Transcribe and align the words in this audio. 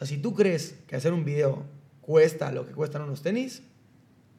sea, 0.00 0.06
si 0.06 0.18
tú 0.18 0.34
crees 0.34 0.74
que 0.86 0.96
hacer 0.96 1.12
un 1.12 1.24
video 1.24 1.64
cuesta 2.00 2.50
lo 2.52 2.66
que 2.66 2.72
cuestan 2.72 3.02
unos 3.02 3.22
tenis, 3.22 3.62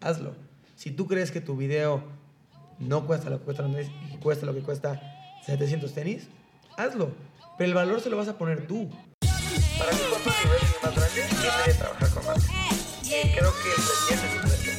hazlo. 0.02 0.36
Si 0.76 0.92
tú 0.92 1.08
crees 1.08 1.32
que 1.32 1.40
tu 1.40 1.56
video 1.56 2.04
no 2.80 3.06
cuesta 3.06 3.30
lo 3.30 3.40
que 3.40 3.46
cuesta 3.46 3.68
y 4.12 4.18
cuesta 4.18 4.46
lo 4.46 4.54
que 4.56 4.62
cuesta 4.62 5.00
700 5.46 5.94
tenis, 5.94 6.28
hazlo. 6.78 7.12
Pero 7.58 7.68
el 7.70 7.74
valor 7.76 8.02
se 8.02 8.10
lo 8.10 8.18
vas 8.18 8.28
a 8.28 8.38
poner 8.38 8.66
tú. 8.66 8.90
Para 9.78 9.92
mí, 9.92 10.00
cuanto 10.10 10.30
nivel 10.44 10.60
más 10.82 10.96
grande, 10.96 11.22
tiene 11.40 11.64
que 11.66 11.74
trabajar 11.74 12.10
con 12.10 12.26
más. 12.26 12.48
Y 13.04 13.30
creo 13.36 13.52
que 13.62 13.70
el 13.70 14.18
es 14.18 14.24
un 14.24 14.50
reto. 14.50 14.72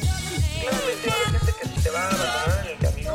Claramente 0.59 1.09
va 1.09 1.13
a 1.13 1.29
haber 1.29 1.39
gente 1.39 1.53
que 1.61 1.81
te 1.81 1.89
va 1.89 1.99
a 1.99 2.07
abandonar 2.09 2.65
en 2.65 2.71
el 2.71 2.79
camino. 2.79 3.13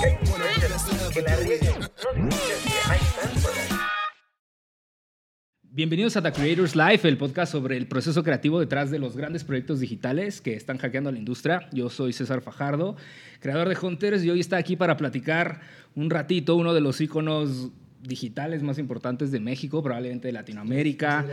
Que 0.00 0.06
hay 0.06 0.18
influencers 0.20 1.12
que 1.12 1.22
la 1.22 1.36
rieguen. 1.36 1.80
No 1.80 1.88
significa 1.88 2.74
que 2.86 2.92
hay 2.92 3.40
por 3.42 3.52
ahí. 3.52 3.73
Bienvenidos 5.76 6.16
a 6.16 6.22
The 6.22 6.30
Creators 6.30 6.76
Life, 6.76 7.08
el 7.08 7.18
podcast 7.18 7.50
sobre 7.50 7.76
el 7.76 7.88
proceso 7.88 8.22
creativo 8.22 8.60
detrás 8.60 8.92
de 8.92 9.00
los 9.00 9.16
grandes 9.16 9.42
proyectos 9.42 9.80
digitales 9.80 10.40
que 10.40 10.54
están 10.54 10.78
hackeando 10.78 11.10
a 11.10 11.12
la 11.12 11.18
industria. 11.18 11.68
Yo 11.72 11.90
soy 11.90 12.12
César 12.12 12.42
Fajardo, 12.42 12.94
creador 13.40 13.68
de 13.68 13.76
Hunters, 13.76 14.22
y 14.22 14.30
hoy 14.30 14.38
está 14.38 14.56
aquí 14.56 14.76
para 14.76 14.96
platicar 14.96 15.62
un 15.96 16.10
ratito 16.10 16.54
uno 16.54 16.74
de 16.74 16.80
los 16.80 17.00
iconos 17.00 17.72
digitales 18.00 18.62
más 18.62 18.78
importantes 18.78 19.32
de 19.32 19.40
México, 19.40 19.82
probablemente 19.82 20.28
de 20.28 20.32
Latinoamérica. 20.32 21.26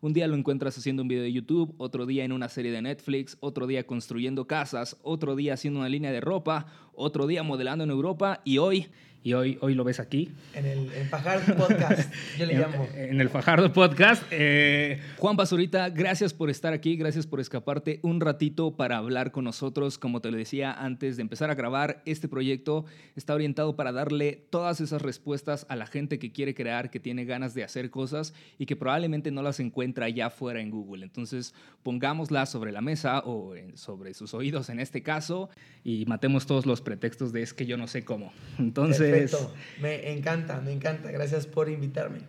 Un 0.00 0.12
día 0.12 0.28
lo 0.28 0.36
encuentras 0.36 0.78
haciendo 0.78 1.02
un 1.02 1.08
video 1.08 1.24
de 1.24 1.32
YouTube, 1.32 1.74
otro 1.78 2.06
día 2.06 2.24
en 2.24 2.30
una 2.30 2.48
serie 2.48 2.70
de 2.70 2.80
Netflix, 2.80 3.36
otro 3.40 3.66
día 3.66 3.84
construyendo 3.84 4.46
casas, 4.46 4.96
otro 5.02 5.34
día 5.34 5.54
haciendo 5.54 5.80
una 5.80 5.88
línea 5.88 6.12
de 6.12 6.20
ropa, 6.20 6.66
otro 6.94 7.26
día 7.26 7.42
modelando 7.42 7.82
en 7.82 7.90
Europa 7.90 8.42
y 8.44 8.58
hoy 8.58 8.86
y 9.22 9.32
hoy, 9.32 9.58
hoy 9.60 9.74
lo 9.74 9.84
ves 9.84 10.00
aquí. 10.00 10.30
En 10.54 10.66
el 10.66 10.88
Fajardo 11.08 11.54
Podcast, 11.56 12.12
yo 12.38 12.46
le 12.46 12.54
llamo. 12.58 12.88
En 12.94 13.20
el 13.20 13.28
Fajardo 13.28 13.72
Podcast. 13.72 14.22
Eh, 14.30 15.00
Juan 15.18 15.36
Basurita, 15.36 15.90
gracias 15.90 16.32
por 16.32 16.50
estar 16.50 16.72
aquí, 16.72 16.96
gracias 16.96 17.26
por 17.26 17.40
escaparte 17.40 18.00
un 18.02 18.20
ratito 18.20 18.76
para 18.76 18.96
hablar 18.96 19.32
con 19.32 19.44
nosotros. 19.44 19.98
Como 19.98 20.20
te 20.20 20.30
lo 20.30 20.36
decía 20.36 20.72
antes 20.72 21.16
de 21.16 21.22
empezar 21.22 21.50
a 21.50 21.54
grabar, 21.54 22.02
este 22.06 22.28
proyecto 22.28 22.84
está 23.16 23.34
orientado 23.34 23.76
para 23.76 23.92
darle 23.92 24.46
todas 24.50 24.80
esas 24.80 25.02
respuestas 25.02 25.66
a 25.68 25.76
la 25.76 25.86
gente 25.86 26.18
que 26.18 26.32
quiere 26.32 26.54
crear, 26.54 26.90
que 26.90 27.00
tiene 27.00 27.24
ganas 27.24 27.54
de 27.54 27.64
hacer 27.64 27.90
cosas 27.90 28.34
y 28.58 28.66
que 28.66 28.76
probablemente 28.76 29.30
no 29.30 29.42
las 29.42 29.60
encuentra 29.60 30.06
allá 30.06 30.30
fuera 30.30 30.60
en 30.60 30.70
Google. 30.70 31.04
Entonces, 31.04 31.54
pongámoslas 31.82 32.50
sobre 32.50 32.72
la 32.72 32.80
mesa 32.80 33.22
o 33.24 33.54
sobre 33.74 34.14
sus 34.14 34.34
oídos 34.34 34.68
en 34.68 34.80
este 34.80 35.02
caso 35.02 35.50
y 35.84 36.04
matemos 36.06 36.46
todos 36.46 36.66
los 36.66 36.80
pretextos 36.80 37.32
de 37.32 37.42
es 37.42 37.54
que 37.54 37.66
yo 37.66 37.76
no 37.76 37.86
sé 37.86 38.04
cómo. 38.04 38.32
Entonces, 38.58 39.07
Perfecto. 39.10 39.54
Me 39.80 40.12
encanta, 40.12 40.60
me 40.60 40.72
encanta. 40.72 41.10
Gracias 41.10 41.46
por 41.46 41.68
invitarme. 41.68 42.20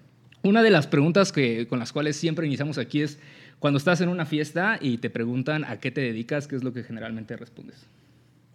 Una 0.42 0.64
de 0.64 0.70
las 0.70 0.88
preguntas 0.88 1.32
que, 1.32 1.68
con 1.68 1.80
las 1.80 1.92
cuales 1.92 2.16
siempre 2.16 2.48
iniciamos 2.48 2.78
aquí 2.78 3.02
es, 3.02 3.20
cuando 3.60 3.78
estás 3.78 4.00
en 4.00 4.10
una 4.10 4.26
fiesta 4.26 4.78
y 4.80 4.98
te 5.00 5.10
preguntan 5.10 5.66
a 5.66 5.80
qué 5.80 5.92
te 5.92 6.02
dedicas, 6.02 6.48
¿qué 6.48 6.56
es 6.56 6.64
lo 6.64 6.72
que 6.72 6.84
generalmente 6.84 7.36
respondes? 7.36 7.86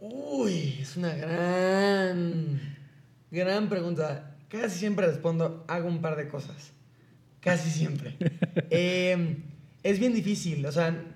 Uy, 0.01 0.79
es 0.81 0.97
una 0.97 1.15
gran, 1.15 2.61
gran 3.31 3.69
pregunta. 3.69 4.35
Casi 4.49 4.79
siempre 4.79 5.07
respondo, 5.07 5.65
hago 5.69 5.89
un 5.89 6.01
par 6.01 6.17
de 6.17 6.29
cosas. 6.29 6.73
Casi 7.41 7.71
siempre. 7.71 8.17
Em, 8.71 9.43
es 9.83 9.99
bien 9.99 10.15
difícil, 10.15 10.65
o 10.65 10.73
sea, 10.73 11.14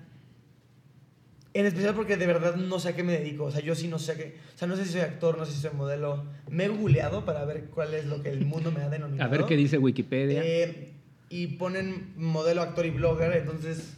en 1.53 1.65
especial 1.65 1.95
porque 1.95 2.17
de 2.17 2.27
verdad 2.27 2.55
no 2.55 2.79
sé 2.79 2.89
a 2.89 2.95
qué 2.95 3.03
me 3.03 3.13
dedico. 3.13 3.45
O 3.45 3.51
sea, 3.51 3.61
yo 3.61 3.73
sí 3.75 3.87
no 3.87 3.97
sé 3.97 4.11
a 4.11 4.15
qué. 4.15 4.35
O 4.53 4.57
sea, 4.57 4.67
no 4.67 4.75
sé 4.75 4.85
si 4.85 4.91
soy 4.91 5.01
actor, 5.01 5.37
no 5.37 5.45
sé 5.45 5.53
si 5.53 5.61
soy 5.61 5.71
modelo. 5.75 6.25
Me 6.49 6.65
he 6.65 6.67
googleado 6.67 7.25
para 7.25 7.43
ver 7.45 7.65
cuál 7.73 7.93
es 7.93 8.05
lo 8.05 8.21
que 8.21 8.29
el 8.29 8.45
mundo 8.45 8.71
me 8.71 8.81
ha 8.81 8.89
denominado. 8.89 9.27
A 9.27 9.31
ver 9.31 9.45
qué 9.45 9.55
dice 9.55 9.77
Wikipedia. 9.77 10.41
Eh, 10.43 10.93
y 11.29 11.47
ponen 11.47 12.13
modelo, 12.17 12.61
actor 12.61 12.85
y 12.85 12.91
blogger. 12.91 13.35
Entonces, 13.35 13.93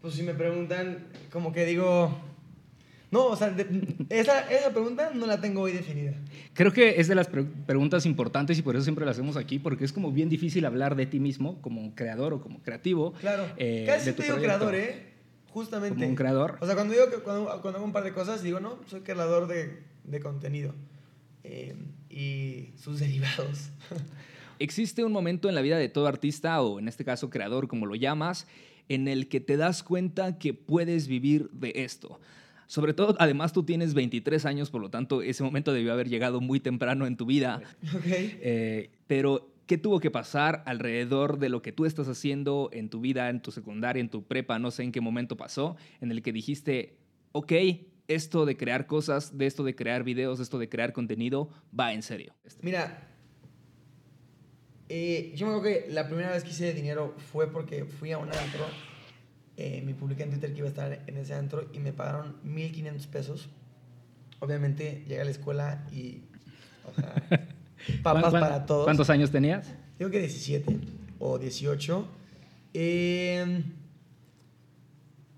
pues 0.00 0.14
si 0.14 0.22
me 0.22 0.34
preguntan, 0.34 1.06
como 1.30 1.52
que 1.52 1.66
digo. 1.66 2.16
No, 3.10 3.26
o 3.26 3.36
sea, 3.36 3.56
esa, 4.10 4.50
esa, 4.50 4.70
pregunta 4.70 5.10
no 5.14 5.26
la 5.26 5.40
tengo 5.40 5.62
hoy 5.62 5.72
definida. 5.72 6.12
Creo 6.52 6.72
que 6.72 7.00
es 7.00 7.08
de 7.08 7.14
las 7.14 7.26
preguntas 7.26 8.04
importantes 8.04 8.58
y 8.58 8.62
por 8.62 8.76
eso 8.76 8.84
siempre 8.84 9.06
la 9.06 9.12
hacemos 9.12 9.38
aquí, 9.38 9.58
porque 9.58 9.86
es 9.86 9.94
como 9.94 10.12
bien 10.12 10.28
difícil 10.28 10.66
hablar 10.66 10.94
de 10.94 11.06
ti 11.06 11.18
mismo 11.18 11.62
como 11.62 11.94
creador 11.94 12.34
o 12.34 12.42
como 12.42 12.62
creativo. 12.62 13.14
Claro. 13.14 13.46
Eh, 13.56 13.84
Casi 13.86 14.12
te 14.12 14.24
digo 14.24 14.36
creador, 14.36 14.74
¿eh? 14.74 15.17
Justamente. 15.58 15.96
Como 15.96 16.06
un 16.06 16.14
creador. 16.14 16.56
O 16.60 16.66
sea, 16.66 16.76
cuando 16.76 16.94
digo 16.94 17.10
que 17.10 17.16
cuando, 17.16 17.50
hago 17.50 17.84
un 17.84 17.92
par 17.92 18.04
de 18.04 18.12
cosas, 18.12 18.44
digo, 18.44 18.60
no, 18.60 18.78
soy 18.86 19.00
creador 19.00 19.48
de, 19.48 19.82
de 20.04 20.20
contenido 20.20 20.72
eh, 21.42 21.74
y 22.08 22.70
sus 22.76 23.00
derivados. 23.00 23.70
Existe 24.60 25.02
un 25.02 25.10
momento 25.10 25.48
en 25.48 25.56
la 25.56 25.60
vida 25.60 25.76
de 25.76 25.88
todo 25.88 26.06
artista, 26.06 26.62
o 26.62 26.78
en 26.78 26.86
este 26.86 27.04
caso 27.04 27.28
creador, 27.28 27.66
como 27.66 27.86
lo 27.86 27.96
llamas, 27.96 28.46
en 28.88 29.08
el 29.08 29.28
que 29.28 29.40
te 29.40 29.56
das 29.56 29.82
cuenta 29.82 30.38
que 30.38 30.54
puedes 30.54 31.08
vivir 31.08 31.50
de 31.50 31.72
esto. 31.74 32.20
Sobre 32.68 32.94
todo, 32.94 33.16
además 33.18 33.52
tú 33.52 33.64
tienes 33.64 33.94
23 33.94 34.46
años, 34.46 34.70
por 34.70 34.80
lo 34.80 34.90
tanto, 34.90 35.22
ese 35.22 35.42
momento 35.42 35.72
debió 35.72 35.92
haber 35.92 36.08
llegado 36.08 36.40
muy 36.40 36.60
temprano 36.60 37.04
en 37.04 37.16
tu 37.16 37.26
vida. 37.26 37.62
Okay. 37.98 38.38
Eh, 38.42 38.90
pero 39.08 39.50
¿Qué 39.68 39.76
tuvo 39.76 40.00
que 40.00 40.10
pasar 40.10 40.62
alrededor 40.64 41.38
de 41.38 41.50
lo 41.50 41.60
que 41.60 41.72
tú 41.72 41.84
estás 41.84 42.08
haciendo 42.08 42.70
en 42.72 42.88
tu 42.88 43.02
vida, 43.02 43.28
en 43.28 43.42
tu 43.42 43.50
secundaria, 43.50 44.00
en 44.00 44.08
tu 44.08 44.24
prepa? 44.24 44.58
No 44.58 44.70
sé 44.70 44.82
en 44.82 44.92
qué 44.92 45.02
momento 45.02 45.36
pasó, 45.36 45.76
en 46.00 46.10
el 46.10 46.22
que 46.22 46.32
dijiste, 46.32 46.96
ok, 47.32 47.52
esto 48.08 48.46
de 48.46 48.56
crear 48.56 48.86
cosas, 48.86 49.36
de 49.36 49.44
esto 49.44 49.64
de 49.64 49.74
crear 49.74 50.04
videos, 50.04 50.38
de 50.38 50.44
esto 50.44 50.58
de 50.58 50.70
crear 50.70 50.94
contenido, 50.94 51.50
va 51.78 51.92
en 51.92 52.02
serio. 52.02 52.32
Mira, 52.62 53.10
eh, 54.88 55.34
yo 55.36 55.46
me 55.46 55.56
acuerdo 55.56 55.80
que 55.86 55.92
la 55.92 56.06
primera 56.06 56.30
vez 56.30 56.44
que 56.44 56.50
hice 56.50 56.72
dinero 56.72 57.14
fue 57.30 57.52
porque 57.52 57.84
fui 57.84 58.10
a 58.12 58.16
un 58.16 58.28
antro. 58.32 58.64
Eh, 59.58 59.82
me 59.84 59.92
publiqué 59.92 60.22
en 60.22 60.30
Twitter 60.30 60.50
que 60.50 60.58
iba 60.60 60.68
a 60.68 60.70
estar 60.70 61.04
en 61.06 61.16
ese 61.18 61.34
antro 61.34 61.68
y 61.74 61.78
me 61.78 61.92
pagaron 61.92 62.40
1.500 62.42 63.06
pesos. 63.08 63.50
Obviamente 64.38 65.04
llegué 65.06 65.20
a 65.20 65.24
la 65.26 65.30
escuela 65.30 65.86
y... 65.92 66.22
O 66.86 66.98
sea, 66.98 67.48
Papas 68.02 68.32
para 68.32 68.66
todos. 68.66 68.84
¿Cuántos 68.84 69.10
años 69.10 69.30
tenías? 69.30 69.68
Digo 69.98 70.10
que 70.10 70.20
17 70.20 70.78
o 71.18 71.38
18. 71.38 72.08
Em, 72.74 73.64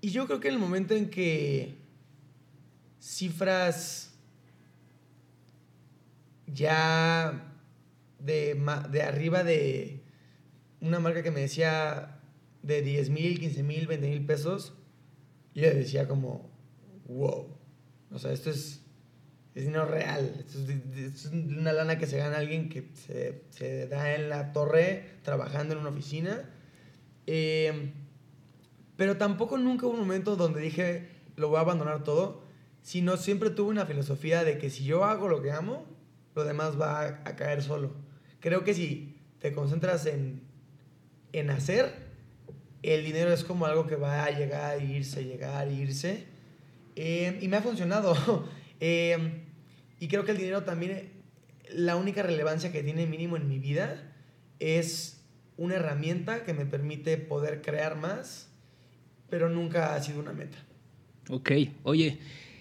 y 0.01 0.09
yo 0.09 0.25
creo 0.25 0.39
que 0.39 0.49
en 0.49 0.55
el 0.55 0.59
momento 0.59 0.93
en 0.93 1.09
que 1.09 1.77
cifras 2.99 4.13
ya 6.47 7.55
de, 8.19 8.61
de 8.91 9.01
arriba 9.01 9.43
de 9.43 10.03
una 10.81 10.99
marca 10.99 11.23
que 11.23 11.31
me 11.31 11.41
decía 11.41 12.19
de 12.61 12.81
10 12.81 13.09
mil, 13.09 13.39
15 13.39 13.63
mil, 13.63 13.87
20 13.87 14.07
mil 14.07 14.25
pesos, 14.25 14.73
yo 15.53 15.63
decía 15.63 16.07
como, 16.07 16.49
wow. 17.07 17.47
O 18.11 18.19
sea, 18.19 18.31
esto 18.31 18.49
es 18.49 18.80
es 19.53 19.65
dinero 19.65 19.85
real. 19.85 20.45
Es, 20.95 21.25
una 21.25 21.73
lana 21.73 21.97
que 21.97 22.07
se 22.07 22.17
gana 22.17 22.37
alguien 22.37 22.69
que 22.69 22.89
se, 22.93 23.43
se, 23.49 23.87
da 23.87 24.15
en 24.15 24.29
la 24.29 24.53
torre 24.53 25.05
trabajando 25.23 25.73
en 25.73 25.81
una 25.81 25.89
oficina. 25.89 26.49
Em, 27.27 27.91
pero 28.95 29.17
tampoco 29.17 29.57
nunca 29.57 29.85
hubo 29.85 29.93
un 29.93 30.01
momento 30.01 30.35
donde 30.35 30.61
dije, 30.61 31.09
lo 31.35 31.49
voy 31.49 31.57
a 31.57 31.61
abandonar 31.61 32.03
todo, 32.03 32.43
sino 32.81 33.17
siempre 33.17 33.49
tuve 33.49 33.69
una 33.69 33.85
filosofía 33.85 34.43
de 34.43 34.57
que 34.57 34.69
si 34.69 34.83
yo 34.85 35.03
hago 35.03 35.27
lo 35.27 35.41
que 35.41 35.51
amo, 35.51 35.85
lo 36.35 36.43
demás 36.43 36.79
va 36.79 37.01
a, 37.25 37.35
caer 37.35 37.61
solo. 37.61 37.91
Creo 38.39 38.63
que 38.63 38.73
si 38.73 39.17
te 39.39 39.51
concentras 39.53 40.05
en, 40.05 40.43
en 41.33 41.49
hacer, 41.49 41.93
el 42.83 43.03
dinero 43.03 43.33
es 43.33 43.43
como 43.43 43.65
algo 43.65 43.85
que 43.85 43.95
va 43.95 44.23
a 44.23 44.31
llegar, 44.31 44.81
irse, 44.81 45.25
llegar, 45.25 45.69
irse. 45.69 46.25
Em, 46.95 47.37
y 47.41 47.47
me 47.47 47.57
ha 47.57 47.61
funcionado. 47.61 48.15
Em, 48.81 49.43
y 49.99 50.07
creo 50.07 50.25
que 50.25 50.31
el 50.31 50.37
dinero 50.37 50.63
también, 50.63 51.09
la 51.69 51.95
única 51.95 52.23
relevancia 52.23 52.71
que 52.71 52.83
tiene 52.83 53.05
mínimo 53.05 53.37
en 53.37 53.47
mi 53.47 53.59
vida 53.59 54.11
es 54.59 55.23
una 55.55 55.75
herramienta 55.75 56.43
que 56.43 56.53
me 56.53 56.65
permite 56.65 57.17
poder 57.17 57.61
crear 57.61 57.95
más, 57.95 58.49
pero 59.29 59.49
nunca 59.49 59.93
ha 59.95 60.01
sido 60.01 60.19
una 60.19 60.33
meta. 60.33 60.57
Ok, 61.29 61.51
oye, 61.83 62.17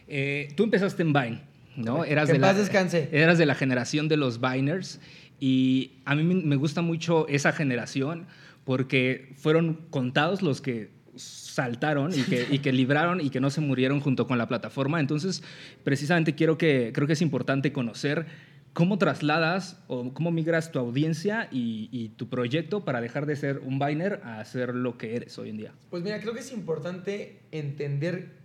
eh, 0.07 0.49
tú 0.55 0.65
empezaste 0.65 1.03
en 1.03 1.15
Vine, 1.15 1.41
¿no? 1.77 2.05
Eras 2.05 2.27
que 2.27 2.35
de 2.35 2.41
paz 2.41 2.55
la, 2.55 2.61
descanse. 2.61 3.09
Eras 3.11 3.39
de 3.39 3.47
la 3.47 3.55
generación 3.55 4.07
de 4.09 4.19
los 4.19 4.41
Viners 4.41 5.01
y 5.41 5.93
a 6.05 6.15
mí 6.15 6.23
me 6.23 6.57
gusta 6.57 6.83
mucho 6.83 7.27
esa 7.29 7.53
generación 7.53 8.27
porque 8.65 9.33
fueron 9.37 9.87
contados 9.89 10.43
los 10.43 10.61
que 10.61 10.91
saltaron 11.21 12.13
y 12.13 12.23
que, 12.23 12.47
y 12.51 12.61
que 12.61 12.73
libraron 12.73 13.21
y 13.21 13.31
que 13.31 13.41
no 13.41 13.51
se 13.51 13.61
murieron 13.61 14.01
junto 14.01 14.27
con 14.27 14.39
la 14.39 14.49
plataforma. 14.49 15.01
Entonces, 15.01 15.43
precisamente 15.85 16.35
quiero 16.35 16.59
que, 16.59 16.93
creo 16.95 17.07
que 17.07 17.15
es 17.15 17.23
importante 17.23 17.73
conocer 17.73 18.27
cómo 18.73 18.99
trasladas 18.99 19.83
o 19.89 20.13
cómo 20.15 20.31
migras 20.31 20.71
tu 20.71 20.79
audiencia 20.79 21.49
y, 21.51 22.11
tu 22.17 22.29
proyecto 22.29 22.85
para 22.85 23.01
dejar 23.01 23.27
de 23.27 23.37
ser 23.37 23.59
un 23.59 23.79
Biner 23.79 24.21
a 24.25 24.45
ser 24.45 24.75
lo 24.75 24.97
que 24.97 25.17
eres 25.17 25.39
hoy 25.39 25.51
en 25.51 25.57
día. 25.57 25.73
Pues 25.91 26.03
mira, 26.03 26.21
creo 26.21 26.35
que 26.35 26.41
es 26.41 26.53
importante 26.53 27.41
entender 27.51 28.39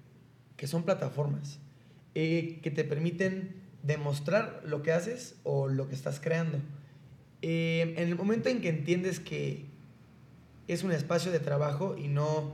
que 0.57 0.67
son 0.67 0.83
plataformas 0.83 1.59
eh, 2.15 2.59
que 2.63 2.71
te 2.71 2.83
permiten 2.83 3.55
demostrar 3.83 4.61
lo 4.65 4.81
que 4.81 4.91
haces 4.91 5.35
o 5.43 5.67
lo 5.67 5.87
que 5.87 5.95
estás 5.95 6.19
creando. 6.19 6.59
Eh, 7.41 7.93
en 7.97 8.07
el 8.07 8.15
momento 8.15 8.49
en 8.49 8.61
que 8.61 8.69
entiendes 8.69 9.19
que 9.19 9.65
es 10.67 10.83
un 10.83 10.91
espacio 10.91 11.31
de 11.31 11.39
trabajo 11.39 11.95
y 11.97 12.07
no, 12.07 12.53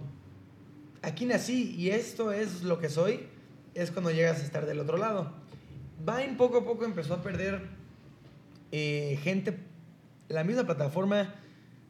aquí 1.01 1.25
nací 1.25 1.75
y 1.77 1.89
esto 1.89 2.31
es 2.31 2.63
lo 2.63 2.79
que 2.79 2.89
soy, 2.89 3.27
es 3.73 3.91
cuando 3.91 4.11
llegas 4.11 4.39
a 4.39 4.43
estar 4.43 4.65
del 4.65 4.79
otro 4.79 4.97
lado. 4.97 5.31
Vine 5.99 6.35
poco 6.37 6.59
a 6.59 6.63
poco 6.65 6.85
empezó 6.85 7.13
a 7.13 7.21
perder 7.21 7.61
eh, 8.71 9.19
gente, 9.21 9.57
la 10.29 10.43
misma 10.43 10.63
plataforma 10.63 11.35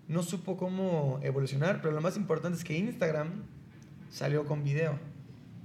no 0.07 0.23
supo 0.23 0.57
cómo 0.57 1.19
evolucionar, 1.23 1.81
pero 1.81 1.93
lo 1.93 2.01
más 2.01 2.17
importante 2.17 2.57
es 2.57 2.63
que 2.63 2.77
Instagram 2.77 3.43
salió 4.09 4.45
con 4.45 4.63
video. 4.63 4.99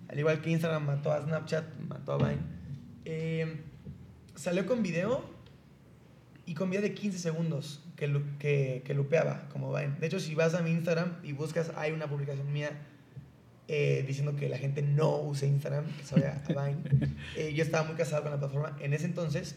Al 0.08 0.18
igual 0.18 0.40
que 0.40 0.50
Instagram 0.50 0.86
mató 0.86 1.12
a 1.12 1.20
Snapchat, 1.20 1.64
mató 1.88 2.12
a 2.12 2.18
Vine. 2.18 2.38
Eh, 3.04 3.60
salió 4.36 4.66
con 4.66 4.82
video 4.82 5.24
y 6.44 6.54
con 6.54 6.70
video 6.70 6.82
de 6.82 6.94
15 6.94 7.18
segundos 7.18 7.82
que, 7.96 8.22
que, 8.38 8.82
que, 8.84 8.94
lupeaba 8.94 9.48
como 9.52 9.72
Vine. 9.74 9.96
De 9.98 10.06
hecho, 10.06 10.20
si 10.20 10.34
vas 10.36 10.54
a 10.54 10.62
mi 10.62 10.70
Instagram 10.70 11.16
y 11.24 11.32
buscas, 11.32 11.72
hay 11.76 11.90
una 11.90 12.06
publicación 12.06 12.52
mía 12.52 12.70
eh, 13.68 14.04
diciendo 14.06 14.36
que 14.36 14.48
la 14.48 14.58
gente 14.58 14.80
no 14.82 15.18
use 15.22 15.46
Instagram, 15.46 15.86
que 15.96 16.04
se 16.04 16.14
vaya 16.14 16.42
a 16.44 16.48
Vine. 16.48 17.16
Eh, 17.36 17.52
yo 17.52 17.64
estaba 17.64 17.86
muy 17.86 17.96
casado 17.96 18.22
con 18.22 18.30
la 18.30 18.38
plataforma 18.38 18.76
en 18.80 18.94
ese 18.94 19.04
entonces. 19.04 19.56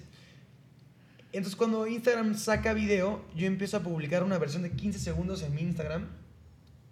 Entonces, 1.31 1.55
cuando 1.55 1.85
Instagram 1.85 2.35
saca 2.35 2.73
video, 2.73 3.23
yo 3.35 3.45
empiezo 3.45 3.77
a 3.77 3.81
publicar 3.81 4.23
una 4.23 4.37
versión 4.37 4.63
de 4.63 4.71
15 4.71 4.99
segundos 4.99 5.43
en 5.43 5.53
mi 5.53 5.61
Instagram 5.61 6.07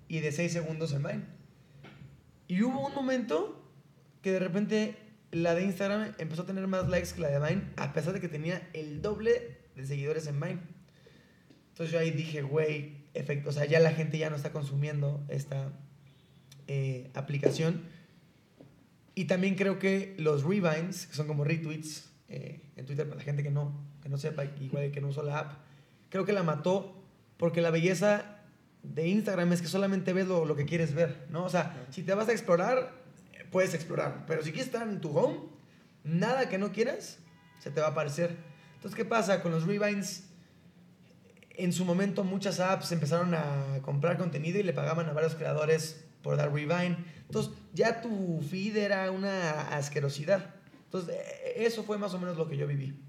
y 0.07 0.19
de 0.19 0.31
6 0.31 0.53
segundos 0.53 0.93
en 0.93 1.03
Vine. 1.03 1.23
Y 2.47 2.61
hubo 2.61 2.87
un 2.87 2.93
momento 2.93 3.67
que 4.21 4.31
de 4.31 4.39
repente 4.39 4.95
la 5.31 5.55
de 5.55 5.63
Instagram 5.63 6.13
empezó 6.19 6.43
a 6.43 6.45
tener 6.45 6.67
más 6.67 6.87
likes 6.87 7.13
que 7.13 7.21
la 7.21 7.29
de 7.29 7.39
Vine, 7.39 7.63
a 7.75 7.93
pesar 7.93 8.13
de 8.13 8.21
que 8.21 8.29
tenía 8.29 8.69
el 8.73 9.01
doble 9.01 9.57
de 9.75 9.85
seguidores 9.85 10.27
en 10.27 10.39
Vine. 10.39 10.59
Entonces 11.69 11.91
yo 11.91 11.99
ahí 11.99 12.11
dije, 12.11 12.43
güey, 12.43 13.07
efecto, 13.13 13.49
o 13.49 13.51
sea, 13.51 13.65
ya 13.65 13.79
la 13.79 13.91
gente 13.91 14.17
ya 14.17 14.29
no 14.29 14.35
está 14.35 14.51
consumiendo 14.51 15.25
esta 15.29 15.73
eh, 16.67 17.09
aplicación. 17.13 17.83
Y 19.15 19.25
también 19.25 19.55
creo 19.55 19.79
que 19.79 20.15
los 20.19 20.43
revines, 20.43 21.07
que 21.07 21.15
son 21.15 21.27
como 21.27 21.43
retweets 21.43 22.09
eh, 22.29 22.61
en 22.75 22.85
Twitter 22.85 23.05
para 23.07 23.17
la 23.17 23.23
gente 23.23 23.41
que 23.41 23.51
no, 23.51 23.73
que 24.01 24.09
no 24.09 24.17
sepa, 24.17 24.45
igual 24.45 24.91
que 24.91 25.01
no 25.01 25.07
usó 25.07 25.23
la 25.23 25.39
app, 25.39 25.53
creo 26.09 26.25
que 26.25 26.33
la 26.33 26.43
mató 26.43 26.93
porque 27.37 27.61
la 27.61 27.71
belleza 27.71 28.41
de 28.83 29.07
Instagram 29.07 29.53
es 29.53 29.61
que 29.61 29.67
solamente 29.67 30.13
ves 30.13 30.27
lo, 30.27 30.45
lo 30.45 30.55
que 30.55 30.65
quieres 30.65 30.93
ver, 30.93 31.25
¿no? 31.29 31.43
O 31.43 31.49
sea, 31.49 31.87
si 31.89 32.03
te 32.03 32.13
vas 32.13 32.29
a 32.29 32.31
explorar, 32.31 32.93
puedes 33.51 33.73
explorar, 33.73 34.25
pero 34.27 34.43
si 34.43 34.51
quieres 34.51 34.67
estar 34.67 34.87
en 34.87 35.01
tu 35.01 35.17
home, 35.17 35.39
nada 36.03 36.49
que 36.49 36.57
no 36.57 36.71
quieras 36.71 37.19
se 37.59 37.71
te 37.71 37.81
va 37.81 37.87
a 37.87 37.91
aparecer. 37.91 38.35
Entonces, 38.75 38.95
¿qué 38.95 39.05
pasa 39.05 39.41
con 39.41 39.51
los 39.51 39.65
revines? 39.65 40.29
En 41.55 41.73
su 41.73 41.85
momento 41.85 42.23
muchas 42.23 42.59
apps 42.59 42.91
empezaron 42.91 43.33
a 43.33 43.79
comprar 43.81 44.17
contenido 44.17 44.59
y 44.59 44.63
le 44.63 44.73
pagaban 44.73 45.09
a 45.09 45.13
varios 45.13 45.35
creadores 45.35 46.06
por 46.27 46.35
dar 46.35 46.51
revine. 46.51 46.97
Entonces, 47.25 47.53
ya 47.73 48.01
tu 48.01 48.41
feed 48.41 48.75
era 48.75 49.09
una 49.11 49.69
asquerosidad. 49.77 50.55
Entonces, 50.83 51.15
e, 51.15 51.63
eso 51.63 51.83
fue 51.83 51.97
más 51.97 52.13
o 52.13 52.19
menos 52.19 52.35
lo 52.35 52.49
que 52.49 52.57
yo 52.57 52.67
viví. 52.67 52.99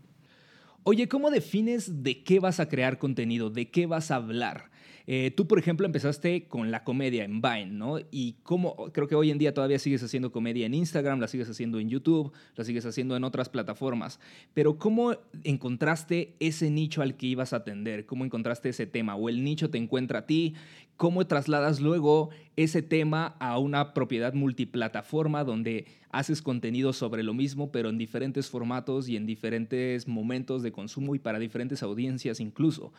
Oye, 0.84 1.08
¿cómo 1.08 1.28
defines 1.32 2.04
de 2.04 2.22
qué 2.22 2.38
vas 2.38 2.60
a 2.60 2.68
crear 2.68 2.96
contenido? 2.96 3.50
¿De 3.50 3.72
qué 3.72 3.86
vas 3.86 4.12
a 4.12 4.14
hablar? 4.14 4.70
Eh, 5.10 5.32
tú, 5.34 5.46
por 5.46 5.58
ejemplo, 5.58 5.86
empezaste 5.86 6.48
con 6.48 6.70
la 6.70 6.84
comedia 6.84 7.24
en 7.24 7.40
Vine, 7.40 7.70
¿no? 7.70 7.98
Y 8.10 8.34
cómo, 8.42 8.76
creo 8.92 9.08
que 9.08 9.14
hoy 9.14 9.30
en 9.30 9.38
día 9.38 9.54
todavía 9.54 9.78
sigues 9.78 10.02
haciendo 10.02 10.30
comedia 10.30 10.66
en 10.66 10.74
Instagram, 10.74 11.18
la 11.18 11.28
sigues 11.28 11.48
haciendo 11.48 11.80
en 11.80 11.88
YouTube, 11.88 12.30
la 12.56 12.64
sigues 12.64 12.84
haciendo 12.84 13.16
en 13.16 13.24
otras 13.24 13.48
plataformas. 13.48 14.20
Pero 14.52 14.76
¿cómo 14.76 15.16
encontraste 15.44 16.36
ese 16.40 16.70
nicho 16.70 17.00
al 17.00 17.16
que 17.16 17.24
ibas 17.24 17.54
a 17.54 17.56
atender? 17.56 18.04
¿Cómo 18.04 18.26
encontraste 18.26 18.68
ese 18.68 18.84
tema? 18.84 19.16
¿O 19.16 19.30
el 19.30 19.42
nicho 19.42 19.70
te 19.70 19.78
encuentra 19.78 20.18
a 20.18 20.26
ti? 20.26 20.54
¿Cómo 20.98 21.26
trasladas 21.26 21.80
luego 21.80 22.28
ese 22.56 22.82
tema 22.82 23.36
a 23.38 23.56
una 23.58 23.94
propiedad 23.94 24.34
multiplataforma 24.34 25.42
donde 25.42 25.86
haces 26.10 26.42
contenido 26.42 26.92
sobre 26.92 27.22
lo 27.22 27.32
mismo, 27.32 27.72
pero 27.72 27.88
en 27.88 27.96
diferentes 27.96 28.50
formatos 28.50 29.08
y 29.08 29.16
en 29.16 29.24
diferentes 29.24 30.06
momentos 30.06 30.62
de 30.62 30.72
consumo 30.72 31.14
y 31.14 31.18
para 31.18 31.38
diferentes 31.38 31.82
audiencias 31.82 32.40
incluso? 32.40 32.92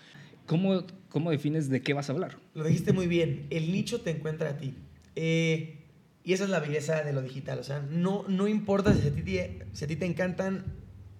¿Cómo, 0.49 0.83
¿Cómo 1.09 1.29
defines 1.29 1.69
de 1.69 1.83
qué 1.83 1.93
vas 1.93 2.09
a 2.09 2.13
hablar? 2.13 2.39
Lo 2.55 2.63
dijiste 2.63 2.91
muy 2.91 3.05
bien, 3.05 3.45
el 3.51 3.71
nicho 3.71 4.01
te 4.01 4.09
encuentra 4.09 4.49
a 4.49 4.57
ti. 4.57 4.73
Eh, 5.15 5.85
y 6.23 6.33
esa 6.33 6.45
es 6.45 6.49
la 6.49 6.59
belleza 6.59 7.03
de 7.03 7.13
lo 7.13 7.21
digital, 7.21 7.59
o 7.59 7.63
sea, 7.63 7.85
no, 7.87 8.25
no 8.27 8.47
importa 8.47 8.95
si 8.95 9.07
a, 9.07 9.11
ti 9.11 9.21
te, 9.21 9.67
si 9.73 9.85
a 9.85 9.87
ti 9.87 9.95
te 9.95 10.07
encantan 10.07 10.65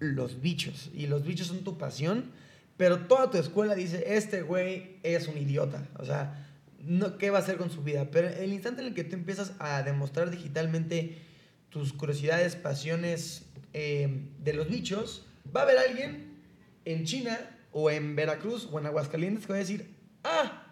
los 0.00 0.40
bichos 0.40 0.90
y 0.92 1.06
los 1.06 1.24
bichos 1.24 1.46
son 1.46 1.62
tu 1.62 1.78
pasión, 1.78 2.32
pero 2.76 3.06
toda 3.06 3.30
tu 3.30 3.38
escuela 3.38 3.76
dice, 3.76 4.02
este 4.16 4.42
güey 4.42 4.96
es 5.04 5.28
un 5.28 5.38
idiota, 5.38 5.86
o 6.00 6.04
sea, 6.04 6.48
no, 6.82 7.16
¿qué 7.16 7.30
va 7.30 7.38
a 7.38 7.42
hacer 7.42 7.56
con 7.56 7.70
su 7.70 7.84
vida? 7.84 8.10
Pero 8.10 8.28
el 8.30 8.52
instante 8.52 8.80
en 8.82 8.88
el 8.88 8.94
que 8.94 9.04
tú 9.04 9.14
empiezas 9.14 9.52
a 9.60 9.84
demostrar 9.84 10.32
digitalmente 10.32 11.18
tus 11.68 11.92
curiosidades, 11.92 12.56
pasiones 12.56 13.46
eh, 13.74 14.26
de 14.42 14.54
los 14.54 14.68
bichos, 14.68 15.24
va 15.54 15.60
a 15.60 15.64
haber 15.64 15.78
alguien 15.78 16.32
en 16.84 17.04
China 17.04 17.38
o 17.72 17.90
en 17.90 18.16
Veracruz 18.16 18.68
o 18.70 18.78
en 18.78 18.86
Aguascalientes 18.86 19.46
que 19.46 19.52
va 19.52 19.56
a 19.56 19.60
decir, 19.60 19.94
ah, 20.24 20.66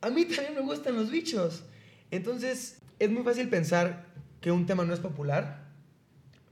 a 0.00 0.10
mí 0.10 0.24
también 0.24 0.54
me 0.54 0.60
gustan 0.60 0.94
los 0.96 1.10
bichos. 1.10 1.64
Entonces, 2.10 2.80
es 2.98 3.10
muy 3.10 3.22
fácil 3.22 3.48
pensar 3.48 4.06
que 4.40 4.50
un 4.50 4.66
tema 4.66 4.84
no 4.84 4.92
es 4.92 5.00
popular, 5.00 5.64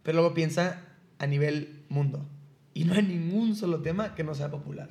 pero 0.02 0.18
luego 0.18 0.34
piensa 0.34 0.82
a 1.18 1.26
nivel 1.26 1.84
mundo. 1.88 2.26
Y 2.74 2.84
no 2.84 2.94
hay 2.94 3.02
ningún 3.02 3.54
solo 3.54 3.82
tema 3.82 4.14
que 4.14 4.24
no 4.24 4.34
sea 4.34 4.50
popular. 4.50 4.88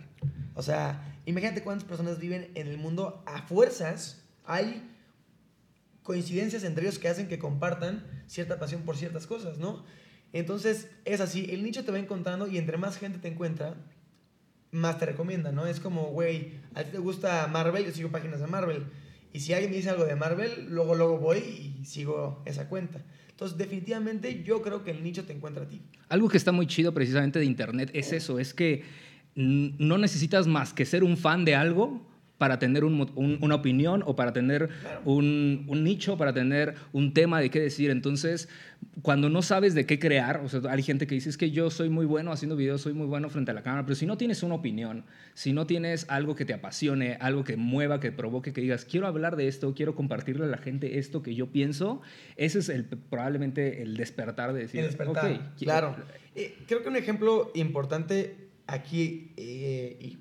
O 0.54 0.62
sea, 0.62 1.18
imagínate 1.26 1.64
cuántas 1.64 1.88
personas 1.88 2.20
viven 2.20 2.52
en 2.56 2.68
el 2.68 2.78
mundo 2.78 3.24
a 3.26 3.42
fuerzas. 3.42 4.22
Hay 4.46 4.88
coincidencias 6.04 6.64
entre 6.64 6.86
ellos 6.86 7.00
que 7.00 7.08
hacen 7.08 7.28
que 7.28 7.40
compartan 7.40 8.06
cierta 8.28 8.60
pasión 8.60 8.84
por 8.84 8.98
ciertas 8.98 9.28
cosas, 9.28 9.58
¿no? 9.58 9.84
Entonces, 10.34 10.90
es 11.06 11.20
así, 11.20 11.48
el 11.50 11.64
nicho 11.64 11.84
te 11.84 11.92
va 11.92 12.00
encontrando 12.00 12.48
y 12.48 12.58
entre 12.58 12.78
más 12.78 12.98
gente 12.98 13.20
te 13.20 13.28
encuentra, 13.28 13.76
más 14.72 14.98
te 14.98 15.06
recomienda, 15.06 15.52
¿no? 15.52 15.68
Es 15.68 15.80
como, 15.80 16.08
güey, 16.08 16.54
a 16.74 16.84
ti 16.84 16.92
te 16.92 16.98
gusta 16.98 17.48
Marvel, 17.48 17.86
yo 17.86 17.92
sigo 17.92 18.10
páginas 18.10 18.40
de 18.40 18.48
Marvel. 18.48 18.86
Y 19.34 19.40
si 19.40 19.54
alguien 19.54 19.72
dice 19.72 19.90
algo 19.90 20.06
de 20.06 20.16
Marvel, 20.16 20.68
luego, 20.70 20.96
luego 20.96 21.18
voy 21.18 21.38
y 21.82 21.86
sigo 21.86 22.42
esa 22.46 22.68
cuenta. 22.68 23.02
Entonces, 23.30 23.58
definitivamente 23.58 24.44
yo 24.44 24.62
creo 24.62 24.84
que 24.84 24.92
el 24.92 25.04
nicho 25.04 25.26
te 25.26 25.34
encuentra 25.34 25.64
a 25.64 25.68
ti. 25.68 25.82
Algo 26.10 26.30
que 26.30 26.38
está 26.38 26.52
muy 26.52 26.68
chido 26.68 26.94
precisamente 26.94 27.40
de 27.40 27.46
Internet 27.46 27.90
es 27.94 28.12
eso, 28.14 28.40
es 28.40 28.54
que 28.54 28.84
no 29.36 29.98
necesitas 29.98 30.48
más 30.48 30.74
que 30.74 30.86
ser 30.86 31.04
un 31.04 31.18
fan 31.18 31.46
de 31.46 31.56
algo 31.56 32.06
para 32.42 32.58
tener 32.58 32.84
una 32.84 33.54
opinión 33.54 34.02
o 34.04 34.16
para 34.16 34.34
tener 34.34 34.70
un, 35.06 35.64
nicho, 35.84 36.18
para 36.18 36.34
tener 36.34 36.74
un 36.92 37.14
tema 37.14 37.40
de 37.40 37.52
qué 37.52 37.60
decir. 37.60 37.92
Entonces, 37.92 38.50
cuando 39.04 39.30
no 39.30 39.44
sabes 39.44 39.76
de 39.76 39.86
qué 39.86 40.00
crear, 40.00 40.42
o 40.44 40.50
sea, 40.50 40.62
hay 40.72 40.82
gente 40.82 41.06
que 41.06 41.14
dice, 41.14 41.30
es 41.30 41.38
que 41.38 41.52
yo 41.52 41.70
soy 41.70 41.90
muy 41.90 42.08
bueno 42.08 42.32
haciendo 42.32 42.56
videos, 42.56 42.82
soy 42.82 42.94
muy 42.94 43.06
bueno 43.06 43.30
frente 43.30 43.52
a 43.52 43.54
la 43.54 43.62
cámara, 43.62 43.86
pero 43.86 43.94
si 43.94 44.08
no 44.08 44.18
tienes 44.18 44.42
una 44.42 44.56
opinión, 44.56 45.06
si 45.36 45.54
no 45.54 45.68
tienes 45.68 46.08
algo 46.10 46.36
que 46.36 46.44
te 46.44 46.56
apasione, 46.56 47.16
algo 47.22 47.44
que 47.44 47.58
mueva, 47.58 48.00
que 48.00 48.12
provoque, 48.12 48.54
que 48.54 48.62
digas, 48.62 48.86
quiero 48.86 49.06
hablar 49.06 49.36
de 49.36 49.48
esto, 49.48 49.76
quiero 49.76 49.94
compartirle 49.94 50.46
a 50.46 50.50
la 50.50 50.58
gente 50.58 50.98
esto 50.98 51.22
que 51.22 51.36
yo 51.36 51.52
pienso, 51.52 52.02
ese 52.38 52.58
es 52.58 52.70
el, 52.70 52.86
probablemente 52.86 53.84
el 53.84 53.98
despertar 53.98 54.52
de 54.54 54.62
decir, 54.62 54.80
el 54.80 54.88
despertar, 54.88 55.54
claro. 55.60 55.96
Eh, 56.34 56.58
creo 56.66 56.82
que 56.82 56.90
un 56.90 56.96
ejemplo 56.96 57.52
importante 57.54 58.36
aquí, 58.66 59.32
eh, 59.38 59.98
y 60.00 60.18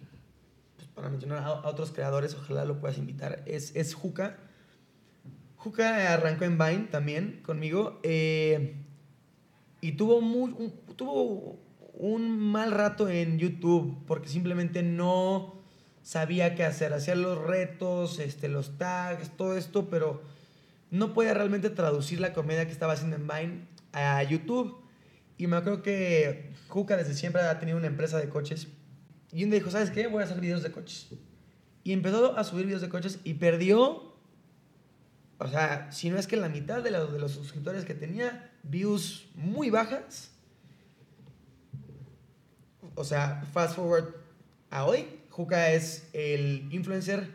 para 1.00 1.08
mencionar 1.08 1.38
a, 1.38 1.66
otros 1.66 1.92
creadores, 1.92 2.34
ojalá 2.34 2.66
lo 2.66 2.78
puedas 2.78 2.98
invitar, 2.98 3.42
es, 3.46 3.74
es 3.74 3.94
Juca. 3.94 4.36
Juca 5.56 6.12
arrancó 6.12 6.44
en 6.44 6.58
Vine 6.58 6.88
también 6.90 7.40
conmigo 7.42 8.00
eh, 8.02 8.76
y 9.80 9.92
tuvo, 9.92 10.20
muy, 10.20 10.52
un, 10.52 10.74
tuvo 10.96 11.58
un 11.94 12.38
mal 12.38 12.70
rato 12.70 13.08
en 13.08 13.38
YouTube 13.38 13.96
porque 14.06 14.28
simplemente 14.28 14.82
no 14.82 15.54
sabía 16.02 16.54
qué 16.54 16.64
hacer. 16.64 16.92
Hacía 16.92 17.14
los 17.14 17.38
retos, 17.38 18.18
este, 18.18 18.48
los 18.48 18.76
tags, 18.76 19.30
todo 19.38 19.56
esto, 19.56 19.88
pero 19.88 20.20
no 20.90 21.14
podía 21.14 21.32
realmente 21.32 21.70
traducir 21.70 22.20
la 22.20 22.34
comedia 22.34 22.66
que 22.66 22.72
estaba 22.72 22.92
haciendo 22.92 23.16
en 23.16 23.26
Vine 23.26 23.66
a 23.92 24.22
YouTube. 24.22 24.76
Y 25.38 25.46
me 25.46 25.56
acuerdo 25.56 25.80
que 25.82 26.52
Juca 26.68 26.98
desde 26.98 27.14
siempre 27.14 27.40
ha 27.40 27.58
tenido 27.58 27.78
una 27.78 27.86
empresa 27.86 28.18
de 28.18 28.28
coches 28.28 28.68
y 29.32 29.44
un 29.44 29.50
día 29.50 29.58
dijo, 29.58 29.70
¿sabes 29.70 29.90
qué? 29.90 30.06
Voy 30.06 30.22
a 30.22 30.24
hacer 30.24 30.40
videos 30.40 30.62
de 30.62 30.72
coches. 30.72 31.08
Y 31.84 31.92
empezó 31.92 32.36
a 32.36 32.44
subir 32.44 32.66
videos 32.66 32.82
de 32.82 32.88
coches 32.88 33.20
y 33.24 33.34
perdió, 33.34 34.14
o 35.38 35.48
sea, 35.48 35.90
si 35.92 36.10
no 36.10 36.18
es 36.18 36.26
que 36.26 36.36
la 36.36 36.48
mitad 36.48 36.82
de, 36.82 36.90
de 36.90 37.18
los 37.18 37.32
suscriptores 37.32 37.84
que 37.84 37.94
tenía, 37.94 38.52
views 38.62 39.28
muy 39.34 39.70
bajas. 39.70 40.32
O 42.94 43.04
sea, 43.04 43.42
fast 43.52 43.76
forward 43.76 44.14
a 44.70 44.84
hoy, 44.84 45.06
Juca 45.30 45.70
es 45.70 46.08
el 46.12 46.68
influencer 46.70 47.30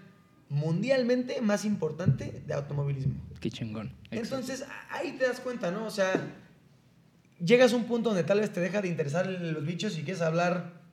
mundialmente 0.49 1.41
más 1.41 1.65
importante 1.65 2.43
de 2.45 2.53
automovilismo. 2.53 3.15
Qué 3.39 3.49
chingón. 3.49 3.93
Entonces, 4.11 4.65
ahí 4.89 5.13
te 5.17 5.25
das 5.25 5.39
cuenta, 5.39 5.71
¿no? 5.71 5.85
O 5.85 5.91
sea, 5.91 6.13
llegas 7.43 7.73
a 7.73 7.75
un 7.75 7.85
punto 7.85 8.09
donde 8.09 8.23
tal 8.23 8.41
vez 8.41 8.51
te 8.51 8.59
deja 8.59 8.81
de 8.81 8.89
interesar 8.89 9.27
los 9.27 9.65
bichos 9.65 9.97
y 9.97 10.03
quieres 10.03 10.21
hablar 10.21 10.84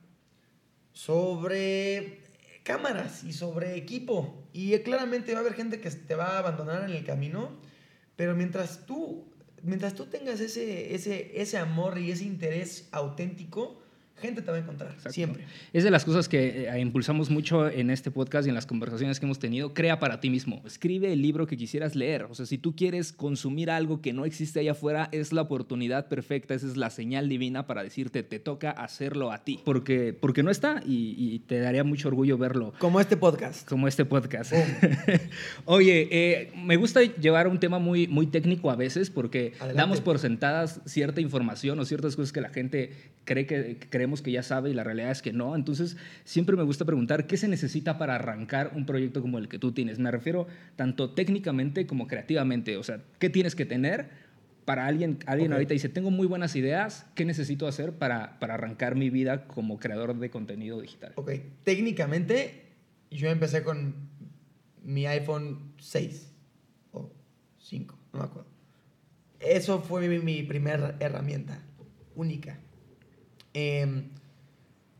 sobre 0.93 2.21
cámaras 2.63 3.23
y 3.23 3.33
sobre 3.33 3.75
equipo. 3.75 4.47
Y 4.53 4.77
claramente 4.79 5.33
va 5.33 5.39
a 5.39 5.41
haber 5.41 5.53
gente 5.53 5.81
que 5.81 5.91
te 5.91 6.15
va 6.15 6.35
a 6.35 6.39
abandonar 6.39 6.89
en 6.89 6.95
el 6.95 7.03
camino, 7.03 7.59
pero 8.15 8.35
mientras 8.35 8.85
tú, 8.85 9.25
mientras 9.61 9.95
tú 9.95 10.05
tengas 10.05 10.39
ese, 10.39 10.95
ese, 10.95 11.41
ese 11.41 11.57
amor 11.57 11.99
y 11.99 12.11
ese 12.11 12.23
interés 12.23 12.87
auténtico, 12.91 13.82
gente 14.21 14.41
te 14.41 14.51
va 14.51 14.57
a 14.57 14.59
encontrar, 14.61 14.95
siempre. 15.09 15.45
Es 15.73 15.83
de 15.83 15.91
las 15.91 16.05
cosas 16.05 16.29
que 16.29 16.69
eh, 16.69 16.79
impulsamos 16.79 17.29
mucho 17.29 17.69
en 17.69 17.89
este 17.89 18.11
podcast 18.11 18.45
y 18.45 18.49
en 18.49 18.55
las 18.55 18.65
conversaciones 18.65 19.19
que 19.19 19.25
hemos 19.25 19.39
tenido. 19.39 19.73
Crea 19.73 19.99
para 19.99 20.19
ti 20.19 20.29
mismo. 20.29 20.61
Escribe 20.65 21.11
el 21.11 21.21
libro 21.21 21.45
que 21.47 21.57
quisieras 21.57 21.95
leer. 21.95 22.23
O 22.23 22.35
sea, 22.35 22.45
si 22.45 22.57
tú 22.57 22.75
quieres 22.75 23.11
consumir 23.11 23.69
algo 23.69 24.01
que 24.01 24.13
no 24.13 24.25
existe 24.25 24.59
allá 24.59 24.71
afuera, 24.71 25.09
es 25.11 25.33
la 25.33 25.41
oportunidad 25.41 26.07
perfecta, 26.07 26.53
esa 26.53 26.67
es 26.67 26.77
la 26.77 26.89
señal 26.89 27.27
divina 27.27 27.67
para 27.67 27.83
decirte, 27.83 28.23
te 28.23 28.39
toca 28.39 28.71
hacerlo 28.71 29.31
a 29.31 29.43
ti. 29.43 29.59
Porque, 29.65 30.13
porque 30.13 30.43
no 30.43 30.51
está 30.51 30.81
y, 30.85 31.39
te 31.47 31.59
daría 31.59 31.83
mucho 31.83 32.07
orgullo 32.07 32.37
verlo. 32.37 32.73
Como 32.79 32.99
este 32.99 33.17
podcast. 33.17 33.67
Como 33.67 33.87
este 33.87 34.05
podcast. 34.05 34.53
Oye, 35.65 36.07
eh, 36.11 36.51
me 36.55 36.77
gusta 36.77 37.01
llevar 37.01 37.47
un 37.47 37.59
tema 37.59 37.79
muy, 37.79 38.07
muy 38.07 38.27
técnico 38.27 38.71
a 38.71 38.75
veces 38.75 39.09
porque 39.09 39.53
damos 39.75 39.99
por 39.99 40.19
sentadas 40.19 40.81
cierta 40.85 41.19
información 41.19 41.79
o 41.79 41.85
ciertas 41.85 42.15
cosas 42.15 42.31
que 42.31 42.41
la 42.41 42.49
gente 42.49 42.91
cree 43.25 43.45
que 43.45 43.77
creemos 44.03 44.21
que 44.21 44.33
ya 44.33 44.43
sabe 44.43 44.69
y 44.69 44.73
la 44.73 44.83
realidad 44.83 45.11
es 45.11 45.21
que 45.21 45.31
no. 45.31 45.55
Entonces, 45.55 45.95
siempre 46.25 46.57
me 46.57 46.63
gusta 46.63 46.83
preguntar 46.83 47.25
qué 47.25 47.37
se 47.37 47.47
necesita 47.47 47.97
para 47.97 48.15
arrancar 48.15 48.73
un 48.75 48.85
proyecto 48.85 49.21
como 49.21 49.37
el 49.37 49.47
que 49.47 49.59
tú 49.59 49.71
tienes. 49.71 49.97
Me 49.97 50.11
refiero 50.11 50.45
tanto 50.75 51.11
técnicamente 51.11 51.87
como 51.87 52.05
creativamente. 52.05 52.75
O 52.75 52.83
sea, 52.83 53.01
¿qué 53.17 53.29
tienes 53.29 53.55
que 53.55 53.65
tener 53.65 54.09
para 54.65 54.87
alguien, 54.87 55.19
alguien 55.25 55.53
ahorita 55.53 55.73
dice, 55.73 55.87
tengo 55.87 56.11
muy 56.11 56.27
buenas 56.27 56.57
ideas, 56.57 57.05
¿qué 57.15 57.23
necesito 57.23 57.65
hacer 57.65 57.93
para, 57.93 58.39
para 58.39 58.55
arrancar 58.55 58.95
mi 58.95 59.09
vida 59.09 59.47
como 59.47 59.79
creador 59.79 60.17
de 60.19 60.29
contenido 60.29 60.81
digital? 60.81 61.13
Ok, 61.15 61.31
técnicamente 61.63 62.73
yo 63.09 63.29
empecé 63.29 63.63
con 63.63 63.95
mi 64.83 65.05
iPhone 65.05 65.73
6 65.79 66.29
o 66.91 67.09
5, 67.57 67.97
no 68.11 68.19
me 68.19 68.25
acuerdo. 68.25 68.49
Eso 69.39 69.79
fue 69.79 70.09
mi, 70.09 70.19
mi 70.19 70.43
primera 70.43 70.97
herramienta 70.99 71.61
única. 72.15 72.59
Em, 73.53 74.09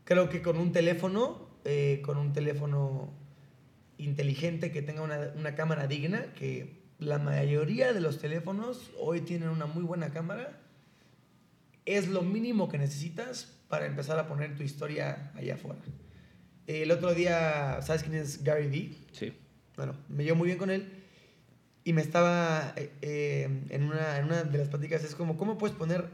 creo 0.04 0.28
que 0.28 0.42
con 0.42 0.58
un 0.58 0.72
teléfono, 0.72 1.48
eh, 1.64 2.00
con 2.04 2.18
un 2.18 2.32
teléfono 2.32 3.12
inteligente 3.98 4.70
que 4.70 4.82
tenga 4.82 5.02
una, 5.02 5.32
una, 5.36 5.54
cámara 5.54 5.86
digna, 5.86 6.32
que 6.34 6.82
la 6.98 7.18
mayoría 7.18 7.92
de 7.92 8.00
los 8.00 8.18
teléfonos 8.18 8.90
hoy 8.98 9.20
tienen 9.20 9.48
una 9.48 9.66
muy 9.66 9.82
buena 9.82 10.10
cámara, 10.10 10.60
es 11.86 12.08
lo 12.08 12.22
mínimo 12.22 12.68
que 12.68 12.78
necesitas 12.78 13.60
para 13.68 13.86
empezar 13.86 14.18
a 14.18 14.26
poner 14.26 14.56
tu 14.56 14.62
historia 14.62 15.32
allá 15.34 15.54
afuera. 15.54 15.80
El 16.66 16.90
otro 16.90 17.12
día, 17.12 17.80
¿sabes 17.82 18.02
quién 18.02 18.14
es 18.14 18.42
Gary 18.42 18.68
Vee? 18.68 18.98
Sí. 19.12 19.34
Bueno, 19.76 19.94
me 20.08 20.24
llevo 20.24 20.36
muy 20.36 20.46
bien 20.46 20.58
con 20.58 20.70
él 20.70 20.88
y 21.84 21.92
me 21.92 22.00
estaba 22.00 22.72
eh, 22.76 22.90
eh, 23.02 23.66
en, 23.68 23.84
una, 23.84 24.18
en 24.18 24.24
una 24.24 24.44
de 24.44 24.58
las 24.58 24.68
pláticas, 24.68 25.04
es 25.04 25.14
como, 25.14 25.36
¿cómo 25.36 25.58
puedes 25.58 25.76
poner 25.76 26.08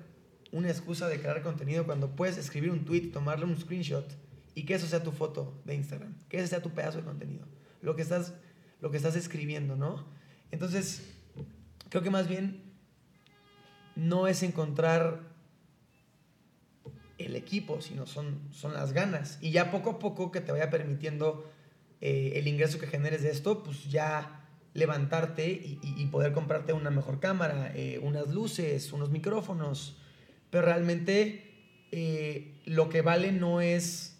una 0.52 0.68
excusa 0.68 1.08
de 1.08 1.20
crear 1.20 1.42
contenido 1.42 1.84
cuando 1.84 2.14
puedes 2.16 2.36
escribir 2.36 2.70
un 2.70 2.84
tweet, 2.84 3.10
tomarle 3.12 3.44
un 3.44 3.58
screenshot 3.58 4.06
y 4.54 4.64
que 4.64 4.74
eso 4.74 4.86
sea 4.86 5.02
tu 5.02 5.12
foto 5.12 5.60
de 5.64 5.74
Instagram, 5.74 6.14
que 6.28 6.38
ese 6.38 6.48
sea 6.48 6.62
tu 6.62 6.70
pedazo 6.70 6.98
de 6.98 7.04
contenido, 7.04 7.46
lo 7.82 7.94
que 7.94 8.02
estás, 8.02 8.34
lo 8.80 8.90
que 8.90 8.96
estás 8.96 9.16
escribiendo, 9.16 9.76
¿no? 9.76 10.06
Entonces, 10.50 11.02
creo 11.88 12.02
que 12.02 12.10
más 12.10 12.28
bien 12.28 12.62
no 13.94 14.26
es 14.26 14.42
encontrar 14.42 15.30
el 17.18 17.36
equipo, 17.36 17.80
sino 17.80 18.06
son, 18.06 18.40
son 18.50 18.72
las 18.72 18.92
ganas. 18.92 19.38
Y 19.40 19.50
ya 19.50 19.70
poco 19.70 19.90
a 19.90 19.98
poco 19.98 20.32
que 20.32 20.40
te 20.40 20.52
vaya 20.52 20.70
permitiendo 20.70 21.50
eh, 22.00 22.32
el 22.36 22.48
ingreso 22.48 22.78
que 22.78 22.86
generes 22.86 23.22
de 23.22 23.30
esto, 23.30 23.62
pues 23.62 23.90
ya 23.90 24.40
levantarte 24.72 25.50
y, 25.50 26.06
poder 26.06 26.32
comprarte 26.32 26.72
una 26.72 26.90
mejor 26.90 27.18
cámara, 27.18 27.72
eh, 27.74 27.98
unas 28.02 28.28
luces, 28.28 28.92
unos 28.92 29.10
micrófonos, 29.10 29.96
pero 30.50 30.64
realmente 30.64 31.86
eh, 31.92 32.60
lo 32.66 32.88
que 32.88 33.02
vale 33.02 33.32
no 33.32 33.60
es 33.60 34.18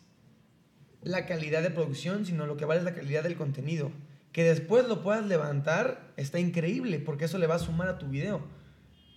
la 1.02 1.26
calidad 1.26 1.62
de 1.62 1.70
producción, 1.70 2.26
sino 2.26 2.46
lo 2.46 2.56
que 2.56 2.64
vale 2.64 2.80
es 2.80 2.84
la 2.84 2.94
calidad 2.94 3.22
del 3.22 3.36
contenido. 3.36 3.90
Que 4.32 4.44
después 4.44 4.86
lo 4.86 5.02
puedas 5.02 5.26
levantar 5.26 6.12
está 6.16 6.38
increíble, 6.38 6.98
porque 7.00 7.24
eso 7.24 7.38
le 7.38 7.46
va 7.46 7.56
a 7.56 7.60
sumar 7.60 7.88
a 7.88 7.98
tu 7.98 8.08
video. 8.08 8.42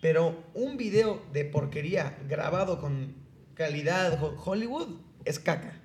Pero 0.02 0.44
un 0.54 0.76
video 0.78 1.24
de 1.32 1.46
porquería 1.46 2.18
grabado 2.28 2.80
con 2.80 3.16
calidad 3.54 4.20
Hollywood 4.44 5.00
es 5.24 5.40
caca. 5.40 5.80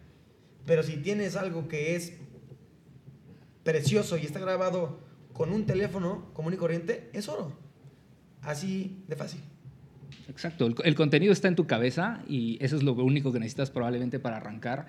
Pero 0.66 0.82
si 0.82 0.96
tienes 0.96 1.36
algo 1.36 1.68
que 1.68 1.94
es 1.94 2.14
precioso 3.64 4.16
y 4.16 4.24
está 4.24 4.40
grabado 4.40 5.00
con 5.32 5.52
un 5.52 5.66
teléfono 5.66 6.32
común 6.32 6.54
y 6.54 6.56
corriente, 6.56 7.10
es 7.12 7.28
oro. 7.28 7.56
Así 8.42 9.04
de 9.08 9.16
fácil. 9.16 9.40
Exacto, 10.28 10.66
el, 10.84 10.94
contenido 10.94 11.32
está 11.32 11.48
en 11.48 11.56
tu 11.56 11.66
cabeza 11.66 12.22
y 12.28 12.58
eso 12.60 12.76
es 12.76 12.82
lo 12.82 12.92
único 12.92 13.32
que 13.32 13.38
necesitas 13.38 13.70
probablemente 13.70 14.18
para 14.18 14.36
arrancar. 14.36 14.86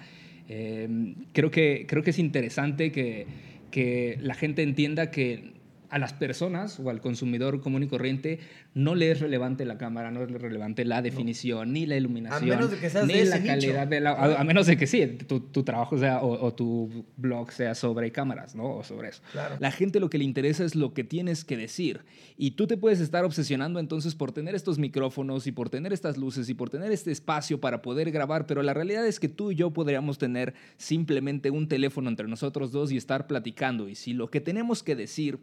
Em, 0.48 1.16
creo, 1.34 1.52
que, 1.52 1.86
creo 1.88 2.04
que 2.04 2.10
es 2.10 2.20
interesante 2.20 2.92
que, 2.92 3.28
que 3.72 4.18
la 4.22 4.34
gente 4.34 4.64
entienda 4.64 5.12
que 5.12 5.54
a 5.90 6.00
las 6.00 6.14
personas 6.14 6.80
o 6.80 6.90
al 6.90 7.02
consumidor 7.02 7.62
común 7.62 7.84
y 7.84 7.88
corriente 7.88 8.40
no 8.74 8.96
le 8.96 9.12
es 9.12 9.20
relevante 9.20 9.66
la 9.66 9.78
cámara, 9.78 10.12
no 10.12 10.24
es 10.24 10.30
relevante 10.32 10.86
la 10.86 11.02
definición, 11.02 11.74
ni 11.74 11.86
la 11.86 11.98
iluminación, 11.98 12.52
a 12.52 12.56
menos 12.56 12.72
de 12.72 12.78
que 12.78 12.90
seas 12.90 13.08
ni 13.08 13.14
de 13.14 13.26
la 13.26 13.44
calidad 13.44 13.88
de 13.88 14.00
la... 14.00 14.12
A, 14.12 14.44
menos 14.44 14.68
de 14.68 14.78
que 14.78 14.88
sí, 14.88 15.06
tu, 15.28 15.40
tu 15.40 15.64
trabajo 15.64 15.98
sea 15.98 16.22
o, 16.22 16.54
tu 16.54 17.06
blog 17.18 17.52
sea 17.52 17.76
sobre 17.76 18.12
cámaras, 18.12 18.56
¿no? 18.56 18.78
O 18.78 18.84
sobre 18.84 19.10
eso. 19.10 19.22
La 19.60 19.72
gente 19.72 20.00
lo 20.00 20.10
que 20.10 20.18
le 20.18 20.24
interesa 20.24 20.64
es 20.64 20.76
lo 20.76 20.94
que 20.94 21.04
tienes 21.04 21.44
que 21.44 21.58
decir. 21.58 22.02
Y 22.38 22.52
tú 22.52 22.68
te 22.68 22.78
puedes 22.78 23.00
estar 23.00 23.26
obsesionando 23.26 23.80
entonces 23.80 24.16
por 24.16 24.32
tener 24.32 24.56
estos 24.56 24.78
micrófonos 24.78 25.48
y 25.48 25.52
por 25.52 25.70
tener 25.70 25.94
estas 25.94 26.18
luces 26.18 26.50
y 26.50 26.54
por 26.54 26.70
tener 26.70 26.92
este 26.92 27.12
espacio 27.12 27.60
para 27.60 27.82
poder 27.82 28.12
grabar, 28.12 28.46
pero 28.46 28.64
la 28.64 28.74
realidad 28.74 29.06
es 29.06 29.20
que 29.20 29.30
tú 29.30 29.52
y 29.52 29.56
yo 29.56 29.72
podríamos 29.72 30.18
tener 30.18 30.54
simplemente 30.78 31.50
un 31.50 31.68
teléfono 31.68 32.10
entre 32.10 32.28
nosotros 32.28 32.72
dos 32.72 32.92
y 32.92 32.98
estar 32.98 33.28
platicando. 33.28 33.90
Y 33.90 33.96
si 33.96 34.14
lo 34.14 34.30
que 34.30 34.42
tenemos 34.42 34.84
que 34.84 34.96
decir 34.96 35.40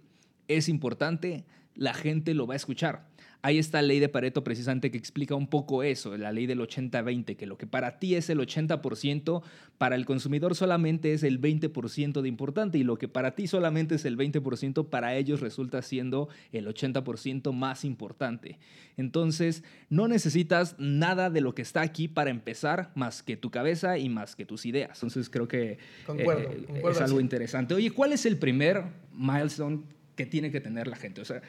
es 0.49 0.69
importante, 0.69 1.45
la 1.75 1.95
gente 1.95 2.35
lo 2.35 2.47
va 2.47 2.55
a 2.55 2.57
escuchar. 2.57 3.07
Hay 3.43 3.59
esta 3.59 3.81
ley 3.81 4.01
de 4.01 4.09
Pareto 4.09 4.43
precisamente 4.43 4.91
que 4.91 4.99
explica 4.99 5.37
un 5.37 5.47
poco 5.47 5.85
eso, 5.85 6.17
la 6.17 6.33
ley 6.33 6.47
del 6.47 6.59
80-20, 6.59 7.37
que 7.37 7.47
lo 7.47 7.57
que 7.57 7.67
para 7.67 8.01
ti 8.01 8.17
es 8.17 8.29
el 8.29 8.41
80%, 8.41 9.43
para 9.79 9.95
el 9.95 10.05
consumidor 10.05 10.57
solamente 10.57 11.13
es 11.13 11.23
el 11.23 11.41
20% 11.41 12.23
de 12.23 12.29
importante 12.29 12.79
y 12.79 12.83
lo 12.83 12.97
que 12.99 13.07
para 13.07 13.37
ti 13.37 13.47
solamente 13.47 13.97
es 13.97 14.05
el 14.05 14.17
20%, 14.17 14.89
para 14.89 15.15
ellos 15.15 15.41
resulta 15.41 15.81
siendo 15.83 16.29
el 16.51 16.67
80% 16.67 17.53
más 17.53 17.85
importante. 17.85 18.59
Entonces, 18.97 19.63
no 19.91 20.09
necesitas 20.09 20.75
nada 20.79 21.31
de 21.31 21.41
lo 21.41 21.55
que 21.55 21.63
está 21.63 21.83
aquí 21.83 22.09
para 22.09 22.31
empezar 22.31 22.91
más 22.97 23.23
que 23.23 23.37
tu 23.37 23.51
cabeza 23.51 23.99
y 23.99 24.09
más 24.09 24.35
que 24.35 24.47
tus 24.47 24.67
ideas. 24.67 24.97
Entonces, 24.97 25.31
creo 25.31 25.47
que 25.47 25.79
eh, 26.17 26.67
es 26.91 27.01
algo 27.01 27.21
interesante. 27.21 27.75
Oye, 27.75 27.91
¿cuál 27.91 28.13
es 28.13 28.27
el 28.27 28.39
primer 28.39 28.83
milestone 29.13 29.83
que 30.17 30.27
tiene 30.27 30.51
que 30.51 30.61
tener 30.61 30.89
la 30.89 30.97
gente. 30.97 31.21
O 31.21 31.25
sea, 31.25 31.43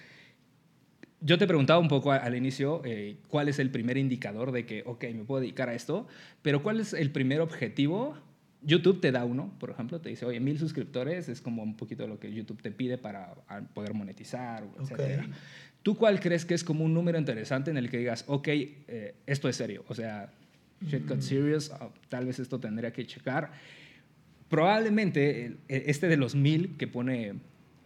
yo 1.21 1.37
te 1.37 1.47
preguntaba 1.47 1.79
un 1.79 1.87
poco 1.87 2.11
al 2.11 2.35
inicio 2.35 2.81
eh, 2.85 3.17
cuál 3.27 3.49
es 3.49 3.59
el 3.59 3.71
primer 3.71 3.97
indicador 3.97 4.51
de 4.51 4.65
que, 4.65 4.83
ok, 4.85 5.05
me 5.15 5.23
puedo 5.23 5.41
dedicar 5.41 5.69
a 5.69 5.73
esto, 5.73 6.07
pero 6.41 6.61
cuál 6.61 6.79
es 6.79 6.93
el 6.93 7.11
primer 7.11 7.41
objetivo. 7.41 8.17
YouTube 8.61 8.99
te 8.99 9.11
da 9.11 9.23
uno, 9.23 9.53
por 9.59 9.69
ejemplo, 9.69 10.01
te 10.01 10.09
dice, 10.09 10.25
oye, 10.25 10.39
mil 10.39 10.59
suscriptores 10.59 11.29
es 11.29 11.41
como 11.41 11.63
un 11.63 11.75
poquito 11.75 12.07
lo 12.07 12.19
que 12.19 12.33
YouTube 12.33 12.61
te 12.61 12.71
pide 12.71 12.97
para 12.97 13.33
poder 13.73 13.93
monetizar, 13.93 14.63
etc. 14.79 15.23
¿Tú 15.83 15.95
cuál 15.95 16.19
crees 16.19 16.43
que 16.43 16.53
es 16.53 16.63
como 16.63 16.83
un 16.83 16.93
número 16.93 17.17
interesante 17.17 17.71
en 17.71 17.77
el 17.77 17.89
que 17.89 17.97
digas, 17.97 18.25
ok, 18.27 18.47
eh, 18.47 19.15
esto 19.25 19.47
es 19.47 19.55
serio? 19.55 19.85
O 19.87 19.95
sea, 19.95 20.31
shit 20.85 21.07
got 21.07 21.21
serious, 21.21 21.71
oh, 21.79 21.91
tal 22.09 22.25
vez 22.25 22.39
esto 22.39 22.59
tendría 22.59 22.91
que 22.91 23.05
checar. 23.05 23.51
Probablemente 24.49 25.57
este 25.67 26.07
de 26.07 26.17
los 26.17 26.35
mil 26.35 26.77
que 26.77 26.87
pone 26.87 27.35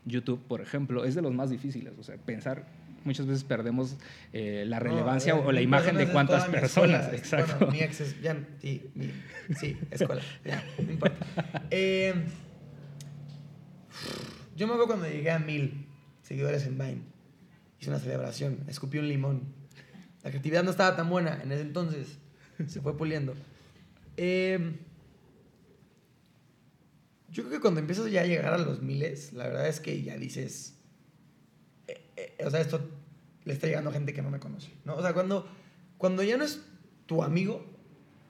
YouTube, 0.05 0.41
por 0.47 0.61
ejemplo, 0.61 1.05
es 1.05 1.15
de 1.15 1.21
los 1.21 1.33
más 1.33 1.49
difíciles. 1.49 1.93
O 1.99 2.03
sea, 2.03 2.17
pensar, 2.17 2.65
muchas 3.03 3.25
veces 3.25 3.43
perdemos 3.43 3.97
eh, 4.33 4.63
la 4.67 4.79
relevancia 4.79 5.35
o 5.35 5.51
la 5.51 5.61
imagen 5.61 5.97
de 5.97 6.07
cuántas 6.07 6.47
personas. 6.47 7.13
Exacto. 7.13 7.55
Bueno, 7.59 7.73
mi 7.73 7.79
ex 7.81 8.01
es, 8.01 8.21
ya, 8.21 8.37
sí, 8.61 8.89
sí, 9.59 9.77
escuela, 9.91 10.21
ya, 10.45 10.63
no 10.77 10.91
importa. 10.91 11.25
Eh, 11.69 12.13
yo 14.55 14.67
me 14.67 14.73
acuerdo 14.73 14.87
cuando 14.87 15.07
llegué 15.07 15.31
a 15.31 15.39
mil 15.39 15.87
seguidores 16.21 16.65
en 16.65 16.77
Vine. 16.77 17.01
Hice 17.79 17.89
una 17.89 17.99
celebración, 17.99 18.59
escupí 18.67 18.99
un 18.99 19.07
limón. 19.07 19.53
La 20.23 20.29
creatividad 20.29 20.63
no 20.63 20.69
estaba 20.69 20.95
tan 20.95 21.09
buena 21.09 21.41
en 21.41 21.51
ese 21.51 21.61
entonces. 21.61 22.19
Se 22.67 22.79
fue 22.79 22.95
puliendo. 22.95 23.33
Eh, 24.17 24.75
yo 27.31 27.43
creo 27.43 27.55
que 27.55 27.61
cuando 27.61 27.79
empiezas 27.79 28.11
ya 28.11 28.21
a 28.21 28.25
llegar 28.25 28.53
a 28.53 28.57
los 28.57 28.81
miles, 28.81 29.31
la 29.33 29.47
verdad 29.47 29.67
es 29.67 29.79
que 29.79 30.03
ya 30.03 30.17
dices, 30.17 30.77
eh, 31.87 32.11
eh, 32.17 32.45
o 32.45 32.49
sea, 32.49 32.59
esto 32.59 32.81
le 33.45 33.53
está 33.53 33.67
llegando 33.67 33.89
a 33.89 33.93
gente 33.93 34.13
que 34.13 34.21
no 34.21 34.29
me 34.29 34.39
conoce, 34.39 34.71
¿no? 34.83 34.95
O 34.95 35.01
sea, 35.01 35.13
cuando, 35.13 35.47
cuando 35.97 36.23
ya 36.23 36.37
no 36.37 36.43
es 36.43 36.61
tu 37.05 37.23
amigo 37.23 37.65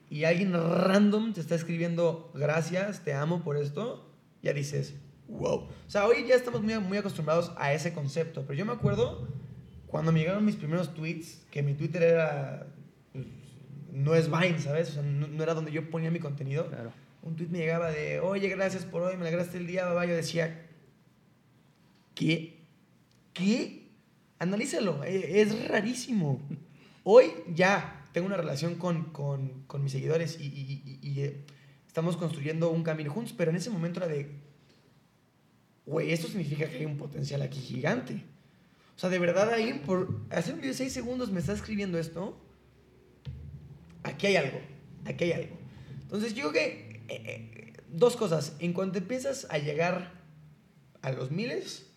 y 0.09 0.25
alguien 0.25 0.53
random 0.53 1.33
te 1.33 1.41
está 1.41 1.55
escribiendo, 1.55 2.31
gracias, 2.35 3.03
te 3.03 3.13
amo 3.13 3.43
por 3.43 3.57
esto, 3.57 4.07
ya 4.43 4.53
dices, 4.53 4.93
wow. 5.27 5.55
O 5.55 5.69
sea, 5.87 6.05
hoy 6.05 6.27
ya 6.27 6.35
estamos 6.35 6.61
muy, 6.61 6.77
muy 6.79 6.97
acostumbrados 6.99 7.51
a 7.57 7.73
ese 7.73 7.93
concepto, 7.93 8.43
pero 8.45 8.53
yo 8.53 8.65
me 8.65 8.73
acuerdo 8.73 9.27
cuando 9.87 10.11
me 10.11 10.19
llegaron 10.19 10.45
mis 10.45 10.55
primeros 10.55 10.93
tweets, 10.93 11.43
que 11.49 11.63
mi 11.63 11.73
Twitter 11.73 12.03
era, 12.03 12.67
pues, 13.11 13.25
no 13.91 14.13
es 14.15 14.29
Vine, 14.29 14.59
¿sabes? 14.59 14.91
O 14.91 14.93
sea, 14.93 15.03
no, 15.03 15.27
no 15.27 15.43
era 15.43 15.53
donde 15.53 15.71
yo 15.71 15.89
ponía 15.89 16.11
mi 16.11 16.19
contenido. 16.19 16.67
Claro. 16.67 16.93
Un 17.21 17.35
tweet 17.35 17.49
me 17.49 17.59
llegaba 17.59 17.91
de, 17.91 18.19
oye, 18.19 18.49
gracias 18.49 18.83
por 18.85 19.03
hoy, 19.03 19.15
me 19.15 19.21
alegraste 19.21 19.57
el 19.57 19.67
día, 19.67 19.85
babá. 19.85 20.05
Yo 20.05 20.15
decía, 20.15 20.67
¿qué? 22.15 22.59
¿Qué? 23.33 23.89
Analízalo, 24.39 25.03
e- 25.03 25.41
es 25.41 25.67
rarísimo. 25.67 26.41
Hoy 27.03 27.31
ya 27.53 28.05
tengo 28.11 28.27
una 28.27 28.37
relación 28.37 28.75
con, 28.75 29.05
con, 29.05 29.63
con 29.67 29.83
mis 29.83 29.91
seguidores 29.91 30.39
y, 30.39 31.21
eh, 31.21 31.45
estamos 31.87 32.17
construyendo 32.17 32.69
un 32.71 32.83
camino 32.83 33.11
juntos, 33.11 33.33
pero 33.37 33.51
en 33.51 33.57
ese 33.57 33.69
momento 33.69 33.99
era 33.99 34.07
de, 34.07 34.31
güey, 35.85 36.11
esto 36.11 36.27
significa 36.27 36.67
que 36.69 36.77
hay 36.77 36.85
un 36.85 36.97
potencial 36.97 37.41
aquí 37.41 37.59
gigante. 37.59 38.23
O 38.95 38.99
sea, 38.99 39.09
de 39.09 39.19
verdad 39.19 39.51
ahí, 39.53 39.81
por 39.85 40.21
hacer 40.29 40.53
un 40.53 40.61
video 40.61 40.71
de 40.71 40.77
6 40.77 40.91
segundos 40.91 41.31
me 41.31 41.39
está 41.39 41.53
escribiendo 41.53 41.97
esto, 41.97 42.37
aquí 44.03 44.27
hay 44.27 44.35
algo, 44.37 44.59
aquí 45.05 45.25
hay 45.25 45.31
algo. 45.33 45.57
Entonces 46.01 46.33
yo 46.33 46.49
creo 46.49 46.53
que 46.53 46.90
eh, 47.11 47.21
eh, 47.25 47.73
dos 47.89 48.15
cosas, 48.15 48.55
en 48.59 48.73
cuanto 48.73 48.99
empiezas 48.99 49.45
a 49.49 49.57
llegar 49.57 50.13
a 51.01 51.11
los 51.11 51.31
miles 51.31 51.91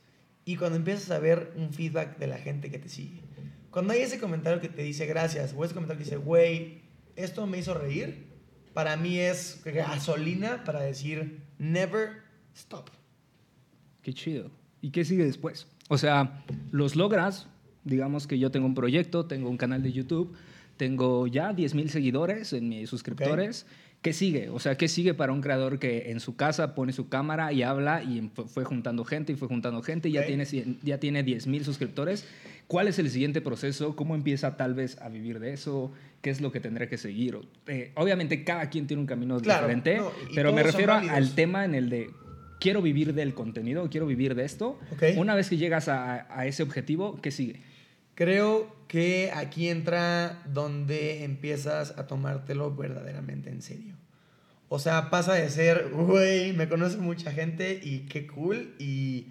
y 0.45 0.57
cuando 0.57 0.77
empiezas 0.77 1.11
a 1.11 1.19
ver 1.19 1.53
un 1.57 1.73
feedback 1.73 2.19
de 2.19 2.27
la 2.27 2.39
gente 2.39 2.71
que 2.71 2.79
te 2.79 2.89
sigue. 2.89 3.23
Cuando 3.71 3.93
hay 3.93 4.01
ese 4.01 4.19
comentario 4.19 4.61
que 4.61 4.69
te 4.69 4.83
dice 4.83 5.07
gracias 5.07 5.55
o 5.57 5.65
ese 5.65 5.75
comentario 5.75 5.99
que 5.99 6.05
dice, 6.05 6.17
güey, 6.17 6.83
esto 7.17 7.47
me 7.47 7.59
hizo 7.59 7.75
reír, 7.75 8.27
para 8.73 8.97
mí 8.97 9.19
es 9.19 9.63
gasolina 9.65 10.65
para 10.65 10.81
decir 10.81 11.43
never 11.59 12.23
stop. 12.55 12.91
Qué 14.03 14.13
chido. 14.13 14.51
¿Y 14.81 14.91
qué 14.91 15.05
sigue 15.05 15.25
después? 15.25 15.67
O 15.89 15.97
sea, 15.97 16.45
los 16.73 16.97
logras, 16.97 17.47
digamos 17.85 18.27
que 18.27 18.39
yo 18.39 18.51
tengo 18.51 18.67
un 18.67 18.75
proyecto, 18.75 19.27
tengo 19.27 19.49
un 19.49 19.57
canal 19.57 19.83
de 19.83 19.93
YouTube, 19.93 20.35
tengo 20.77 21.27
ya 21.27 21.53
10 21.53 21.75
mil 21.75 21.91
seguidores 21.91 22.53
en 22.53 22.69
mis 22.69 22.91
suscriptores. 22.91 23.67
¿Qué 24.05 24.13
sigue? 24.13 24.51
O 24.51 24.59
sea, 24.59 24.77
¿qué 24.77 24.87
sigue 24.87 25.15
para 25.15 25.33
un 25.33 25.41
creador 25.41 25.79
que 25.79 26.11
en 26.11 26.21
su 26.21 26.37
casa 26.37 26.75
pone 26.75 26.93
su 26.93 27.09
cámara 27.09 27.55
y 27.55 27.63
habla 27.63 28.03
y 28.03 28.31
fue- 28.53 28.63
juntando 28.65 29.03
gente 29.07 29.33
y 29.33 29.37
fue 29.37 29.49
juntando 29.49 29.81
gente 29.83 30.11
y 30.11 30.13
ya 30.13 30.27
tiene, 30.27 30.45
ya 30.83 30.99
tiene 31.01 31.23
10 31.23 31.47
mil 31.47 31.65
suscriptores? 31.65 32.27
¿Cuál 32.67 32.87
es 32.89 32.99
el 32.99 33.09
siguiente 33.09 33.41
proceso? 33.41 33.97
¿Cómo 33.97 34.15
empieza 34.15 34.59
tal 34.59 34.75
vez 34.75 35.01
a 35.01 35.09
vivir 35.09 35.41
de 35.41 35.55
eso? 35.55 35.91
¿Qué 36.21 36.29
es 36.29 36.43
lo 36.43 36.53
que 36.53 36.61
tendré 36.61 36.87
que 36.87 36.99
seguir? 36.99 37.39
Eh, 37.67 37.93
obviamente 37.95 38.45
cada 38.45 38.69
quien 38.69 38.87
tiene 38.87 39.01
un 39.01 39.07
camino 39.07 39.41
Claro, 39.41 39.63
diferente, 39.67 39.97
no, 39.97 40.11
pero 40.35 40.53
me 40.53 40.63
refiero 40.63 40.93
al 40.93 41.35
tema 41.35 41.65
en 41.65 41.75
el 41.75 41.89
de 41.89 42.11
quiero 42.61 42.83
vivir 42.83 43.15
del 43.15 43.33
contenido, 43.33 43.89
quiero 43.89 44.07
vivir 44.07 44.35
de 44.35 44.45
esto. 44.45 44.79
Ok. 44.93 45.03
Una 45.17 45.35
vez 45.35 45.49
que 45.49 45.57
llegas 45.57 45.89
a, 45.89 46.27
a 46.39 46.47
ese 46.47 46.63
objetivo, 46.63 47.19
¿qué 47.23 47.31
sigue? 47.31 47.61
Creo 48.15 48.75
que 48.87 49.31
aquí 49.35 49.69
entra 49.69 50.43
donde 50.53 51.25
empiezas 51.25 51.99
a 51.99 52.07
tomártelo 52.07 52.75
verdaderamente 52.77 53.51
en 53.51 53.61
serio. 53.63 53.94
O 54.75 54.81
sea, 54.81 55.09
pasa 55.09 55.35
de 55.35 55.49
ser, 55.51 55.91
güey, 55.91 56.53
me 56.53 56.69
conoce 56.69 56.97
mucha 56.97 57.31
gente 57.31 57.79
y 57.81 58.07
qué 58.07 58.27
cool, 58.27 58.75
y 58.81 59.29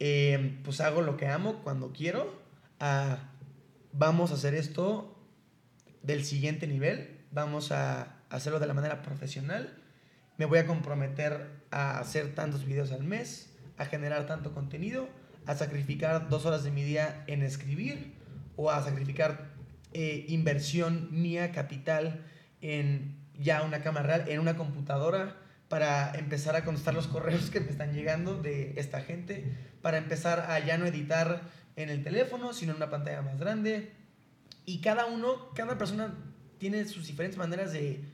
eh, 0.00 0.58
pues 0.64 0.80
hago 0.80 1.02
lo 1.02 1.16
que 1.16 1.28
amo 1.28 1.62
cuando 1.62 1.92
quiero, 1.92 2.42
a 2.80 3.30
vamos 3.92 4.32
a 4.32 4.34
hacer 4.34 4.56
esto 4.56 5.16
del 6.02 6.24
siguiente 6.24 6.66
nivel, 6.66 7.20
vamos 7.30 7.70
a 7.70 8.16
hacerlo 8.28 8.58
de 8.58 8.66
la 8.66 8.74
manera 8.74 9.02
profesional, 9.02 9.78
me 10.36 10.46
voy 10.46 10.58
a 10.58 10.66
comprometer 10.66 11.62
a 11.70 12.00
hacer 12.00 12.34
tantos 12.34 12.64
videos 12.64 12.90
al 12.90 13.04
mes, 13.04 13.54
a 13.78 13.84
generar 13.84 14.26
tanto 14.26 14.52
contenido, 14.52 15.08
a 15.46 15.54
sacrificar 15.54 16.28
dos 16.28 16.44
horas 16.44 16.64
de 16.64 16.72
mi 16.72 16.82
día 16.82 17.22
en 17.28 17.44
escribir 17.44 18.14
o 18.56 18.68
a 18.68 18.82
sacrificar 18.82 19.52
eh, 19.92 20.24
inversión 20.26 21.08
mía, 21.12 21.52
capital, 21.52 22.26
en 22.60 23.21
ya 23.42 23.62
una 23.62 23.82
cámara 23.82 24.18
real, 24.18 24.28
en 24.28 24.40
una 24.40 24.56
computadora, 24.56 25.36
para 25.68 26.12
empezar 26.14 26.54
a 26.54 26.64
contestar 26.64 26.94
los 26.94 27.08
correos 27.08 27.50
que 27.50 27.60
me 27.60 27.70
están 27.70 27.94
llegando 27.94 28.40
de 28.40 28.74
esta 28.76 29.00
gente, 29.00 29.44
para 29.80 29.98
empezar 29.98 30.50
a 30.50 30.58
ya 30.58 30.76
no 30.76 30.86
editar 30.86 31.42
en 31.76 31.88
el 31.88 32.02
teléfono, 32.02 32.52
sino 32.52 32.72
en 32.72 32.76
una 32.76 32.90
pantalla 32.90 33.22
más 33.22 33.38
grande. 33.38 33.92
Y 34.66 34.80
cada 34.80 35.06
uno, 35.06 35.50
cada 35.54 35.78
persona 35.78 36.14
tiene 36.58 36.84
sus 36.84 37.06
diferentes 37.06 37.38
maneras 37.38 37.72
de 37.72 38.04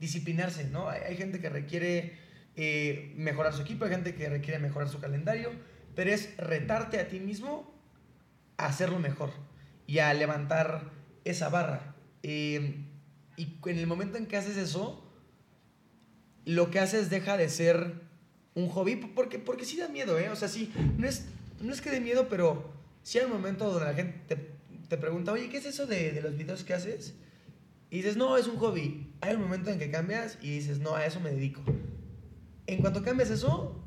disciplinarse, 0.00 0.64
¿no? 0.64 0.88
Hay, 0.88 1.16
gente 1.16 1.40
que 1.40 1.48
requiere 1.48 2.18
eh, 2.56 3.12
mejorar 3.16 3.52
su 3.52 3.62
equipo, 3.62 3.84
hay 3.84 3.92
gente 3.92 4.14
que 4.14 4.28
requiere 4.28 4.58
mejorar 4.58 4.88
su 4.88 5.00
calendario, 5.00 5.52
pero 5.94 6.10
es 6.10 6.36
retarte 6.36 6.98
a 6.98 7.08
ti 7.08 7.20
mismo 7.20 7.72
a 8.56 8.66
hacerlo 8.66 8.98
mejor 8.98 9.30
y 9.86 10.00
a 10.00 10.12
levantar 10.12 10.90
esa 11.24 11.48
barra. 11.48 11.94
Eh, 12.22 12.84
y 13.36 13.56
en 13.66 13.78
el 13.78 13.86
momento 13.86 14.18
en 14.18 14.26
que 14.26 14.36
haces 14.36 14.56
eso, 14.56 15.04
lo 16.44 16.70
que 16.70 16.78
haces 16.78 17.10
deja 17.10 17.36
de 17.36 17.48
ser 17.48 18.02
un 18.54 18.68
hobby, 18.68 18.96
porque, 18.96 19.38
porque 19.38 19.64
sí 19.64 19.76
da 19.76 19.88
miedo, 19.88 20.18
¿eh? 20.18 20.30
O 20.30 20.36
sea, 20.36 20.48
sí, 20.48 20.72
no 20.96 21.06
es, 21.06 21.26
no 21.60 21.72
es 21.72 21.80
que 21.80 21.90
dé 21.90 22.00
miedo, 22.00 22.28
pero 22.28 22.72
sí 23.02 23.18
hay 23.18 23.24
un 23.24 23.32
momento 23.32 23.70
donde 23.70 23.86
la 23.86 23.94
gente 23.94 24.20
te, 24.28 24.54
te 24.88 24.96
pregunta, 24.96 25.32
oye, 25.32 25.48
¿qué 25.48 25.58
es 25.58 25.66
eso 25.66 25.86
de, 25.86 26.12
de 26.12 26.22
los 26.22 26.36
videos 26.36 26.64
que 26.64 26.74
haces? 26.74 27.14
Y 27.90 27.98
dices, 27.98 28.16
no, 28.16 28.36
es 28.36 28.46
un 28.46 28.56
hobby. 28.56 29.12
Hay 29.20 29.34
un 29.34 29.42
momento 29.42 29.70
en 29.70 29.78
que 29.78 29.90
cambias 29.90 30.38
y 30.40 30.50
dices, 30.50 30.80
no, 30.80 30.94
a 30.94 31.06
eso 31.06 31.20
me 31.20 31.30
dedico. 31.30 31.62
En 32.66 32.80
cuanto 32.80 33.02
cambias 33.02 33.30
eso, 33.30 33.84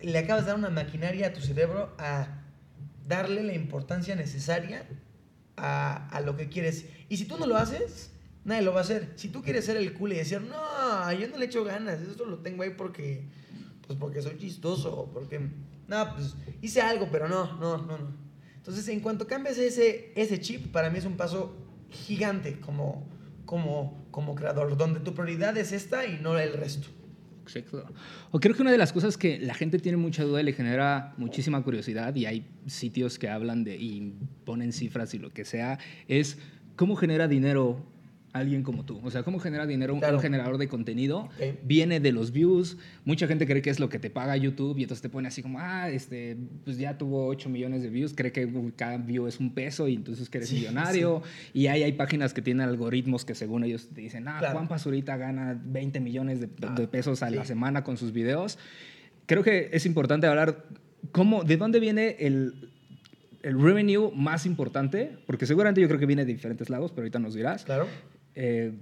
le 0.00 0.18
acabas 0.18 0.44
de 0.44 0.50
dar 0.50 0.58
una 0.58 0.70
maquinaria 0.70 1.28
a 1.28 1.32
tu 1.32 1.40
cerebro 1.40 1.94
a 1.98 2.42
darle 3.06 3.42
la 3.42 3.54
importancia 3.54 4.14
necesaria 4.14 4.86
a, 5.56 6.08
a 6.08 6.20
lo 6.20 6.36
que 6.36 6.48
quieres. 6.48 6.86
Y 7.08 7.16
si 7.16 7.26
tú 7.26 7.36
no 7.38 7.46
lo 7.46 7.56
haces, 7.56 8.10
nadie 8.44 8.62
lo 8.62 8.72
va 8.72 8.80
a 8.80 8.82
hacer. 8.82 9.12
Si 9.16 9.28
tú 9.28 9.42
quieres 9.42 9.64
ser 9.64 9.76
el 9.76 9.92
cool 9.94 10.12
y 10.12 10.16
decir, 10.16 10.40
no, 10.40 11.12
yo 11.12 11.28
no 11.28 11.38
le 11.38 11.46
echo 11.46 11.64
ganas, 11.64 12.00
esto 12.00 12.26
lo 12.26 12.38
tengo 12.38 12.62
ahí 12.62 12.70
porque, 12.70 13.24
pues 13.86 13.98
porque 13.98 14.22
soy 14.22 14.38
chistoso, 14.38 15.10
porque, 15.12 15.40
no, 15.88 16.14
pues 16.14 16.34
hice 16.62 16.80
algo, 16.80 17.08
pero 17.10 17.28
no, 17.28 17.58
no, 17.58 17.78
no, 17.78 17.98
no. 17.98 18.24
Entonces, 18.56 18.88
en 18.88 19.00
cuanto 19.00 19.26
cambias 19.26 19.58
ese, 19.58 20.12
ese 20.16 20.40
chip, 20.40 20.72
para 20.72 20.88
mí 20.90 20.98
es 20.98 21.04
un 21.04 21.16
paso 21.16 21.54
gigante 21.90 22.60
como, 22.60 23.06
como, 23.44 24.06
como 24.10 24.34
creador, 24.34 24.76
donde 24.76 25.00
tu 25.00 25.14
prioridad 25.14 25.56
es 25.58 25.72
esta 25.72 26.06
y 26.06 26.18
no 26.20 26.38
el 26.38 26.52
resto. 26.54 26.88
Exacto. 27.42 27.84
O 28.30 28.40
creo 28.40 28.54
que 28.54 28.62
una 28.62 28.72
de 28.72 28.78
las 28.78 28.92
cosas 28.92 29.18
que 29.18 29.38
la 29.38 29.52
gente 29.52 29.78
tiene 29.78 29.98
mucha 29.98 30.24
duda 30.24 30.40
y 30.40 30.44
le 30.44 30.54
genera 30.54 31.12
muchísima 31.18 31.62
curiosidad, 31.62 32.14
y 32.14 32.24
hay 32.24 32.46
sitios 32.66 33.18
que 33.18 33.28
hablan 33.28 33.64
de 33.64 33.76
y 33.76 34.14
ponen 34.46 34.72
cifras 34.72 35.12
y 35.12 35.18
lo 35.18 35.30
que 35.30 35.44
sea, 35.44 35.78
es 36.08 36.38
cómo 36.74 36.96
genera 36.96 37.28
dinero 37.28 37.84
alguien 38.34 38.64
como 38.64 38.84
tú. 38.84 39.00
O 39.04 39.10
sea, 39.12 39.22
cómo 39.22 39.38
genera 39.38 39.64
dinero 39.64 39.94
un, 39.94 40.00
Claro. 40.00 40.16
un 40.16 40.20
generador 40.22 40.58
de 40.58 40.66
contenido. 40.68 41.20
Ok. 41.20 41.54
Viene 41.62 42.00
de 42.00 42.10
los 42.12 42.32
views. 42.32 42.76
Mucha 43.04 43.28
gente 43.28 43.46
cree 43.46 43.62
que 43.62 43.70
es 43.70 43.78
lo 43.78 43.88
que 43.88 44.00
te 44.00 44.10
paga 44.10 44.36
YouTube 44.36 44.76
y 44.76 44.82
entonces 44.82 45.02
te 45.02 45.08
pone 45.08 45.28
así 45.28 45.40
como, 45.40 45.60
ah, 45.60 45.88
este, 45.88 46.36
pues 46.64 46.76
ya 46.76 46.98
tuvo 46.98 47.28
8 47.28 47.48
millones 47.48 47.82
de 47.82 47.90
views, 47.90 48.12
cree 48.12 48.32
que 48.32 48.52
cada 48.76 48.96
view 48.98 49.28
es 49.28 49.38
un 49.38 49.54
peso 49.54 49.86
y 49.86 49.94
entonces 49.94 50.28
que 50.28 50.38
eres 50.38 50.48
Sí, 50.50 50.56
millonario. 50.56 51.22
Y 51.52 51.68
hay, 51.68 51.84
hay 51.84 51.92
páginas 51.92 52.34
que 52.34 52.42
tienen 52.42 52.68
algoritmos 52.68 53.24
que 53.24 53.36
según 53.36 53.62
ellos 53.62 53.88
te 53.94 54.00
dicen, 54.00 54.26
ah, 54.26 54.36
Claro. 54.40 54.54
Juan 54.54 54.66
Pazurita 54.68 55.16
gana 55.16 55.56
20 55.64 56.00
millones 56.00 56.40
de, 56.40 56.48
Ah, 56.62 56.74
de 56.76 56.88
pesos 56.88 57.22
a 57.22 57.30
la 57.30 57.42
sí. 57.42 57.48
semana 57.48 57.84
con 57.84 57.96
sus 57.96 58.12
videos. 58.12 58.58
Creo 59.26 59.44
que 59.44 59.70
es 59.72 59.86
importante 59.86 60.26
hablar 60.26 60.64
cómo, 61.12 61.44
de 61.44 61.56
dónde 61.56 61.78
viene 61.78 62.16
el, 62.18 62.70
el 63.42 63.60
revenue 63.62 64.10
más 64.12 64.44
importante, 64.44 65.18
porque 65.26 65.46
seguramente 65.46 65.80
yo 65.80 65.86
creo 65.86 66.00
que 66.00 66.06
viene 66.06 66.24
de 66.24 66.32
diferentes 66.32 66.68
lados, 66.68 66.90
pero 66.90 67.02
ahorita 67.02 67.20
nos 67.20 67.34
dirás, 67.34 67.64
Claro. 67.64 67.86
Eh, 68.34 68.72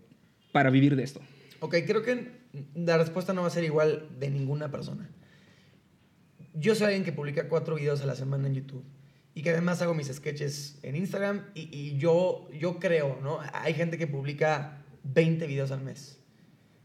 para 0.52 0.70
vivir 0.70 0.96
de 0.96 1.02
esto. 1.02 1.20
Ok, 1.60 1.76
creo 1.86 2.02
que 2.02 2.42
la 2.74 2.98
respuesta 2.98 3.32
no 3.32 3.42
va 3.42 3.48
a 3.48 3.50
ser 3.50 3.64
igual 3.64 4.08
de 4.18 4.30
ninguna 4.30 4.70
persona. 4.70 5.08
Yo 6.54 6.74
soy 6.74 6.86
alguien 6.86 7.04
que 7.04 7.12
publica 7.12 7.48
cuatro 7.48 7.76
videos 7.76 8.02
a 8.02 8.06
la 8.06 8.14
semana 8.14 8.46
en 8.48 8.54
YouTube 8.54 8.84
y 9.34 9.42
que 9.42 9.50
además 9.50 9.80
hago 9.80 9.94
mis 9.94 10.08
sketches 10.08 10.78
en 10.82 10.96
Instagram 10.96 11.46
y, 11.54 11.68
y 11.74 11.96
yo, 11.96 12.48
yo 12.52 12.78
creo, 12.78 13.18
¿no? 13.22 13.38
Hay 13.54 13.72
gente 13.74 13.96
que 13.96 14.06
publica 14.06 14.82
20 15.04 15.46
videos 15.46 15.70
al 15.70 15.82
mes. 15.82 16.18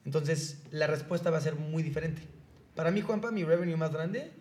Entonces, 0.05 0.63
la 0.71 0.87
respuesta 0.87 1.31
va 1.31 1.37
a 1.37 1.41
ser 1.41 1.55
muy 1.55 1.83
diferente. 1.83 2.21
Para 2.75 2.91
mí, 2.91 3.01
Juanpa, 3.01 3.31
mi 3.31 3.43
revenue 3.43 3.75
más 3.75 3.91
grande 3.91 4.31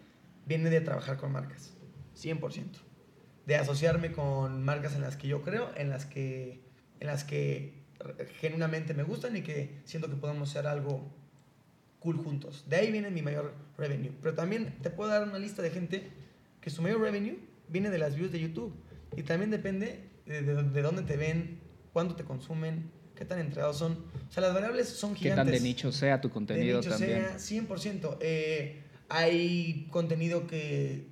viene 0.46 0.70
de 0.70 0.80
trabajar 0.80 1.16
con 1.16 1.32
marcas, 1.32 1.72
100%. 2.16 2.66
De 3.46 3.56
asociarme 3.56 4.12
con 4.12 4.62
marcas 4.62 4.94
en 4.94 5.00
las 5.00 5.16
que 5.16 5.26
yo 5.28 5.42
creo, 5.42 5.70
en 5.76 5.90
las 5.90 6.06
que, 6.06 6.60
en 7.00 7.06
las 7.06 7.24
que 7.24 7.75
genuinamente 8.40 8.94
me 8.94 9.02
gustan 9.02 9.36
y 9.36 9.42
que 9.42 9.80
siento 9.84 10.08
que 10.08 10.16
podemos 10.16 10.50
hacer 10.50 10.66
algo 10.66 11.10
cool 12.00 12.16
juntos. 12.18 12.64
De 12.68 12.76
ahí 12.76 12.92
viene 12.92 13.10
mi 13.10 13.22
mayor 13.22 13.52
revenue. 13.78 14.12
Pero 14.22 14.34
también 14.34 14.74
te 14.82 14.90
puedo 14.90 15.10
dar 15.10 15.22
una 15.28 15.38
lista 15.38 15.62
de 15.62 15.70
gente 15.70 16.08
que 16.60 16.70
su 16.70 16.82
mayor 16.82 17.00
revenue 17.00 17.38
viene 17.68 17.90
de 17.90 17.98
las 17.98 18.14
views 18.14 18.30
de 18.32 18.40
YouTube. 18.40 18.74
Y 19.16 19.22
también 19.22 19.50
depende 19.50 20.00
de, 20.26 20.42
de- 20.42 20.62
de 20.62 20.82
dónde 20.82 21.02
te 21.02 21.16
ven, 21.16 21.58
cuánto 21.92 22.14
te 22.16 22.24
consumen, 22.24 22.90
qué 23.14 23.24
tan 23.24 23.38
entregados 23.40 23.78
son. 23.78 23.92
O 24.28 24.32
sea, 24.32 24.42
las 24.42 24.54
variables 24.54 24.88
son 24.88 25.14
gigantes. 25.16 25.44
tan 25.44 25.52
de 25.54 25.60
nicho 25.60 25.90
sea 25.92 26.20
tu 26.20 26.28
De 26.28 26.34
contenido 26.34 26.78
nicho 26.78 26.90
también. 26.90 27.24
sea 27.38 27.62
100%. 27.62 28.18
Eh, 28.20 28.82
Hay 29.08 29.86
contenido 29.90 30.46
que 30.48 31.06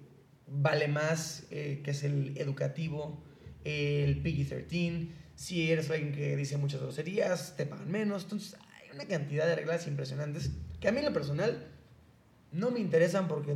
vale 0.49 0.89
más, 0.89 1.47
eh, 1.51 1.81
que 1.85 1.93
es 1.93 2.03
el 2.05 2.37
educativo, 2.37 3.23
el 3.65 4.23
PG-13. 4.23 5.09
Si 5.45 5.71
eres 5.71 5.91
alguien 5.91 6.11
que 6.11 6.37
dice 6.37 6.57
muchas 6.57 6.81
groserías, 6.81 7.55
te 7.55 7.67
pagan 7.67 7.91
menos. 7.91 8.23
Entonces, 8.23 8.57
hay 8.81 8.89
una 8.95 9.05
cantidad 9.05 9.45
de 9.45 9.55
reglas 9.55 9.87
impresionantes 9.87 10.53
que 10.81 10.89
a 10.89 10.91
mí 10.91 11.01
en 11.01 11.05
lo 11.05 11.13
personal 11.13 11.67
no 12.51 12.71
me 12.71 12.81
interesan 12.81 13.29
porque 13.29 13.55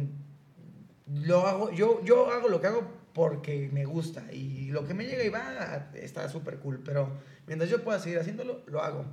lo 1.06 1.46
hago, 1.46 1.72
yo, 1.72 2.04
yo 2.04 2.30
hago 2.30 2.50
lo 2.50 2.60
que 2.60 2.66
hago 2.66 2.92
porque 3.14 3.70
me 3.72 3.86
gusta 3.86 4.30
y 4.30 4.66
lo 4.70 4.86
que 4.86 4.92
me 4.92 5.06
llega 5.06 5.24
y 5.24 5.30
va 5.30 5.90
está 5.94 6.28
súper 6.28 6.58
cool, 6.58 6.82
pero 6.84 7.10
mientras 7.46 7.70
yo 7.70 7.82
pueda 7.82 7.98
seguir 7.98 8.18
haciéndolo, 8.18 8.60
lo 8.66 8.82
hago. 8.82 9.06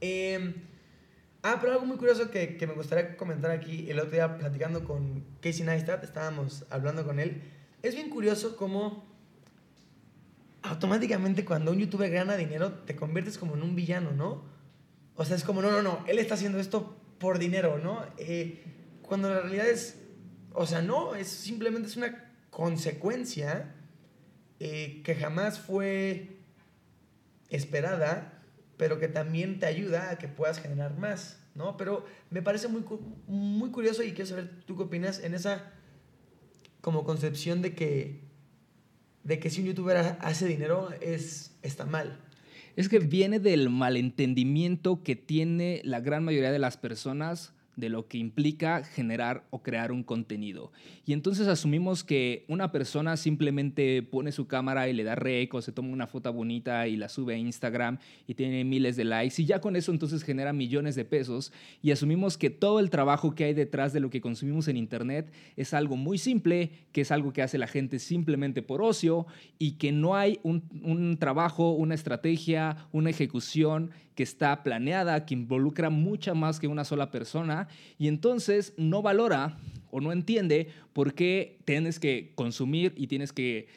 Em, 0.00 0.54
ah, 1.42 1.58
pero 1.60 1.72
algo 1.72 1.84
muy 1.84 1.96
curioso 1.96 2.30
que, 2.30 2.56
que, 2.56 2.66
me 2.68 2.74
gustaría 2.74 3.16
comentar 3.16 3.50
aquí, 3.50 3.90
el 3.90 3.98
otro 3.98 4.12
día 4.12 4.38
platicando 4.38 4.84
con 4.84 5.24
Casey 5.40 5.66
Neistat, 5.66 6.04
estábamos 6.04 6.64
hablando 6.70 7.04
con 7.04 7.18
él, 7.18 7.42
es 7.82 7.96
bien 7.96 8.08
curioso 8.08 8.56
cómo 8.56 9.07
automáticamente 10.68 11.44
cuando 11.44 11.72
un 11.72 11.78
youtuber 11.78 12.10
gana 12.10 12.36
dinero 12.36 12.72
te 12.72 12.94
conviertes 12.94 13.38
como 13.38 13.54
en 13.54 13.62
un 13.62 13.74
villano, 13.74 14.12
¿no? 14.12 14.44
O 15.14 15.24
sea, 15.24 15.36
es 15.36 15.44
como, 15.44 15.62
no, 15.62 15.70
no, 15.70 15.82
no, 15.82 16.04
él 16.06 16.18
está 16.18 16.34
haciendo 16.34 16.60
esto 16.60 16.96
por 17.18 17.38
dinero, 17.38 17.78
¿no? 17.78 18.04
Eh, 18.18 18.64
cuando 19.02 19.30
la 19.30 19.40
realidad 19.40 19.68
es, 19.68 20.00
o 20.52 20.66
sea, 20.66 20.82
no, 20.82 21.14
es 21.14 21.28
simplemente 21.28 21.88
es 21.88 21.96
una 21.96 22.32
consecuencia 22.50 23.74
eh, 24.60 25.02
que 25.04 25.14
jamás 25.14 25.58
fue 25.58 26.38
esperada, 27.48 28.42
pero 28.76 28.98
que 28.98 29.08
también 29.08 29.58
te 29.58 29.66
ayuda 29.66 30.10
a 30.10 30.18
que 30.18 30.28
puedas 30.28 30.60
generar 30.60 30.96
más, 30.96 31.40
¿no? 31.54 31.76
Pero 31.76 32.04
me 32.30 32.42
parece 32.42 32.68
muy, 32.68 32.84
muy 33.26 33.70
curioso 33.70 34.02
y 34.02 34.12
quiero 34.12 34.26
saber 34.26 34.64
tú 34.66 34.76
qué 34.76 34.84
opinas 34.84 35.20
en 35.20 35.34
esa 35.34 35.72
como 36.80 37.04
concepción 37.04 37.62
de 37.62 37.74
que, 37.74 38.27
de 39.28 39.38
que 39.38 39.50
si 39.50 39.60
un 39.60 39.66
youtuber 39.66 40.16
hace 40.20 40.46
dinero 40.46 40.88
es, 41.02 41.52
está 41.62 41.84
mal. 41.84 42.18
Es 42.76 42.88
que 42.88 42.98
viene 42.98 43.38
del 43.38 43.68
malentendimiento 43.68 45.02
que 45.02 45.16
tiene 45.16 45.82
la 45.84 46.00
gran 46.00 46.24
mayoría 46.24 46.50
de 46.50 46.58
las 46.58 46.78
personas 46.78 47.52
de 47.78 47.88
lo 47.88 48.08
que 48.08 48.18
implica 48.18 48.82
generar 48.82 49.44
o 49.50 49.62
crear 49.62 49.92
un 49.92 50.02
contenido. 50.02 50.72
Y 51.06 51.12
entonces 51.12 51.46
asumimos 51.46 52.02
que 52.02 52.44
una 52.48 52.72
persona 52.72 53.16
simplemente 53.16 54.02
pone 54.02 54.32
su 54.32 54.48
cámara 54.48 54.88
y 54.88 54.92
le 54.92 55.04
da 55.04 55.14
rec 55.14 55.54
o 55.54 55.62
se 55.62 55.70
toma 55.70 55.90
una 55.90 56.08
foto 56.08 56.32
bonita 56.32 56.88
y 56.88 56.96
la 56.96 57.08
sube 57.08 57.34
a 57.34 57.38
Instagram 57.38 57.98
y 58.26 58.34
tiene 58.34 58.64
miles 58.64 58.96
de 58.96 59.04
likes 59.04 59.40
y 59.40 59.44
ya 59.44 59.60
con 59.60 59.76
eso 59.76 59.92
entonces 59.92 60.24
genera 60.24 60.52
millones 60.52 60.96
de 60.96 61.04
pesos 61.04 61.52
y 61.80 61.92
asumimos 61.92 62.36
que 62.36 62.50
todo 62.50 62.80
el 62.80 62.90
trabajo 62.90 63.36
que 63.36 63.44
hay 63.44 63.54
detrás 63.54 63.92
de 63.92 64.00
lo 64.00 64.10
que 64.10 64.20
consumimos 64.20 64.66
en 64.66 64.76
Internet 64.76 65.32
es 65.56 65.72
algo 65.72 65.96
muy 65.96 66.18
simple, 66.18 66.72
que 66.90 67.02
es 67.02 67.12
algo 67.12 67.32
que 67.32 67.42
hace 67.42 67.58
la 67.58 67.68
gente 67.68 68.00
simplemente 68.00 68.60
por 68.60 68.82
ocio 68.82 69.26
y 69.56 69.72
que 69.72 69.92
no 69.92 70.16
hay 70.16 70.40
un, 70.42 70.64
un 70.82 71.16
trabajo, 71.18 71.70
una 71.70 71.94
estrategia, 71.94 72.88
una 72.90 73.10
ejecución 73.10 73.92
que 74.18 74.24
está 74.24 74.64
planeada, 74.64 75.24
que 75.24 75.34
involucra 75.34 75.90
mucha 75.90 76.34
más 76.34 76.58
que 76.58 76.66
una 76.66 76.82
sola 76.82 77.12
persona 77.12 77.68
y 77.98 78.08
entonces 78.08 78.74
no 78.76 79.00
valora 79.00 79.60
o 79.92 80.00
no 80.00 80.10
entiende 80.10 80.70
por 80.92 81.14
qué 81.14 81.60
tienes 81.64 82.00
que 82.00 82.32
consumir 82.34 82.92
y 82.96 83.06
tienes 83.06 83.32
que 83.32 83.68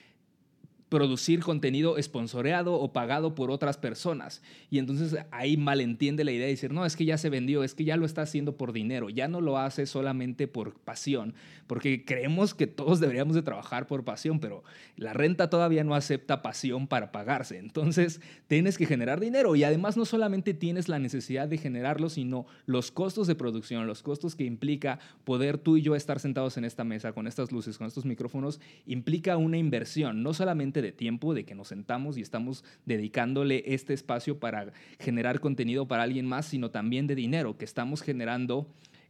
producir 0.92 1.40
contenido 1.40 1.98
esponsoreado 1.98 2.74
o 2.74 2.92
pagado 2.92 3.34
por 3.34 3.50
otras 3.50 3.78
personas. 3.78 4.42
Y 4.70 4.78
entonces 4.78 5.16
ahí 5.32 5.56
malentiende 5.56 6.26
la 6.26 6.34
idea 6.34 6.48
de 6.48 6.52
decir, 6.52 6.74
no, 6.74 6.86
es 6.86 6.98
que 6.98 7.06
ya 7.06 7.18
se 7.18 7.30
vendió, 7.30 7.64
es 7.64 7.74
que 7.74 7.86
ya 7.86 7.96
lo 7.96 8.06
está 8.06 8.24
haciendo 8.24 8.58
por 8.58 8.74
dinero, 8.74 9.10
ya 9.10 9.30
no 9.30 9.40
lo 9.40 9.58
hace 9.58 9.86
solamente 9.86 10.50
por 10.50 10.74
pasión, 10.74 11.34
porque 11.66 12.04
creemos 12.04 12.54
que 12.54 12.68
todos 12.68 13.00
deberíamos 13.00 13.36
de 13.36 13.42
trabajar 13.42 13.88
por 13.88 14.04
pasión, 14.04 14.42
pero 14.42 14.66
la 14.98 15.14
renta 15.14 15.50
todavía 15.50 15.86
no 15.86 15.96
acepta 15.96 16.42
pasión 16.42 16.88
para 16.88 17.14
pagarse. 17.14 17.58
Entonces 17.58 18.20
tienes 18.48 18.78
que 18.78 18.86
generar 18.86 19.22
dinero 19.22 19.56
y 19.56 19.64
además 19.64 19.96
no 19.96 20.04
solamente 20.04 20.54
tienes 20.54 20.90
la 20.90 21.00
necesidad 21.00 21.48
de 21.48 21.58
generarlo, 21.58 22.10
sino 22.10 22.48
los 22.66 22.92
costos 22.92 23.28
de 23.28 23.36
producción, 23.36 23.88
los 23.88 24.04
costos 24.04 24.36
que 24.36 24.44
implica 24.44 25.00
poder 25.24 25.58
tú 25.58 25.78
y 25.78 25.84
yo 25.84 25.96
estar 25.96 26.20
sentados 26.20 26.58
en 26.58 26.66
esta 26.66 26.84
mesa 26.84 27.14
con 27.14 27.28
estas 27.28 27.54
luces, 27.54 27.78
con 27.78 27.88
estos 27.88 28.04
micrófonos, 28.04 28.60
implica 28.86 29.38
una 29.38 29.58
inversión, 29.58 30.22
no 30.22 30.34
solamente 30.34 30.81
de 30.82 30.91
tiempo, 30.91 31.34
de 31.34 31.46
que 31.46 31.56
nos 31.56 31.70
sentamos 31.70 32.17
y 32.17 32.22
estamos 32.22 32.63
dedicándole 32.86 33.63
este 33.65 33.94
espacio 33.94 34.39
para 34.39 34.74
generar 35.00 35.39
contenido 35.39 35.88
para 35.88 36.04
alguien 36.04 36.26
más, 36.26 36.46
sino 36.46 36.72
también 36.72 37.08
de 37.08 37.15
dinero, 37.15 37.58
que 37.58 37.65
estamos 37.65 38.02
generando 38.02 38.67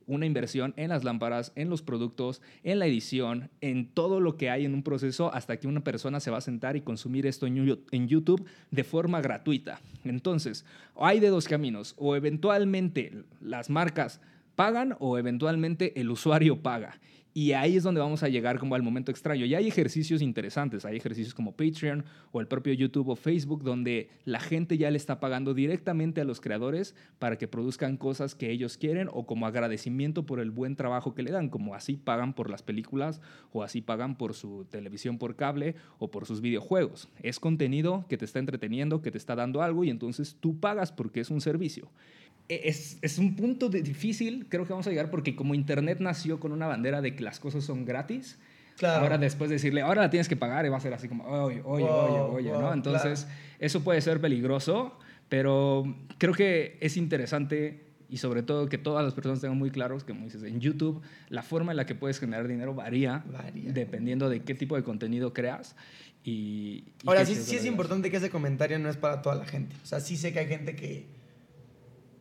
una 0.08 0.26
inversión 0.26 0.74
en 0.78 0.90
las 0.90 1.04
lámparas, 1.04 1.54
en 1.56 1.70
los 1.70 1.82
productos, 1.82 2.42
en 2.64 2.80
la 2.80 2.88
edición, 2.88 3.50
en 3.62 3.88
todo 3.88 4.20
lo 4.20 4.36
que 4.36 4.50
hay 4.50 4.66
en 4.66 4.74
un 4.74 4.84
proceso 4.84 5.34
hasta 5.34 5.58
que 5.58 5.68
una 5.68 5.84
persona 5.84 6.20
se 6.20 6.32
va 6.32 6.40
a 6.40 6.42
sentar 6.42 6.76
y 6.76 6.82
consumir 6.82 7.26
esto 7.26 7.48
en 7.48 8.08
YouTube 8.08 8.46
de 8.72 8.84
forma 8.84 9.22
gratuita. 9.22 9.80
Entonces, 10.04 10.66
hay 10.96 11.20
de 11.20 11.30
dos 11.30 11.48
caminos, 11.48 11.96
o 11.98 12.16
eventualmente 12.16 13.24
las 13.40 13.70
marcas 13.70 14.20
pagan 14.56 14.96
o 15.00 15.18
eventualmente 15.18 16.00
el 16.00 16.10
usuario 16.10 16.62
paga. 16.62 17.00
Y 17.34 17.54
ahí 17.54 17.78
es 17.78 17.84
donde 17.84 18.02
vamos 18.02 18.24
a 18.24 18.28
llegar 18.28 18.60
como 18.60 18.76
al 18.76 18.84
momento 18.84 19.10
extraño. 19.10 19.46
Y 19.46 19.56
hay 19.56 19.66
ejercicios 19.66 20.22
interesantes, 20.22 20.84
hay 20.84 20.98
ejercicios 20.98 21.34
como 21.34 21.56
Patreon 21.56 22.04
o 22.34 22.42
el 22.42 22.48
propio 22.48 22.74
YouTube 22.74 23.08
o 23.08 23.16
Facebook 23.16 23.64
donde 23.64 24.10
la 24.26 24.42
gente 24.42 24.78
ya 24.78 24.92
le 24.92 24.98
está 24.98 25.22
pagando 25.22 25.54
directamente 25.54 26.20
a 26.20 26.26
los 26.26 26.42
creadores 26.42 26.94
para 27.20 27.38
que 27.38 27.48
produzcan 27.48 27.96
cosas 27.96 28.36
que 28.36 28.52
ellos 28.52 28.78
quieren 28.78 29.08
o 29.12 29.26
como 29.26 29.48
agradecimiento 29.48 30.26
por 30.26 30.42
el 30.42 30.52
buen 30.52 30.76
trabajo 30.76 31.14
que 31.14 31.24
le 31.24 31.32
dan, 31.32 31.50
como 31.50 31.74
así 31.74 31.96
pagan 31.96 32.34
por 32.34 32.50
las 32.50 32.64
películas 32.64 33.22
o 33.54 33.64
así 33.64 33.82
pagan 33.82 34.18
por 34.18 34.34
su 34.34 34.66
televisión 34.66 35.18
por 35.18 35.38
cable 35.38 35.76
o 36.00 36.12
por 36.12 36.26
sus 36.26 36.42
videojuegos. 36.42 37.08
Es 37.24 37.40
contenido 37.40 38.06
que 38.10 38.18
te 38.18 38.26
está 38.26 38.40
entreteniendo, 38.40 39.02
que 39.02 39.12
te 39.12 39.18
está 39.18 39.36
dando 39.36 39.62
algo 39.62 39.86
y 39.86 39.90
entonces 39.90 40.36
tú 40.40 40.60
pagas 40.60 40.92
porque 40.92 41.22
es 41.22 41.30
un 41.30 41.40
servicio. 41.40 41.90
E, 42.50 42.62
es, 42.66 42.98
es, 43.02 43.18
un 43.18 43.36
punto 43.36 43.70
de 43.70 43.82
difícil, 43.82 44.48
creo 44.50 44.66
que 44.66 44.74
vamos 44.74 44.88
a 44.88 44.90
llegar, 44.90 45.10
porque 45.10 45.36
como 45.36 45.56
Internet 45.56 46.00
nació 46.00 46.40
con 46.40 46.52
una 46.52 46.68
bandera 46.68 47.02
de 47.02 47.16
que 47.16 47.24
las 47.24 47.40
cosas 47.40 47.64
son 47.64 47.86
gratis, 47.86 48.38
claro. 48.78 49.04
ahora 49.04 49.18
después 49.18 49.50
decirle, 49.50 49.82
ahora 49.82 50.02
la 50.02 50.10
tienes 50.10 50.28
que 50.28 50.36
pagar, 50.36 50.66
y 50.66 50.70
va 50.70 50.78
a 50.78 50.82
ser 50.82 50.94
así 50.94 51.08
como, 51.08 51.26
oye, 51.26 51.62
oye, 51.64 51.86
oye, 51.86 52.20
oye, 52.20 52.52
¿no? 52.52 52.74
Entonces, 52.74 53.28
eso 53.60 53.84
puede 53.84 54.02
ser 54.02 54.20
peligroso, 54.20 54.98
pero 55.30 55.84
creo 56.18 56.34
que 56.34 56.78
es 56.82 56.98
interesante 56.98 57.92
y 58.12 58.18
sobre 58.18 58.44
todo 58.44 58.68
que 58.68 58.78
todas 58.78 59.06
las 59.06 59.14
personas 59.14 59.40
tengan 59.40 59.58
muy 59.58 59.72
claros 59.72 60.04
que, 60.04 60.12
como 60.12 60.26
dices, 60.26 60.44
en 60.44 60.60
YouTube 60.60 61.02
la 61.30 61.44
forma 61.44 61.72
en 61.72 61.78
la 61.78 61.86
que 61.86 61.96
puedes 61.96 62.20
generar 62.20 62.46
dinero 62.46 62.74
varía, 62.74 63.24
varía. 63.32 63.72
dependiendo 63.72 64.28
de 64.28 64.42
qué 64.42 64.54
tipo 64.54 64.76
de 64.76 64.84
contenido 64.84 65.34
creas. 65.34 65.78
Y, 66.26 66.84
y 67.02 67.08
Ahora, 67.08 67.26
sí, 67.26 67.36
sí 67.36 67.56
es 67.56 67.66
importante 67.66 68.12
que 68.12 68.18
ese 68.18 68.30
comentario 68.30 68.78
no 68.80 68.90
es 68.90 68.98
para 68.98 69.22
toda 69.22 69.36
la 69.36 69.46
gente. 69.46 69.78
O 69.82 69.86
sea, 69.86 70.02
sí 70.02 70.18
sé 70.18 70.34
que 70.34 70.40
hay 70.40 70.48
gente 70.48 70.76
que 70.76 71.06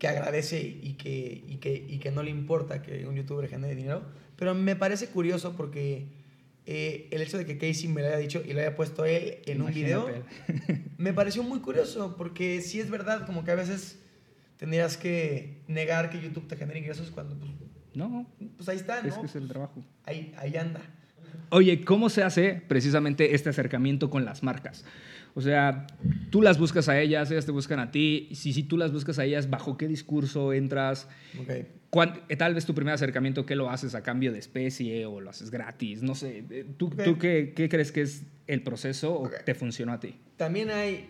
que 0.00 0.08
agradece 0.08 0.60
y 0.60 0.94
que, 0.94 1.44
y 1.46 1.56
que, 1.58 1.74
y 1.74 1.98
que 1.98 2.10
no 2.10 2.22
le 2.22 2.30
importa 2.30 2.82
que 2.82 3.06
un 3.06 3.14
youtuber 3.14 3.48
genere 3.48 3.76
dinero. 3.76 4.02
Pero 4.36 4.54
me 4.54 4.74
parece 4.74 5.08
curioso 5.08 5.54
porque 5.54 6.08
eh, 6.64 7.06
el 7.10 7.20
hecho 7.20 7.36
de 7.36 7.44
que 7.44 7.58
Casey 7.58 7.86
me 7.88 8.00
lo 8.00 8.08
haya 8.08 8.16
dicho 8.16 8.42
y 8.44 8.54
lo 8.54 8.60
haya 8.60 8.74
puesto 8.74 9.04
él 9.04 9.40
en 9.44 9.60
un 9.60 9.72
video, 9.72 10.08
me 10.98 11.12
pareció 11.12 11.42
muy 11.42 11.60
curioso 11.60 12.16
porque 12.16 12.62
sí 12.62 12.80
es 12.80 12.90
verdad, 12.90 13.26
como 13.26 13.44
que 13.44 13.50
a 13.50 13.56
veces 13.56 13.98
tendrías 14.56 14.96
que 14.96 15.62
negar 15.68 16.08
que 16.08 16.18
YouTube 16.18 16.48
te 16.48 16.56
genere 16.56 16.78
ingresos 16.78 17.10
cuando 17.10 17.36
pues, 17.36 17.50
no, 17.92 18.26
pues 18.56 18.68
ahí 18.70 18.78
está, 18.78 19.02
¿no? 19.02 19.08
Es 19.08 19.18
que 19.18 19.26
es 19.26 19.36
el 19.36 19.48
trabajo. 19.48 19.84
Ahí, 20.04 20.34
ahí 20.38 20.56
anda. 20.56 20.80
Oye, 21.50 21.84
¿cómo 21.84 22.08
se 22.08 22.22
hace 22.22 22.62
precisamente 22.68 23.34
este 23.34 23.50
acercamiento 23.50 24.10
con 24.10 24.24
las 24.24 24.42
marcas? 24.42 24.84
O 25.34 25.40
sea, 25.40 25.86
tú 26.30 26.42
las 26.42 26.58
buscas 26.58 26.88
a 26.88 27.00
ellas, 27.00 27.30
ellas 27.30 27.46
te 27.46 27.52
buscan 27.52 27.78
a 27.78 27.90
ti. 27.90 28.28
Si, 28.32 28.52
si 28.52 28.62
tú 28.62 28.76
las 28.76 28.92
buscas 28.92 29.18
a 29.18 29.24
ellas, 29.24 29.48
¿bajo 29.48 29.76
qué 29.76 29.86
discurso 29.86 30.52
entras? 30.52 31.08
Okay. 31.42 31.66
Eh, 32.28 32.36
tal 32.36 32.54
vez 32.54 32.66
tu 32.66 32.74
primer 32.74 32.94
acercamiento, 32.94 33.46
¿qué 33.46 33.56
lo 33.56 33.70
haces 33.70 33.94
a 33.94 34.02
cambio 34.02 34.32
de 34.32 34.38
especie 34.38 35.06
o 35.06 35.20
lo 35.20 35.30
haces 35.30 35.50
gratis? 35.50 36.02
No 36.02 36.14
sé. 36.14 36.44
Eh, 36.50 36.64
¿Tú, 36.76 36.90
¿tú 36.90 37.18
qué, 37.18 37.52
qué, 37.54 37.68
crees 37.68 37.90
que 37.90 38.02
es 38.02 38.24
el 38.46 38.62
proceso 38.62 39.20
o 39.20 39.30
te 39.44 39.54
funcionó 39.54 39.92
a 39.92 40.00
ti? 40.00 40.16
También 40.36 40.70
hay 40.70 41.08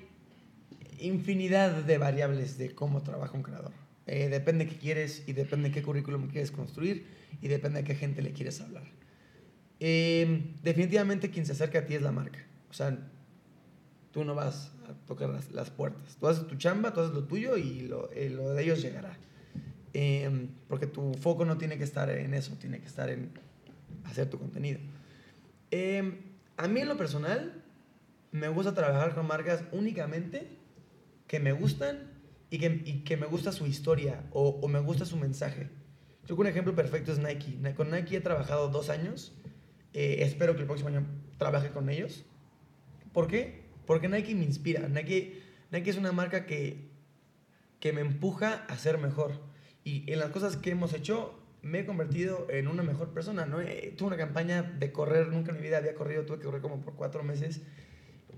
infinidad 0.99 1.85
de 1.85 1.99
variables 1.99 2.59
de 2.59 2.75
cómo 2.75 3.03
trabaja 3.03 3.37
un 3.37 3.43
creador. 3.43 3.73
Eh, 4.07 4.29
depende 4.29 4.65
de 4.65 4.71
qué 4.71 4.77
quieres 4.77 5.23
y 5.27 5.35
depende 5.35 5.69
de 5.69 5.75
qué 5.75 5.83
currículum 5.83 6.29
quieres 6.29 6.51
construir 6.51 7.07
y 7.41 7.49
depende 7.49 7.81
de 7.81 7.85
qué 7.85 7.95
gente 7.95 8.23
le 8.23 8.33
quieres 8.33 8.61
hablar. 8.61 8.85
Definitivamente 9.81 11.31
quien 11.31 11.47
se 11.47 11.53
acerca 11.53 11.81
a 11.81 11.87
ti 11.87 11.95
es 11.95 12.03
la 12.03 12.13
marca. 12.13 12.39
O 12.71 12.75
sea, 12.75 12.97
tú 14.13 14.25
no 14.25 14.35
vas 14.35 14.73
a 14.89 15.07
tocar 15.07 15.31
las, 15.53 15.71
puertas. 15.71 16.17
Tú 16.19 16.29
haces 16.29 16.47
tu 16.47 16.57
chamba, 16.57 16.93
tú 16.93 17.01
haces 17.01 17.15
lo 17.15 17.25
tuyo 17.25 17.57
y 17.57 17.83
lo, 17.83 18.11
eh, 18.13 18.31
lo 18.31 18.51
de 18.51 18.63
ellos 18.63 18.83
llegará. 18.83 19.17
Em, 19.93 20.49
porque 20.69 20.87
tu 20.87 21.15
foco 21.15 21.45
no 21.45 21.59
tiene 21.59 21.79
que 21.79 21.85
estar 21.85 22.11
en 22.11 22.35
eso, 22.35 22.55
tiene 22.61 22.81
que 22.81 22.87
estar 22.87 23.11
en 23.11 23.31
hacer 24.05 24.29
tu 24.29 24.39
contenido. 24.39 24.79
Em, 25.71 26.19
a 26.57 26.69
mí 26.69 26.81
en 26.81 26.89
lo 26.89 26.97
personal 26.97 27.65
me 28.33 28.49
gusta 28.49 28.75
trabajar 28.75 29.15
con 29.15 29.27
marcas 29.27 29.65
únicamente 29.73 30.47
que 31.27 31.41
me 31.41 31.53
gustan 31.53 32.11
y 32.51 32.59
que, 32.59 32.83
y 32.85 33.05
que 33.05 33.17
me 33.17 33.27
gusta 33.27 33.53
su 33.53 33.67
historia 33.67 34.25
o, 34.33 34.61
o, 34.61 34.69
me 34.69 34.81
gusta 34.81 35.05
su 35.05 35.17
mensaje. 35.17 35.69
Creo 36.25 36.37
que 36.37 36.41
un 36.43 36.49
ejemplo 36.49 36.75
perfecto 36.75 37.13
es 37.13 37.19
Nike. 37.19 37.59
Con 37.75 37.91
Nike 37.91 38.17
he 38.17 38.21
trabajado 38.21 38.69
dos 38.69 38.91
años. 38.91 39.33
Eh, 39.93 40.19
espero 40.21 40.55
que 40.55 40.61
el 40.61 40.67
próximo 40.67 40.89
año 40.89 41.07
trabaje 41.39 41.71
con 41.71 41.89
ellos. 41.89 42.25
¿Por 43.13 43.27
qué? 43.27 43.65
Porque 43.87 44.09
Nike 44.09 44.35
me 44.35 44.45
inspira. 44.45 44.89
Nike, 44.89 45.43
Nike 45.71 45.91
es 45.91 45.97
una 45.97 46.13
marca 46.13 46.47
que, 46.47 46.91
que 47.81 47.93
me 47.93 48.01
empuja 48.01 48.65
a 48.69 48.79
ser 48.79 48.99
mejor. 48.99 49.33
Y 49.85 50.11
en 50.13 50.19
las 50.19 50.31
cosas 50.31 50.57
que 50.57 50.71
hemos 50.71 50.93
hecho, 50.93 51.41
me 51.63 51.81
he 51.81 51.87
convertido 51.87 52.47
en 52.51 52.69
una 52.69 52.83
mejor 52.83 53.13
persona. 53.13 53.47
¿no? 53.47 53.61
Eh, 53.61 53.95
tuve 53.97 54.09
una 54.09 54.17
campaña 54.17 54.63
de 54.63 54.93
correr, 54.93 55.29
nunca 55.29 55.51
en 55.51 55.57
mi 55.57 55.63
vida 55.63 55.79
había 55.79 55.95
corrido, 55.95 56.25
tuve 56.25 56.39
que 56.39 56.45
correr 56.45 56.61
como 56.61 56.81
por 56.81 56.95
cuatro 56.95 57.23
meses. 57.23 57.63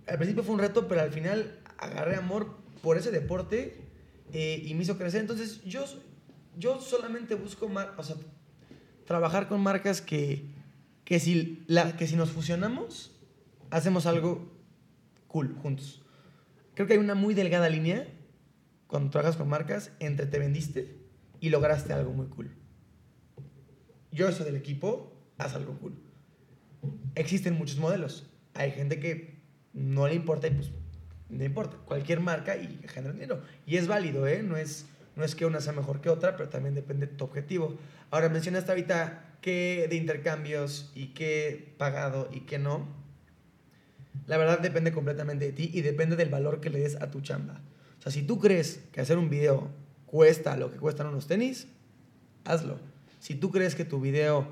Al 0.06 0.16
principio 0.16 0.42
fue 0.42 0.54
un 0.54 0.60
reto, 0.60 0.88
pero 0.88 1.00
al 1.00 1.12
final 1.12 1.60
agarré 1.78 2.16
amor 2.16 2.56
por 2.82 2.96
ese 2.96 3.10
deporte 3.10 3.80
eh, 4.32 4.62
y 4.64 4.74
me 4.74 4.82
hizo 4.82 4.96
crecer. 4.98 5.20
Entonces 5.20 5.62
yo, 5.64 5.84
yo 6.56 6.80
solamente 6.80 7.34
busco 7.34 7.70
o 7.96 8.02
sea, 8.02 8.16
trabajar 9.06 9.48
con 9.48 9.60
marcas 9.60 10.00
que, 10.00 10.51
que, 11.12 11.20
si 11.20 11.62
la, 11.66 11.94
que 11.94 12.06
si 12.06 12.16
nos 12.16 12.30
fusionamos, 12.30 13.14
hacemos 13.68 14.06
algo 14.06 14.50
cool 15.26 15.54
juntos. 15.60 16.02
Creo 16.72 16.86
que 16.86 16.94
hay 16.94 16.98
una 16.98 17.14
muy 17.14 17.34
delgada 17.34 17.68
línea 17.68 18.08
cuando 18.86 19.10
trabajas 19.10 19.36
con 19.36 19.46
marcas 19.46 19.92
entre 20.00 20.24
te 20.24 20.38
vendiste 20.38 20.96
y 21.38 21.50
lograste 21.50 21.92
algo 21.92 22.14
muy 22.14 22.28
cool. 22.28 22.56
Yo 24.10 24.32
soy 24.32 24.46
del 24.46 24.56
equipo, 24.56 25.12
haz 25.36 25.54
algo 25.54 25.78
cool. 25.80 26.02
Existen 27.14 27.58
muchos 27.58 27.76
modelos. 27.76 28.30
Hay 28.54 28.70
gente 28.70 28.98
que 28.98 29.42
no 29.74 30.08
le 30.08 30.14
importa 30.14 30.46
y 30.46 30.52
pues 30.52 30.70
no 31.28 31.44
importa. 31.44 31.76
Cualquier 31.84 32.20
marca 32.20 32.56
y 32.56 32.80
genera 32.88 33.12
dinero. 33.12 33.42
Y 33.66 33.76
es 33.76 33.86
válido, 33.86 34.26
¿eh? 34.26 34.42
No 34.42 34.56
es, 34.56 34.86
no 35.14 35.24
es 35.24 35.34
que 35.34 35.44
una 35.44 35.60
sea 35.60 35.74
mejor 35.74 36.00
que 36.00 36.08
otra, 36.08 36.38
pero 36.38 36.48
también 36.48 36.74
depende 36.74 37.06
de 37.06 37.12
tu 37.12 37.24
objetivo. 37.24 37.76
Ahora, 38.10 38.30
mencionaste 38.30 38.70
ahorita 38.70 39.31
qué 39.42 39.86
de 39.90 39.96
intercambios 39.96 40.90
y 40.94 41.08
qué 41.08 41.74
pagado 41.76 42.30
y 42.32 42.40
qué 42.40 42.58
no. 42.58 42.88
La 44.26 44.38
verdad 44.38 44.60
depende 44.60 44.92
completamente 44.92 45.44
de 45.44 45.52
ti 45.52 45.70
y 45.74 45.82
depende 45.82 46.16
del 46.16 46.30
valor 46.30 46.60
que 46.60 46.70
le 46.70 46.78
des 46.78 46.96
a 46.96 47.10
tu 47.10 47.20
chamba. 47.20 47.60
O 47.98 48.02
sea, 48.02 48.10
si 48.10 48.22
tú 48.22 48.38
crees 48.38 48.80
que 48.92 49.02
hacer 49.02 49.18
un 49.18 49.28
video 49.28 49.70
cuesta 50.06 50.56
lo 50.56 50.70
que 50.70 50.78
cuestan 50.78 51.08
unos 51.08 51.26
tenis, 51.26 51.68
hazlo. 52.44 52.78
Si 53.18 53.34
tú 53.34 53.50
crees 53.50 53.74
que 53.74 53.84
tu 53.84 54.00
video 54.00 54.48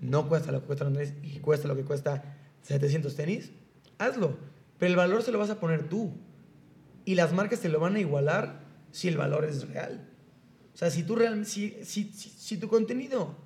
no 0.00 0.28
cuesta 0.28 0.52
lo 0.52 0.60
que 0.60 0.66
cuestan 0.66 0.88
unos 0.88 1.08
tenis 1.08 1.14
y 1.22 1.40
cuesta 1.40 1.66
lo 1.66 1.76
que 1.76 1.84
cuesta 1.84 2.36
700 2.62 3.16
tenis, 3.16 3.50
hazlo. 3.98 4.36
Pero 4.78 4.90
el 4.90 4.96
valor 4.96 5.22
se 5.22 5.32
lo 5.32 5.38
vas 5.38 5.50
a 5.50 5.60
poner 5.60 5.88
tú. 5.88 6.12
Y 7.04 7.14
las 7.14 7.32
marcas 7.32 7.60
te 7.60 7.68
lo 7.68 7.80
van 7.80 7.96
a 7.96 8.00
igualar 8.00 8.60
si 8.92 9.08
el 9.08 9.16
valor 9.16 9.44
es 9.44 9.68
real. 9.68 10.08
O 10.74 10.76
sea, 10.76 10.90
si 10.90 11.02
tú 11.02 11.16
realmente, 11.16 11.48
si, 11.48 11.78
si, 11.84 12.04
si, 12.04 12.56
tu 12.56 12.68
contenido, 12.68 13.36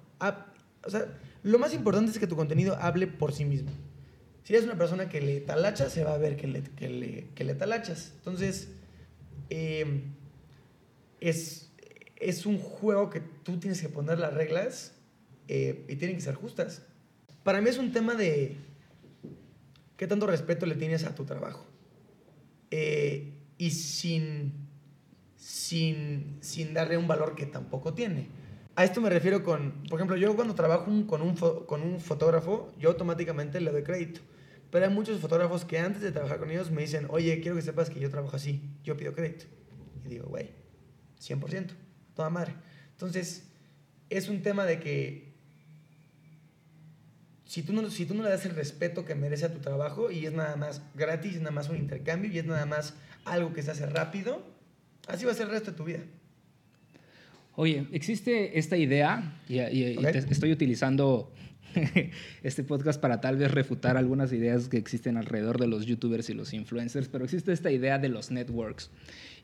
o 0.86 0.90
sea, 0.90 1.06
lo 1.42 1.58
más 1.58 1.74
importante 1.74 2.10
es 2.10 2.18
que 2.18 2.26
tu 2.26 2.36
contenido 2.36 2.76
hable 2.80 3.06
por 3.06 3.32
sí 3.32 3.44
mismo. 3.44 3.70
Si 4.44 4.52
eres 4.52 4.64
una 4.66 4.76
persona 4.76 5.08
que 5.08 5.20
le 5.20 5.40
talachas, 5.40 5.92
se 5.92 6.04
va 6.04 6.14
a 6.14 6.18
ver 6.18 6.36
que 6.36 6.46
le, 6.46 6.62
que 6.62 6.88
le, 6.88 7.28
que 7.34 7.44
le 7.44 7.54
talachas. 7.54 8.12
Entonces, 8.18 8.68
eh, 9.48 10.02
es, 11.20 11.70
es 12.16 12.46
un 12.46 12.58
juego 12.58 13.08
que 13.10 13.20
tú 13.20 13.58
tienes 13.58 13.80
que 13.80 13.88
poner 13.88 14.18
las 14.18 14.34
reglas 14.34 14.94
eh, 15.48 15.86
y 15.88 15.96
tienen 15.96 16.16
que 16.16 16.22
ser 16.22 16.34
justas. 16.34 16.82
Para 17.42 17.60
mí 17.60 17.70
es 17.70 17.78
un 17.78 17.92
tema 17.92 18.14
de 18.14 18.56
qué 19.96 20.06
tanto 20.06 20.26
respeto 20.26 20.66
le 20.66 20.74
tienes 20.74 21.04
a 21.04 21.14
tu 21.14 21.24
trabajo. 21.24 21.66
Eh, 22.70 23.32
y 23.56 23.70
sin, 23.70 24.52
sin, 25.36 26.38
sin 26.40 26.74
darle 26.74 26.98
un 26.98 27.06
valor 27.06 27.34
que 27.34 27.46
tampoco 27.46 27.94
tiene. 27.94 28.28
A 28.76 28.84
esto 28.84 29.00
me 29.00 29.08
refiero 29.08 29.44
con, 29.44 29.84
por 29.88 30.00
ejemplo, 30.00 30.16
yo 30.16 30.34
cuando 30.34 30.54
trabajo 30.54 30.86
con, 31.06 31.22
un, 31.22 31.36
con 31.36 31.82
un 31.82 32.00
fotógrafo, 32.00 32.72
yo 32.78 32.90
automáticamente 32.90 33.60
le 33.60 33.70
doy 33.70 33.84
crédito. 33.84 34.20
Pero 34.70 34.86
hay 34.86 34.92
muchos 34.92 35.20
fotógrafos 35.20 35.64
que 35.64 35.78
antes 35.78 36.02
de 36.02 36.10
trabajar 36.10 36.38
con 36.38 36.50
ellos 36.50 36.72
me 36.72 36.82
dicen, 36.82 37.06
oye, 37.10 37.40
quiero 37.40 37.56
que 37.56 37.62
sepas 37.62 37.90
que 37.90 38.00
yo 38.00 38.10
trabajo 38.10 38.34
así, 38.34 38.62
yo 38.82 38.96
pido 38.96 39.14
crédito. 39.14 39.44
Y 40.04 40.08
digo, 40.08 40.26
güey, 40.26 40.50
100%, 41.20 41.68
toda 42.16 42.30
madre. 42.30 42.54
Entonces, 42.90 43.48
es 44.10 44.28
un 44.28 44.42
tema 44.42 44.64
de 44.64 44.80
que 44.80 45.34
si 47.44 47.62
tú, 47.62 47.72
no, 47.72 47.88
si 47.88 48.06
tú 48.06 48.14
no 48.14 48.24
le 48.24 48.30
das 48.30 48.44
el 48.46 48.56
respeto 48.56 49.04
que 49.04 49.14
merece 49.14 49.44
a 49.44 49.52
tu 49.52 49.60
trabajo 49.60 50.10
y 50.10 50.26
es 50.26 50.32
nada 50.32 50.56
más 50.56 50.82
gratis, 50.94 51.36
es 51.36 51.40
nada 51.40 51.52
más 51.52 51.68
un 51.68 51.76
intercambio 51.76 52.32
y 52.32 52.38
es 52.40 52.44
nada 52.44 52.66
más 52.66 52.94
algo 53.24 53.52
que 53.52 53.62
se 53.62 53.70
hace 53.70 53.86
rápido, 53.86 54.42
así 55.06 55.24
va 55.24 55.30
a 55.30 55.34
ser 55.36 55.46
el 55.46 55.52
resto 55.52 55.70
de 55.70 55.76
tu 55.76 55.84
vida. 55.84 56.00
Oye, 57.56 57.86
existe 57.92 58.58
esta 58.58 58.76
idea, 58.76 59.40
y, 59.48 59.58
estoy 59.58 60.50
utilizando 60.50 61.32
este 62.42 62.64
podcast 62.64 63.00
para 63.00 63.20
tal 63.20 63.36
vez 63.36 63.50
refutar 63.50 63.96
algunas 63.96 64.32
ideas 64.32 64.68
que 64.68 64.76
existen 64.76 65.16
alrededor 65.16 65.60
de 65.60 65.68
los 65.68 65.86
youtubers 65.86 66.28
y 66.30 66.34
los 66.34 66.52
influencers, 66.52 67.08
pero 67.08 67.24
existe 67.24 67.52
esta 67.52 67.70
idea 67.70 67.98
de 67.98 68.08
los 68.08 68.32
networks 68.32 68.90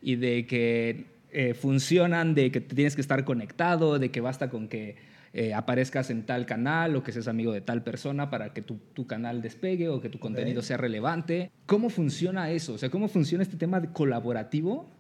y 0.03 0.17
de 0.17 0.47
que 0.47 1.07
eh, 1.31 1.55
funcionan, 1.55 2.35
de 2.35 2.51
que 2.51 2.61
tienes 2.61 2.97
que 2.97 3.01
estar 3.01 3.25
conectado, 3.25 4.01
de 4.01 4.11
que 4.11 4.21
basta 4.21 4.51
con 4.51 4.67
que 4.67 4.97
eh, 5.33 5.55
aparezcas 5.55 6.11
en 6.11 6.27
tal 6.27 6.47
canal 6.47 6.97
o 6.97 7.05
que 7.05 7.13
seas 7.13 7.29
amigo 7.29 7.53
de 7.53 7.61
tal 7.61 7.85
persona 7.85 8.29
para 8.29 8.53
que 8.53 8.63
tu, 8.63 8.79
tu 8.93 9.07
canal 9.07 9.41
despegue 9.41 9.89
o 9.89 10.01
que 10.01 10.09
tu 10.09 10.19
contenido 10.19 10.63
sea 10.63 10.77
relevante. 10.77 11.53
¿Cómo 11.67 11.89
funciona 11.89 12.51
eso? 12.51 12.75
O 12.75 12.79
sea, 12.79 12.91
¿cómo 12.91 13.07
funciona 13.07 13.45
este 13.45 13.57
tema 13.57 13.93
colaborativo? 13.93 14.91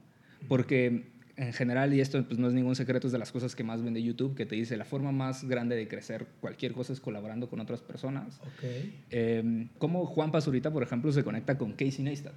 Porque 0.46 1.10
en 1.40 1.54
general, 1.54 1.94
y 1.94 2.02
esto 2.02 2.22
pues, 2.26 2.38
no 2.38 2.48
es 2.48 2.52
ningún 2.52 2.76
secreto, 2.76 3.06
es 3.06 3.12
de 3.12 3.18
las 3.18 3.32
cosas 3.32 3.56
que 3.56 3.64
más 3.64 3.82
vende 3.82 4.02
YouTube, 4.02 4.36
que 4.36 4.44
te 4.44 4.56
dice 4.56 4.76
la 4.76 4.84
forma 4.84 5.10
más 5.10 5.44
grande 5.44 5.74
de 5.74 5.88
crecer 5.88 6.26
cualquier 6.40 6.72
cosa 6.72 6.92
es 6.92 7.00
colaborando 7.00 7.48
con 7.48 7.60
otras 7.60 7.80
personas. 7.80 8.38
Okay. 8.56 9.02
Eh, 9.10 9.68
¿Cómo 9.78 10.04
Juan 10.04 10.32
Pazurita, 10.32 10.70
por 10.70 10.82
ejemplo, 10.82 11.10
se 11.12 11.24
conecta 11.24 11.56
con 11.56 11.72
Casey 11.72 12.04
Neistat? 12.04 12.34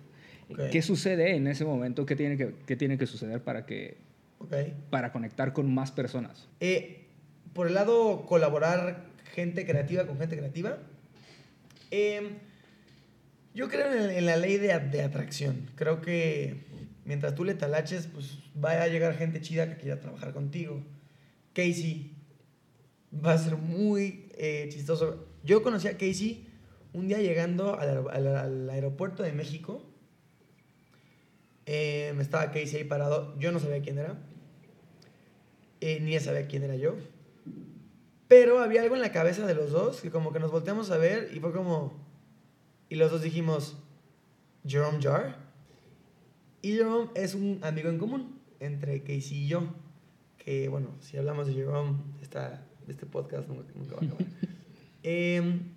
¿Qué 0.71 0.81
sucede 0.81 1.35
en 1.35 1.47
ese 1.47 1.65
momento? 1.65 2.05
¿Qué 2.05 2.15
tiene 2.15 2.37
que, 2.37 2.53
qué 2.65 2.77
tiene 2.77 2.97
que 2.97 3.05
suceder 3.05 3.41
para, 3.41 3.65
que, 3.65 3.97
para 4.89 5.11
conectar 5.11 5.51
con 5.51 5.73
más 5.73 5.91
personas? 5.91 6.47
Eh, 6.61 7.07
por 7.53 7.67
el 7.67 7.73
lado 7.73 8.25
colaborar 8.25 9.05
gente 9.33 9.65
creativa 9.65 10.05
con 10.05 10.17
gente 10.17 10.37
creativa, 10.37 10.77
em, 11.91 12.37
yo 13.53 13.67
creo 13.67 13.91
en, 13.91 14.11
en, 14.11 14.25
la 14.25 14.37
ley 14.37 14.57
de, 14.57 14.79
de 14.79 15.01
atracción. 15.01 15.69
Creo 15.75 16.01
que 16.01 16.72
mientras 17.05 17.35
tú 17.35 17.43
le 17.43 17.53
talaches, 17.53 18.07
pues 18.07 18.39
va 18.63 18.71
a 18.71 18.87
llegar 18.87 19.15
gente 19.15 19.41
chida 19.41 19.69
que 19.69 19.77
quiera 19.77 19.99
trabajar 19.99 20.33
contigo. 20.33 20.83
Casey 21.53 22.15
va 23.13 23.33
a 23.33 23.37
ser 23.37 23.57
muy 23.57 24.31
eh, 24.35 24.67
chistoso. 24.71 25.27
Yo 25.43 25.61
conocí 25.61 25.87
a 25.87 25.97
Casey 25.97 26.47
un 26.93 27.07
día 27.07 27.19
llegando 27.19 27.77
al, 27.77 28.69
aeropuerto 28.69 29.23
de 29.23 29.33
México. 29.33 29.83
Eh, 31.65 32.13
estaba 32.19 32.47
Casey 32.47 32.77
ahí 32.77 32.83
parado. 32.83 33.37
Yo 33.39 33.51
no 33.51 33.59
sabía 33.59 33.81
quién 33.81 33.97
era. 33.97 34.17
Eh, 35.81 35.99
ni 35.99 36.17
sabía 36.19 36.47
quién 36.47 36.63
era 36.63 36.75
yo. 36.75 36.95
Pero 38.27 38.59
había 38.59 38.81
algo 38.81 38.95
en 38.95 39.01
la 39.01 39.11
cabeza 39.11 39.45
de 39.45 39.53
los 39.53 39.71
dos 39.71 40.01
que 40.01 40.09
como 40.09 40.31
que 40.31 40.39
nos 40.39 40.51
volteamos 40.51 40.89
a 40.91 40.97
ver 40.97 41.31
y 41.33 41.39
fue 41.39 41.51
como... 41.51 42.01
Y 42.89 42.95
los 42.95 43.11
dos 43.11 43.21
dijimos, 43.21 43.77
Jerome 44.65 45.01
Jar. 45.01 45.42
Y 46.63 46.77
Jerome 46.77 47.09
es 47.13 47.35
un 47.35 47.59
amigo 47.61 47.89
en 47.89 47.97
común 47.97 48.39
entre 48.61 49.01
Casey 49.01 49.43
y 49.43 49.47
yo. 49.49 49.67
Que 50.37 50.69
bueno, 50.69 50.95
si 51.01 51.17
hablamos 51.17 51.45
de 51.45 51.53
Jerome, 51.53 51.97
esta, 52.21 52.65
de 52.87 52.93
este 52.93 53.05
podcast 53.05 53.49
nunca, 53.49 53.95
va 53.95 54.01
a 54.01 54.05
acabar. 54.05 54.25
Em, 55.03 55.73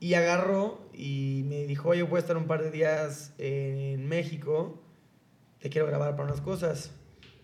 y 0.00 0.12
agarró 0.12 0.86
y 0.92 1.46
me 1.48 1.64
dijo, 1.64 1.88
oye, 1.88 2.02
voy 2.02 2.18
a 2.18 2.20
estar 2.20 2.36
un 2.36 2.46
par 2.46 2.62
de 2.62 2.70
días 2.70 3.32
en 3.38 4.06
México, 4.06 4.82
te 5.60 5.70
quiero 5.70 5.86
grabar 5.86 6.14
para 6.14 6.24
unas 6.24 6.42
cosas. 6.42 6.92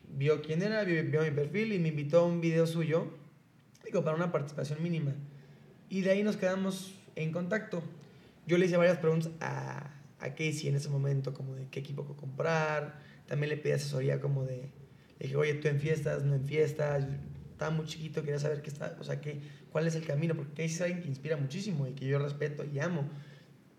Vio 0.06 0.42
quién 0.42 0.60
era, 0.60 0.84
vio, 0.84 1.22
mi 1.22 1.30
perfil 1.30 1.72
y 1.72 1.78
me 1.78 1.88
invitó 1.88 2.18
a 2.20 2.26
un 2.26 2.42
video 2.42 2.66
suyo, 2.66 3.06
digo, 3.82 4.04
para 4.04 4.14
una 4.14 4.30
participación 4.30 4.82
mínima. 4.82 5.14
Y 5.88 6.02
de 6.02 6.10
ahí 6.10 6.22
nos 6.22 6.36
quedamos 6.36 6.94
en 7.16 7.32
contacto. 7.32 7.82
Yo 8.46 8.58
le 8.58 8.66
hice 8.66 8.76
varias 8.76 8.98
preguntas 8.98 9.32
a, 9.40 9.99
a 10.20 10.30
Casey 10.30 10.68
en 10.68 10.76
ese 10.76 10.88
momento, 10.88 11.34
como 11.34 11.54
de 11.54 11.68
qué 11.68 11.80
equipo 11.80 12.04
comprar. 12.16 13.00
También 13.26 13.50
le 13.50 13.56
pedí 13.56 13.72
asesoría 13.72 14.20
como 14.20 14.44
de, 14.44 14.72
le 15.18 15.26
dije, 15.26 15.36
oye, 15.36 15.54
tú 15.54 15.68
en 15.68 15.80
fiestas, 15.80 16.24
no 16.24 16.34
en 16.34 16.44
fiestas. 16.44 17.06
Estaba 17.52 17.70
muy 17.70 17.86
chiquito, 17.86 18.22
quería 18.22 18.38
saber 18.38 18.62
qué 18.62 18.70
está, 18.70 18.96
o 19.00 19.04
sea, 19.04 19.20
qué, 19.20 19.40
cuál 19.70 19.86
es 19.86 19.94
el 19.94 20.04
camino, 20.04 20.34
porque 20.34 20.52
Casey 20.52 20.66
es 20.66 20.80
alguien 20.80 21.02
que 21.02 21.08
inspira 21.08 21.36
muchísimo 21.36 21.86
y 21.86 21.92
que 21.92 22.06
yo 22.06 22.18
respeto 22.18 22.64
y 22.64 22.78
amo. 22.78 23.08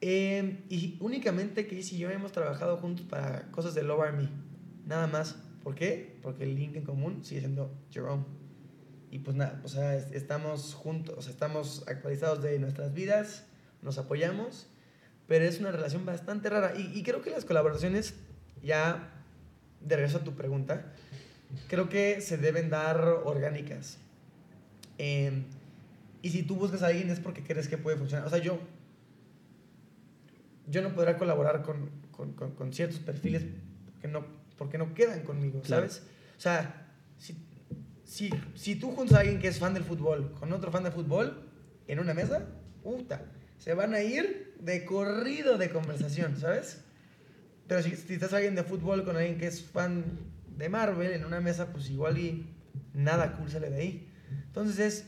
Em, 0.02 0.62
y 0.70 0.98
únicamente 1.00 1.66
Casey 1.68 1.96
y 1.96 2.00
yo 2.00 2.10
hemos 2.10 2.32
trabajado 2.32 2.78
juntos 2.78 3.06
para 3.06 3.52
cosas 3.52 3.76
de 3.76 3.84
Love 3.84 4.02
Army, 4.02 4.30
nada 4.86 5.08
más. 5.08 5.36
¿Por 5.64 5.76
qué? 5.76 6.18
Porque 6.24 6.44
el 6.44 6.56
link 6.56 6.76
en 6.76 6.84
común 6.84 7.24
sigue 7.24 7.42
siendo 7.42 7.72
Jerome. 7.92 8.26
Y 9.12 9.20
pues 9.20 9.36
nada, 9.36 9.62
o 9.64 9.68
sea, 9.68 9.96
estamos 9.96 10.74
juntos, 10.74 11.28
estamos 11.28 11.84
actualizados 11.88 12.42
de 12.42 12.58
nuestras 12.60 12.94
vidas, 12.94 13.46
nos 13.82 13.98
apoyamos 13.98 14.71
pero 15.28 15.46
es 15.46 15.60
una 15.60 15.72
relación 15.72 16.06
bastante 16.06 16.50
rara. 16.50 16.74
Y, 16.76 17.02
creo 17.04 17.22
que 17.22 17.30
las 17.30 17.46
colaboraciones, 17.46 18.16
ya 18.62 19.10
de 19.80 19.96
regreso 19.96 20.18
a 20.18 20.24
tu 20.24 20.34
pregunta, 20.36 20.94
creo 21.68 21.90
que 21.90 22.22
se 22.22 22.38
deben 22.38 22.70
dar 22.70 23.02
orgánicas. 23.24 23.98
Em, 24.98 25.44
y 26.22 26.30
si 26.30 26.44
tú 26.44 26.56
buscas 26.56 26.84
a 26.84 26.88
alguien 26.88 27.10
es 27.10 27.20
porque 27.20 27.44
crees 27.44 27.68
que 27.68 27.78
puede 27.78 27.98
funcionar. 27.98 28.28
O 28.28 28.30
sea, 28.30 28.40
yo, 28.40 28.60
yo 30.68 30.82
no 30.82 30.94
podré 30.94 31.18
colaborar 31.18 31.64
con, 31.64 31.90
con, 32.12 32.34
con, 32.34 32.74
ciertos 32.74 33.00
perfiles 33.00 33.44
porque 33.86 34.08
no, 34.08 34.26
porque 34.58 34.78
no 34.78 34.94
quedan 34.94 35.24
conmigo, 35.24 35.62
¿sabes? 35.64 36.04
O 36.38 36.42
sea, 36.42 36.88
si, 37.18 37.36
si, 38.04 38.30
si 38.54 38.76
tú 38.76 38.92
juntas 38.92 39.18
a 39.18 39.22
alguien 39.22 39.40
que 39.40 39.48
es 39.48 39.60
fan 39.60 39.74
del 39.74 39.84
fútbol 39.84 40.34
con 40.34 40.52
otro 40.54 40.72
fan 40.72 40.84
de 40.84 40.92
fútbol 40.92 41.50
en 41.88 42.00
una 42.00 42.14
mesa, 42.14 42.46
puta, 42.84 43.26
se 43.62 43.76
van 43.76 43.94
a 43.94 44.02
ir 44.02 44.56
de 44.60 44.86
corrido 44.86 45.60
de 45.60 45.70
conversación, 45.70 46.36
¿sabes? 46.36 46.82
Pero 47.68 47.84
si, 47.84 47.96
si 47.96 48.16
estás 48.16 48.34
alguien 48.34 48.56
de 48.56 48.64
fútbol 48.64 49.06
con 49.06 49.16
alguien 49.16 49.38
que 49.38 49.46
es 49.46 49.62
fan 49.62 50.04
de 50.58 50.68
Marvel 50.68 51.12
en 51.12 51.26
una 51.26 51.42
mesa, 51.42 51.72
pues 51.72 51.92
igual 51.92 52.18
y 52.18 52.48
nada 52.96 53.34
cool 53.34 53.52
sale 53.52 53.70
de 53.70 53.78
ahí. 53.78 54.10
Entonces 54.48 54.80
es 54.80 55.06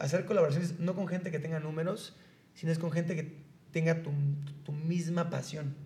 hacer 0.00 0.24
colaboraciones 0.24 0.80
no 0.80 0.96
con 0.96 1.06
gente 1.06 1.30
que 1.30 1.38
tenga 1.38 1.60
números, 1.60 2.16
sino 2.54 2.72
es 2.72 2.80
con 2.80 2.90
gente 2.90 3.14
que 3.14 3.38
tenga 3.70 4.02
tu, 4.02 4.10
misma 4.72 5.30
pasión. 5.30 5.76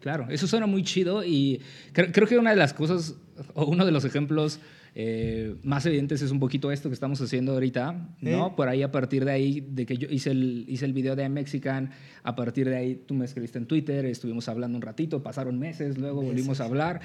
Claro, 0.00 0.28
eso 0.30 0.46
suena 0.46 0.66
muy 0.66 0.84
chido 0.84 1.24
y 1.24 1.60
creo, 1.92 2.26
que 2.28 2.38
una 2.38 2.50
de 2.50 2.56
las 2.56 2.72
cosas, 2.72 3.16
o 3.54 3.66
uno 3.66 3.84
de 3.84 3.90
los 3.90 4.04
ejemplos 4.04 4.60
eh, 4.94 5.56
más 5.62 5.86
evidentes 5.86 6.22
es 6.22 6.30
un 6.30 6.40
poquito 6.40 6.72
esto 6.72 6.88
que 6.88 6.94
estamos 6.94 7.20
haciendo 7.20 7.52
ahorita, 7.52 8.08
¿no? 8.20 8.56
Por 8.56 8.68
ahí, 8.68 8.82
a 8.82 8.90
partir 8.90 9.24
de 9.24 9.32
ahí, 9.32 9.60
de 9.60 9.86
que 9.86 9.96
yo 9.96 10.08
hice 10.10 10.30
el, 10.30 10.64
hice 10.68 10.84
el 10.84 10.92
video 10.92 11.16
de 11.16 11.28
Mexican, 11.28 11.90
a 12.22 12.34
partir 12.34 12.68
de 12.68 12.76
ahí 12.76 12.94
tú 13.06 13.14
me 13.14 13.24
escribiste 13.24 13.58
en 13.58 13.66
Twitter, 13.66 14.04
estuvimos 14.06 14.48
hablando 14.48 14.76
un 14.76 14.82
ratito, 14.82 15.22
pasaron 15.22 15.58
meses, 15.58 15.98
luego 15.98 16.22
volvimos 16.22 16.60
a 16.60 16.64
hablar. 16.64 17.00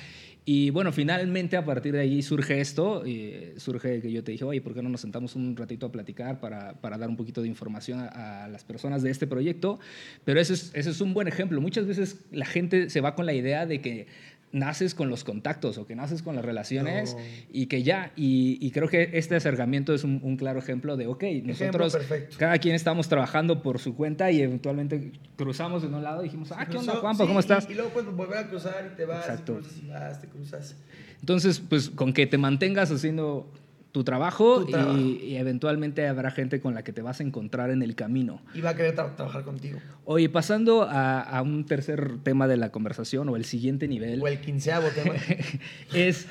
Y 0.45 0.71
bueno, 0.71 0.91
finalmente 0.91 1.55
a 1.55 1.63
partir 1.63 1.93
de 1.93 2.01
ahí 2.01 2.21
surge 2.21 2.59
esto, 2.59 3.05
y 3.07 3.53
surge 3.57 4.01
que 4.01 4.11
yo 4.11 4.23
te 4.23 4.33
dije, 4.33 4.43
oye, 4.43 4.61
¿por 4.61 4.73
qué 4.73 4.81
no 4.81 4.89
nos 4.89 5.01
sentamos 5.01 5.35
un 5.35 5.55
ratito 5.55 5.85
a 5.85 5.91
platicar 5.91 6.41
para, 6.41 6.73
para 6.81 6.97
dar 6.97 7.07
un 7.07 7.15
poquito 7.15 7.41
de 7.41 7.47
información 7.47 7.99
a, 7.99 8.43
a, 8.43 8.47
las 8.49 8.65
personas 8.65 9.03
de 9.03 9.11
este 9.11 9.25
proyecto? 9.25 9.79
Pero 10.25 10.41
ese 10.41 10.53
es, 10.53 10.71
ese 10.73 10.89
es 10.89 10.99
un 10.99 11.13
buen 11.13 11.29
ejemplo. 11.29 11.61
Muchas 11.61 11.87
veces 11.87 12.25
la 12.31 12.45
gente 12.45 12.89
se 12.89 12.99
va 12.99 13.15
con 13.15 13.25
la 13.25 13.33
idea 13.33 13.65
de 13.65 13.79
que 13.79 14.07
naces 14.53 14.93
con 14.93 15.09
los 15.09 15.23
contactos 15.23 15.77
o 15.79 15.85
que 15.85 15.95
naces 15.95 16.21
con 16.21 16.35
las 16.35 16.45
relaciones 16.45 17.17
y 17.51 17.65
que 17.65 17.83
ya, 17.83 18.13
y, 18.15 18.71
creo 18.71 18.87
que 18.87 19.09
este 19.13 19.35
acercamiento 19.35 19.93
es 19.93 20.03
un, 20.03 20.37
claro 20.37 20.59
ejemplo 20.59 20.95
de, 20.95 21.07
ok, 21.07 21.23
nosotros 21.43 21.97
cada 22.37 22.57
quien 22.59 22.75
estamos 22.75 23.09
trabajando 23.09 23.61
por 23.61 23.79
su 23.79 23.95
cuenta 23.95 24.31
y 24.31 24.41
eventualmente 24.41 25.11
cruzamos 25.35 25.81
de 25.81 25.89
un 25.89 26.03
lado 26.03 26.21
y 26.21 26.25
dijimos, 26.25 26.51
ah, 26.51 26.65
¿qué 26.67 26.77
onda, 26.77 26.93
Juanpa? 26.93 27.25
¿Cómo 27.25 27.39
estás? 27.39 27.67
Y, 27.69 27.73
luego 27.73 27.89
puedes 27.89 28.15
volver 28.15 28.37
a 28.37 28.47
cruzar 28.47 28.89
y 28.93 28.95
te 28.95 29.05
vas, 29.05 29.27
Exacto. 29.27 29.59
y 29.83 29.87
vas, 29.89 30.21
te 30.21 30.27
cruzas. 30.27 30.75
Entonces, 31.19 31.59
pues 31.59 31.89
con 31.89 32.13
que 32.13 32.27
te 32.27 32.37
mantengas 32.37 32.91
haciendo 32.91 33.51
tu 33.93 34.03
trabajo, 34.03 34.65
Y, 34.97 35.35
eventualmente 35.35 36.07
habrá 36.07 36.31
gente 36.31 36.59
con 36.59 36.73
la 36.73 36.83
que 36.83 36.91
te 36.91 37.03
vas 37.03 37.19
a 37.19 37.23
encontrar 37.23 37.69
en 37.69 37.83
el 37.83 37.95
camino. 37.95 38.41
Y 38.55 38.61
va 38.61 38.71
a 38.71 38.75
querer 38.75 38.95
trabajar 38.95 39.43
contigo. 39.43 39.79
Oye, 40.03 40.29
pasando 40.29 40.87
a, 40.89 41.39
un 41.43 41.65
tercer 41.65 42.17
tema 42.23 42.47
de 42.47 42.57
la 42.57 42.71
conversación 42.71 43.29
o 43.29 43.35
el 43.35 43.45
siguiente 43.45 43.87
nivel. 43.87 44.21
O 44.21 44.27
el 44.27 44.41
quinceavo 44.41 44.87
tema. 44.89 45.13
es 45.93 46.27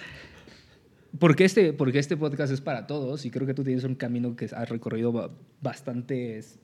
porque 1.20 1.44
este, 1.44 1.72
porque 1.72 2.00
este 2.00 2.16
podcast 2.16 2.52
es 2.52 2.60
para 2.60 2.88
todos 2.88 3.24
y 3.26 3.30
creo 3.30 3.46
que 3.46 3.54
tú 3.54 3.62
tienes 3.62 3.84
un 3.84 3.94
camino 3.94 4.34
que 4.34 4.46
has 4.46 4.68
recorrido 4.68 5.30
bastantes 5.60 6.58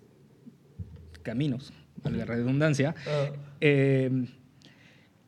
caminos, 1.22 1.72
valga 2.02 2.18
la 2.18 2.24
redundancia. 2.24 2.96
Uh. 3.06 3.36
Eh, 3.60 4.26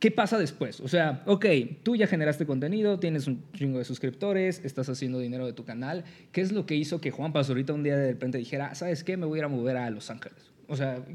¿Qué 0.01 0.09
pasa 0.09 0.39
después? 0.39 0.79
O 0.79 0.87
sea, 0.87 1.21
ok, 1.27 1.45
tú 1.83 1.95
ya 1.95 2.07
generaste 2.07 2.47
contenido, 2.47 2.99
tienes 2.99 3.27
un 3.27 3.43
chingo 3.53 3.77
de 3.77 3.85
suscriptores, 3.85 4.65
estás 4.65 4.89
haciendo 4.89 5.19
dinero 5.19 5.45
de 5.45 5.53
tu 5.53 5.63
canal. 5.63 6.05
¿Qué 6.31 6.41
es 6.41 6.51
lo 6.51 6.65
que 6.65 6.73
hizo 6.73 6.99
que 6.99 7.11
Juan 7.11 7.31
ahorita 7.35 7.71
un 7.73 7.83
día 7.83 7.95
de 7.95 8.13
repente 8.13 8.39
dijera, 8.39 8.73
¿sabes 8.73 9.03
qué? 9.03 9.15
Me 9.15 9.27
voy 9.27 9.37
a 9.37 9.41
ir 9.41 9.45
a 9.45 9.47
mover 9.47 9.77
a 9.77 9.87
Los 9.91 10.09
Ángeles. 10.09 10.51
O 10.67 10.75
sea, 10.75 11.05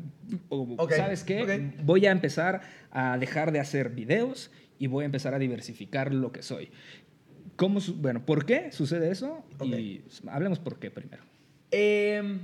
¿sabes 0.97 1.25
qué? 1.25 1.73
Voy 1.83 2.07
a 2.07 2.13
empezar 2.13 2.61
a 2.93 3.19
dejar 3.19 3.51
de 3.51 3.59
hacer 3.59 3.91
videos 3.91 4.53
y 4.79 4.87
voy 4.87 5.03
a 5.03 5.07
empezar 5.07 5.35
a 5.35 5.41
diversificar 5.41 6.15
lo 6.15 6.31
que 6.31 6.43
soy. 6.45 6.71
¿Cómo, 7.57 7.81
bueno, 7.97 8.25
¿por 8.25 8.47
qué 8.47 8.71
sucede 8.71 9.11
eso? 9.11 9.45
Y 9.65 10.03
hablemos 10.29 10.61
por 10.61 10.79
qué 10.79 10.93
primero. 10.93 11.25
Eh, 11.73 12.39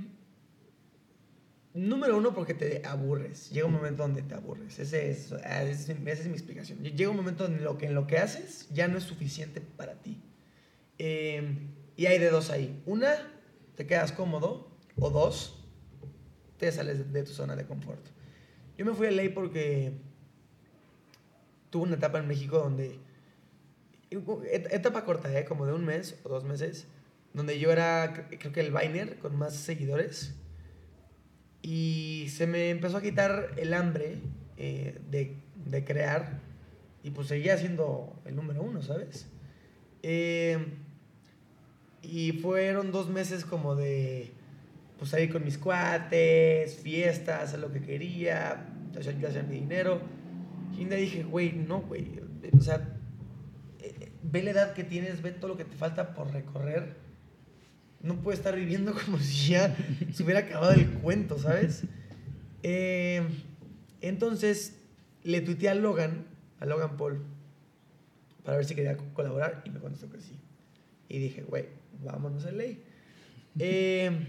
Número 1.73 2.15
uno, 2.15 2.35
porque 2.35 2.53
te 2.53 2.85
aburres. 2.85 3.49
Llega 3.49 3.65
un 3.65 3.73
momento 3.73 4.03
donde 4.03 4.21
te 4.21 4.35
aburres. 4.35 4.77
Ese 4.77 5.09
es, 5.09 5.31
esa 5.31 5.63
es, 5.63 6.27
mi 6.27 6.33
explicación. 6.33 6.83
Llega 6.83 7.09
un 7.09 7.17
momento 7.17 7.47
en 7.47 7.63
lo 7.63 7.79
que 7.79 7.87
en 7.87 7.95
lo 7.95 8.05
que 8.05 8.19
haces 8.19 8.67
ya 8.71 8.87
no 8.87 8.99
es 8.99 9.03
suficiente 9.03 9.59
para 9.59 9.95
ti. 9.95 10.21
Em, 10.99 11.71
y 11.95 12.05
hay 12.05 12.19
de 12.19 12.29
dos 12.29 12.51
ahí. 12.51 12.83
Una, 12.85 13.15
te 13.75 13.87
quedas 13.87 14.11
cómodo. 14.11 14.71
O 14.99 15.09
dos, 15.09 15.65
te 16.57 16.71
sales 16.71 17.11
de, 17.11 17.23
tu 17.23 17.31
zona 17.31 17.55
de 17.55 17.65
confort. 17.65 18.05
Yo 18.77 18.85
me 18.85 18.93
fui 18.93 19.07
a 19.07 19.11
ley 19.11 19.29
porque 19.29 19.93
tuve 21.71 21.83
una 21.83 21.95
etapa 21.95 22.19
en 22.19 22.27
México 22.27 22.59
donde... 22.59 22.99
Etapa 24.11 25.05
corta, 25.05 25.35
¿eh? 25.35 25.43
Como 25.45 25.65
de 25.65 25.73
un 25.73 25.83
mes 25.85 26.19
o 26.23 26.29
dos 26.29 26.43
meses. 26.43 26.85
Donde 27.33 27.57
yo 27.57 27.71
era, 27.71 28.27
creo 28.29 28.53
que 28.53 28.59
el 28.59 28.71
Viner 28.71 29.17
con 29.17 29.35
más 29.35 29.55
seguidores 29.55 30.35
y 31.63 32.27
se 32.29 32.45
me 32.45 32.69
empezó 32.69 32.97
a 32.97 33.01
quitar 33.01 33.51
el 33.55 33.73
hambre 33.73 34.17
eh, 34.57 34.99
de, 35.09 35.37
de, 35.65 35.83
crear 35.85 36.41
y 37.03 37.11
pues 37.11 37.29
seguía 37.29 37.57
siendo 37.57 38.21
el 38.25 38.35
número 38.35 38.61
uno, 38.61 38.81
¿sabes? 38.81 39.29
Eh, 40.03 40.57
y 42.01 42.33
fueron 42.33 42.91
dos 42.91 43.09
meses 43.09 43.45
como 43.45 43.75
de 43.75 44.33
pues 44.99 45.11
salir 45.11 45.31
con 45.31 45.45
mis 45.45 45.57
cuates, 45.57 46.75
fiestas, 46.75 47.43
hacer 47.43 47.59
lo 47.59 47.71
que 47.71 47.81
quería, 47.81 48.65
yo 48.93 49.43
mi 49.43 49.55
dinero. 49.55 50.01
Y 50.77 50.85
le 50.85 50.97
dije, 50.97 51.23
güey, 51.23 51.53
no, 51.53 51.81
güey, 51.81 52.19
o 52.57 52.61
sea, 52.61 52.89
eh, 53.79 54.11
ve 54.21 54.43
la 54.43 54.51
edad 54.51 54.73
que 54.73 54.83
tienes, 54.83 55.21
ve 55.21 55.31
todo 55.31 55.49
lo 55.49 55.57
que 55.57 55.65
te 55.65 55.75
falta 55.75 56.13
por 56.13 56.31
recorrer 56.31 57.02
no 58.03 58.15
puede 58.21 58.37
estar 58.37 58.55
viviendo 58.55 58.93
como 59.05 59.17
si 59.17 59.51
ya 59.51 59.75
se 60.13 60.23
hubiera 60.23 60.41
acabado 60.41 60.73
el 60.73 60.87
cuento, 60.89 61.39
¿sabes? 61.39 61.83
Eh, 62.61 63.23
entonces 64.01 64.75
le 65.23 65.41
tuiteé 65.41 65.69
a 65.69 65.75
Logan, 65.75 66.25
a 66.59 66.65
Logan 66.65 66.97
Paul, 66.97 67.21
para 68.43 68.57
ver 68.57 68.65
si 68.65 68.75
quería 68.75 68.97
colaborar 69.13 69.63
y 69.65 69.69
me 69.69 69.79
contestó 69.79 70.11
que 70.11 70.19
sí. 70.19 70.37
Y 71.07 71.19
dije, 71.19 71.43
güey, 71.43 71.65
vámonos 72.03 72.45
a 72.45 72.51
LA. 72.51 72.65
Eh, 73.59 74.27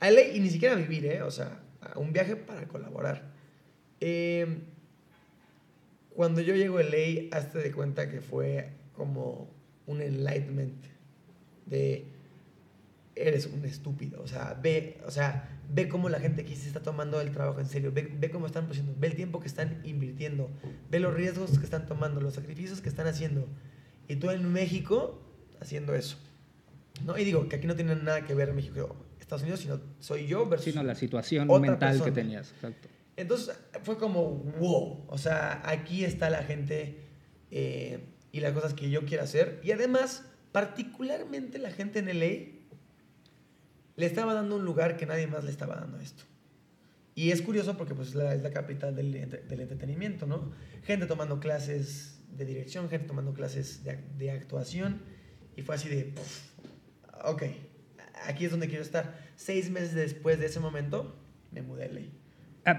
a 0.00 0.10
LA 0.10 0.22
y 0.34 0.40
ni 0.40 0.50
siquiera 0.50 0.74
a 0.74 0.78
vivir, 0.78 1.06
¿eh? 1.06 1.22
O 1.22 1.30
sea, 1.30 1.60
a 1.80 1.98
un 1.98 2.12
viaje 2.12 2.36
para 2.36 2.68
colaborar. 2.68 3.22
Eh, 4.00 4.58
cuando 6.14 6.42
yo 6.42 6.54
llego 6.54 6.78
a 6.78 6.82
LA, 6.82 7.34
hazte 7.34 7.58
de 7.60 7.72
cuenta 7.72 8.10
que 8.10 8.20
fue 8.20 8.70
como 8.94 9.50
un 9.86 10.02
enlightenment 10.02 10.84
de 11.64 12.15
eres 13.16 13.46
un 13.46 13.64
estúpido. 13.64 14.22
O 14.22 14.26
sea, 14.28 14.58
ve, 14.62 15.00
o 15.06 15.10
sea, 15.10 15.48
ve 15.72 15.88
cómo 15.88 16.08
la 16.08 16.20
gente 16.20 16.42
aquí 16.42 16.54
se 16.54 16.68
está 16.68 16.80
tomando 16.80 17.20
el 17.20 17.32
trabajo 17.32 17.58
en 17.60 17.66
serio, 17.66 17.90
ve, 17.92 18.08
ve 18.18 18.30
cómo 18.30 18.46
están 18.46 18.68
haciendo, 18.70 18.94
ve 18.96 19.08
el 19.08 19.16
tiempo 19.16 19.40
que 19.40 19.48
están 19.48 19.80
invirtiendo, 19.84 20.50
ve 20.90 21.00
los 21.00 21.14
riesgos 21.14 21.58
que 21.58 21.64
están 21.64 21.86
tomando, 21.86 22.20
los 22.20 22.34
sacrificios 22.34 22.80
que 22.80 22.88
están 22.88 23.06
haciendo. 23.06 23.48
Y 24.06 24.16
tú 24.16 24.30
en 24.30 24.52
México 24.52 25.20
haciendo 25.60 25.94
eso. 25.94 26.18
¿no? 27.04 27.18
Y 27.18 27.24
digo 27.24 27.48
que 27.48 27.56
aquí 27.56 27.66
no 27.66 27.74
tiene 27.74 27.96
nada 27.96 28.24
que 28.24 28.34
ver 28.34 28.52
México, 28.52 28.94
Estados 29.18 29.42
Unidos, 29.42 29.60
sino 29.60 29.80
soy 29.98 30.26
yo 30.26 30.46
versus. 30.48 30.72
Sino 30.72 30.84
la 30.84 30.94
situación 30.94 31.48
mental 31.60 32.02
que 32.02 32.12
tenías. 32.12 32.52
Exacto. 32.52 32.88
Entonces 33.16 33.56
fue 33.82 33.96
como, 33.96 34.34
wow, 34.60 35.04
o 35.08 35.18
sea, 35.18 35.62
aquí 35.64 36.04
está 36.04 36.28
la 36.28 36.42
gente 36.42 36.98
eh, 37.50 38.00
y 38.30 38.40
las 38.40 38.52
cosas 38.52 38.74
que 38.74 38.90
yo 38.90 39.04
quiero 39.04 39.24
hacer. 39.24 39.60
Y 39.64 39.72
además, 39.72 40.24
particularmente 40.52 41.58
la 41.58 41.70
gente 41.70 41.98
en 41.98 42.20
LA 42.20 42.55
le 43.96 44.06
estaba 44.06 44.34
dando 44.34 44.56
un 44.56 44.64
lugar 44.64 44.96
que 44.96 45.06
nadie 45.06 45.26
más 45.26 45.44
le 45.44 45.50
estaba 45.50 45.74
dando 45.74 45.98
esto. 45.98 46.24
Y 47.14 47.30
es 47.30 47.40
curioso 47.40 47.78
porque 47.78 47.94
pues, 47.94 48.08
es 48.08 48.42
la 48.42 48.50
capital 48.50 48.94
del, 48.94 49.12
del, 49.12 49.60
entretenimiento, 49.60 50.26
¿no? 50.26 50.52
Gente 50.84 51.06
tomando 51.06 51.40
clases 51.40 52.20
de 52.30 52.44
dirección, 52.44 52.90
gente 52.90 53.06
tomando 53.06 53.32
clases 53.32 53.82
de, 53.84 53.98
de 54.18 54.30
actuación. 54.30 55.00
Y 55.56 55.62
fue 55.62 55.76
así 55.76 55.88
de, 55.88 56.12
ok, 57.24 57.44
aquí 58.26 58.44
es 58.44 58.50
donde 58.50 58.68
quiero 58.68 58.82
estar. 58.82 59.18
Seis 59.36 59.70
meses 59.70 59.94
después 59.94 60.38
de 60.38 60.46
ese 60.46 60.60
momento, 60.60 61.16
me 61.52 61.62
mudé 61.62 61.84
a 61.84 61.88
LA. 61.88 62.02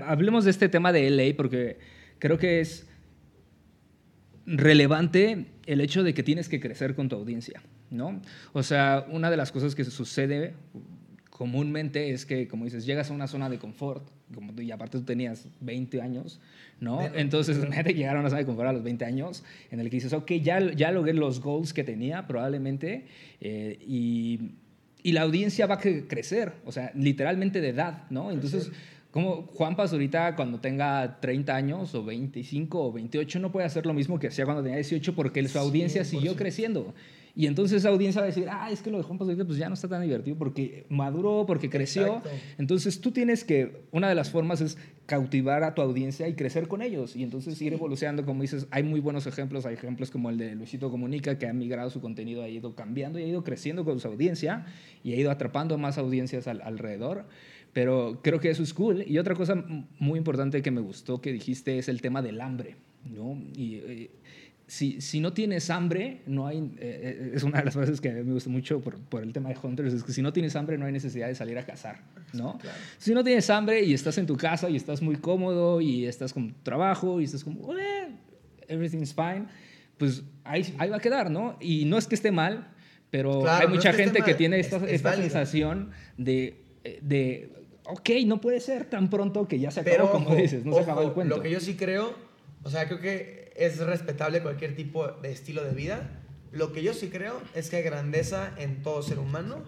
Hablemos 0.06 0.46
de 0.46 0.52
este 0.52 0.70
tema 0.70 0.92
de 0.92 1.10
LA 1.10 1.36
porque 1.36 1.80
creo 2.20 2.38
que 2.38 2.60
es 2.60 2.88
relevante 4.46 5.48
el 5.66 5.82
hecho 5.82 6.04
de 6.04 6.14
que 6.14 6.22
tienes 6.24 6.48
que 6.48 6.60
crecer 6.60 6.94
con 6.94 7.10
tu 7.10 7.16
audiencia, 7.16 7.62
¿no? 7.90 8.22
O 8.54 8.62
sea, 8.62 9.06
una 9.10 9.32
de 9.32 9.38
las 9.38 9.52
cosas 9.52 9.74
que 9.74 9.84
sucede 9.84 10.54
comúnmente 11.38 12.10
es 12.10 12.26
que, 12.26 12.48
como 12.48 12.66
dices, 12.66 12.86
llegas 12.86 13.12
a 13.12 13.14
una 13.14 13.28
zona 13.28 13.48
de 13.48 13.60
confort, 13.60 14.10
como 14.34 14.54
tú, 14.54 14.64
y 14.64 14.72
aparte 14.72 14.98
tú 14.98 15.04
tenías 15.06 15.48
20 15.62 16.02
años, 16.02 16.40
¿no? 16.80 17.00
Entonces, 17.14 17.58
imagínate 17.64 17.94
llegar 17.94 18.18
a 18.18 18.20
una 18.22 18.30
zona 18.30 18.40
de 18.40 18.48
confort 18.48 18.70
a 18.70 18.74
los 18.74 18.84
20 18.84 19.06
años, 19.06 19.44
en 19.70 19.80
el 19.80 19.90
que 19.92 19.98
dices, 19.98 20.14
ok, 20.14 20.32
ya, 20.42 20.60
ya 20.74 20.92
logré 20.92 21.14
los 21.14 21.40
goals 21.40 21.74
que 21.74 21.84
tenía, 21.84 22.26
probablemente, 22.26 23.06
eh, 23.40 23.78
y, 23.88 24.54
y, 25.04 25.12
la 25.12 25.22
audiencia 25.22 25.68
va 25.68 25.76
a 25.76 25.80
crecer, 25.80 26.54
o 26.66 26.72
sea, 26.72 26.92
literalmente 26.96 27.62
de 27.62 27.70
edad, 27.70 28.04
¿no? 28.10 28.32
Entonces... 28.32 28.72
Como 29.10 29.48
Juan 29.48 29.76
Paz 29.76 29.94
ahorita 29.94 30.36
cuando 30.36 30.60
tenga 30.60 31.20
30 31.22 31.56
años 31.56 31.96
o 31.96 32.04
25 32.04 32.88
o 32.88 32.92
28 32.92 33.40
no 33.40 33.52
puede 33.52 33.66
hacer 33.66 33.86
lo 33.86 33.94
mismo 33.94 34.20
que 34.20 34.28
hacía 34.28 34.44
cuando 34.46 34.62
tenía 34.62 34.76
18 34.76 35.16
porque 35.16 35.48
su 35.48 35.58
audiencia 35.58 36.04
siguió 36.04 36.36
creciendo. 36.36 36.94
Y 37.38 37.46
entonces 37.46 37.78
esa 37.78 37.90
audiencia 37.90 38.20
va 38.20 38.26
a 38.26 38.30
decir, 38.30 38.48
ah, 38.50 38.72
es 38.72 38.82
que 38.82 38.90
lo 38.90 38.98
de 38.98 39.04
Juan 39.04 39.20
pues 39.20 39.58
ya 39.60 39.68
no 39.68 39.76
está 39.76 39.88
tan 39.88 40.02
divertido 40.02 40.36
porque 40.40 40.88
maduró, 40.90 41.46
porque 41.46 41.70
creció. 41.70 42.24
Entonces 42.58 43.00
tú 43.00 43.12
tienes 43.12 43.44
que, 43.44 43.84
una 43.92 44.10
de 44.10 44.16
las 44.16 44.32
formas 44.32 44.60
es 44.60 44.80
cautivar 45.06 45.64
a 45.64 45.76
tu 45.76 45.84
audiencia 45.84 46.28
y 46.28 46.34
crecer 46.34 46.68
con 46.68 46.82
ellos. 46.82 47.16
Y 47.16 47.22
entonces 47.22 47.62
ir 47.62 47.74
evolucionando, 47.74 48.26
como 48.26 48.42
dices, 48.42 48.66
hay 48.72 48.82
muy 48.82 49.02
buenos 49.02 49.28
ejemplos, 49.28 49.68
hay 49.68 49.76
ejemplos 49.76 50.10
como 50.10 50.32
el 50.32 50.40
de 50.40 50.56
Luisito 50.56 50.90
Comunica, 50.90 51.38
que 51.38 51.46
ha 51.46 51.54
migrado 51.54 51.92
su 51.92 52.02
contenido, 52.02 52.42
ha 52.42 52.50
ido 52.50 52.74
cambiando 52.74 53.20
y 53.20 53.24
ha 53.26 53.28
ido 53.28 53.44
creciendo 53.44 53.86
con 53.86 54.00
su 54.00 54.08
audiencia 54.08 54.66
y 55.04 55.14
ha 55.14 55.16
ido 55.16 55.30
atrapando 55.30 55.78
más 55.78 56.00
audiencias 56.00 56.48
alrededor. 56.48 57.26
Pero 57.72 58.20
creo 58.24 58.40
que 58.40 58.50
eso 58.50 58.64
es 58.64 58.74
cool. 58.74 59.04
Y 59.08 59.20
otra 59.20 59.36
cosa 59.36 59.64
muy 60.00 60.18
importante 60.18 60.64
que 60.64 60.72
me 60.72 60.82
gustó 60.82 61.22
que 61.22 61.32
dijiste 61.34 61.78
es 61.78 61.88
el 61.88 62.02
tema 62.02 62.24
del 62.24 62.42
hambre. 62.42 62.78
¿no? 63.06 63.40
Y, 63.56 63.76
eh, 63.76 64.10
si, 64.68 65.00
si, 65.00 65.22
no 65.22 65.32
tienes 65.32 65.70
hambre, 65.70 66.22
no 66.28 66.46
hay, 66.46 66.58
eh, 66.58 66.72
eh, 66.80 67.32
es 67.36 67.44
una 67.44 67.60
de 67.60 67.66
las 67.66 67.74
frases 67.74 68.02
que 68.02 68.12
me 68.12 68.34
gusta 68.34 68.50
mucho 68.50 68.82
por, 68.82 69.00
por, 69.00 69.24
el 69.24 69.32
tema 69.32 69.50
de 69.50 69.58
Hunters, 69.62 69.94
es 69.94 70.04
que 70.04 70.12
si 70.12 70.22
no 70.22 70.34
tienes 70.34 70.56
hambre 70.58 70.78
no 70.78 70.86
hay 70.86 70.92
necesidad 70.92 71.28
de 71.28 71.36
salir 71.36 71.58
a 71.58 71.66
cazar, 71.66 72.02
¿no? 72.34 72.60
Si 72.98 73.14
no 73.14 73.24
tienes 73.24 73.50
hambre 73.50 73.84
y 73.84 73.94
estás 73.94 74.18
en 74.18 74.26
tu 74.26 74.36
casa 74.36 74.70
y 74.70 74.76
estás 74.76 75.02
muy 75.02 75.16
cómodo 75.16 75.80
y 75.80 76.06
estás 76.06 76.34
con 76.34 76.54
trabajo 76.64 77.22
y 77.22 77.24
estás 77.24 77.46
como, 77.46 77.74
everything's 78.68 79.14
fine, 79.14 79.46
pues 79.98 80.24
ahí, 80.44 80.74
ahí, 80.78 80.90
va 80.90 80.98
a 80.98 81.02
quedar, 81.02 81.32
¿no? 81.32 81.58
Y 81.62 81.86
no 81.86 81.98
es 81.98 82.08
que 82.08 82.16
esté 82.16 82.32
mal, 82.32 82.68
pero 83.10 83.50
hay 83.50 83.68
mucha 83.68 83.94
gente 83.94 84.22
que, 84.22 84.34
tiene 84.34 84.60
esta, 84.60 84.78
esta 84.86 85.16
sensación 85.16 85.92
de, 86.18 86.62
eh, 86.84 87.00
de, 87.02 87.52
ok, 87.86 88.10
no 88.26 88.42
puede 88.42 88.60
ser 88.60 88.86
tan 88.86 89.10
pronto 89.10 89.48
que 89.48 89.60
ya 89.60 89.72
se 89.72 89.80
acabó, 89.80 90.12
como 90.12 90.36
dices, 90.36 90.66
no 90.66 90.76
se 90.76 90.82
acabó 90.82 91.04
el 91.04 91.14
cuento. 91.14 91.38
Lo 91.38 91.42
que 91.42 91.50
yo 91.50 91.60
sí 91.60 91.76
creo, 91.76 92.27
o 92.64 92.70
sea, 92.70 92.88
creo 92.88 93.00
que 93.00 93.54
es 93.56 93.80
respetable 93.80 94.42
cualquier 94.42 94.76
tipo 94.76 95.08
de 95.08 95.32
estilo 95.32 95.64
de 95.64 95.72
vida. 95.72 96.10
Lo 96.52 96.72
que 96.72 96.84
yo 96.84 96.94
sí 96.94 97.10
creo 97.10 97.42
es 97.56 97.70
que 97.70 97.78
hay 97.78 97.84
grandeza 97.84 98.54
en 98.58 98.82
todo 98.84 99.02
ser 99.04 99.20
humano 99.20 99.64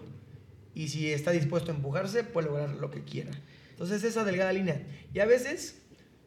y 0.74 0.88
si 0.88 1.12
está 1.12 1.30
dispuesto 1.32 1.72
a 1.72 1.74
empujarse, 1.74 2.24
puede 2.24 2.48
lograr 2.48 2.70
lo 2.70 2.90
que 2.90 3.02
quiera. 3.02 3.30
Entonces, 3.70 4.04
esa 4.04 4.24
delgada 4.24 4.52
línea. 4.52 4.82
Y 5.12 5.20
a 5.20 5.26
veces, 5.26 5.80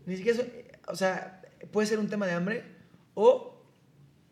ni 0.05 0.17
siquiera, 0.17 0.41
eso, 0.41 0.51
o 0.87 0.95
sea, 0.95 1.41
puede 1.71 1.87
ser 1.87 1.99
un 1.99 2.07
tema 2.07 2.27
de 2.27 2.33
hambre 2.33 2.63
o 3.13 3.61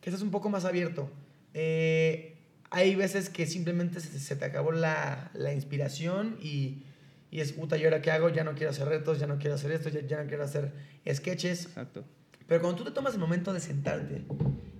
que 0.02 0.10
estás 0.10 0.22
un 0.22 0.32
poco 0.32 0.50
más 0.50 0.66
abierto. 0.66 1.10
Eh, 1.54 2.38
hay 2.70 2.96
veces 2.96 3.30
que 3.30 3.46
simplemente 3.46 4.00
se, 4.00 4.36
te 4.36 4.46
acabó 4.46 4.72
la, 4.72 5.32
la 5.34 5.54
inspiración 5.54 6.38
y, 6.42 6.84
y, 7.30 7.42
es, 7.42 7.52
puta, 7.54 7.78
¿y 7.78 7.84
ahora 7.84 8.02
qué 8.02 8.12
hago? 8.12 8.30
Ya 8.30 8.44
no 8.44 8.56
quiero 8.56 8.72
hacer 8.72 8.88
retos, 8.88 9.20
ya 9.20 9.28
no 9.28 9.38
quiero 9.38 9.56
hacer 9.56 9.72
esto, 9.72 9.90
ya, 9.90 10.02
ya 10.02 10.22
no 10.22 10.28
quiero 10.28 10.44
hacer 10.44 10.72
sketches. 11.08 11.66
Exacto. 11.66 12.04
Pero 12.52 12.64
cuando 12.64 12.80
tú 12.80 12.84
te 12.84 12.92
tomas 12.92 13.14
el 13.14 13.20
momento 13.22 13.54
de 13.54 13.62
sentarte 13.62 14.26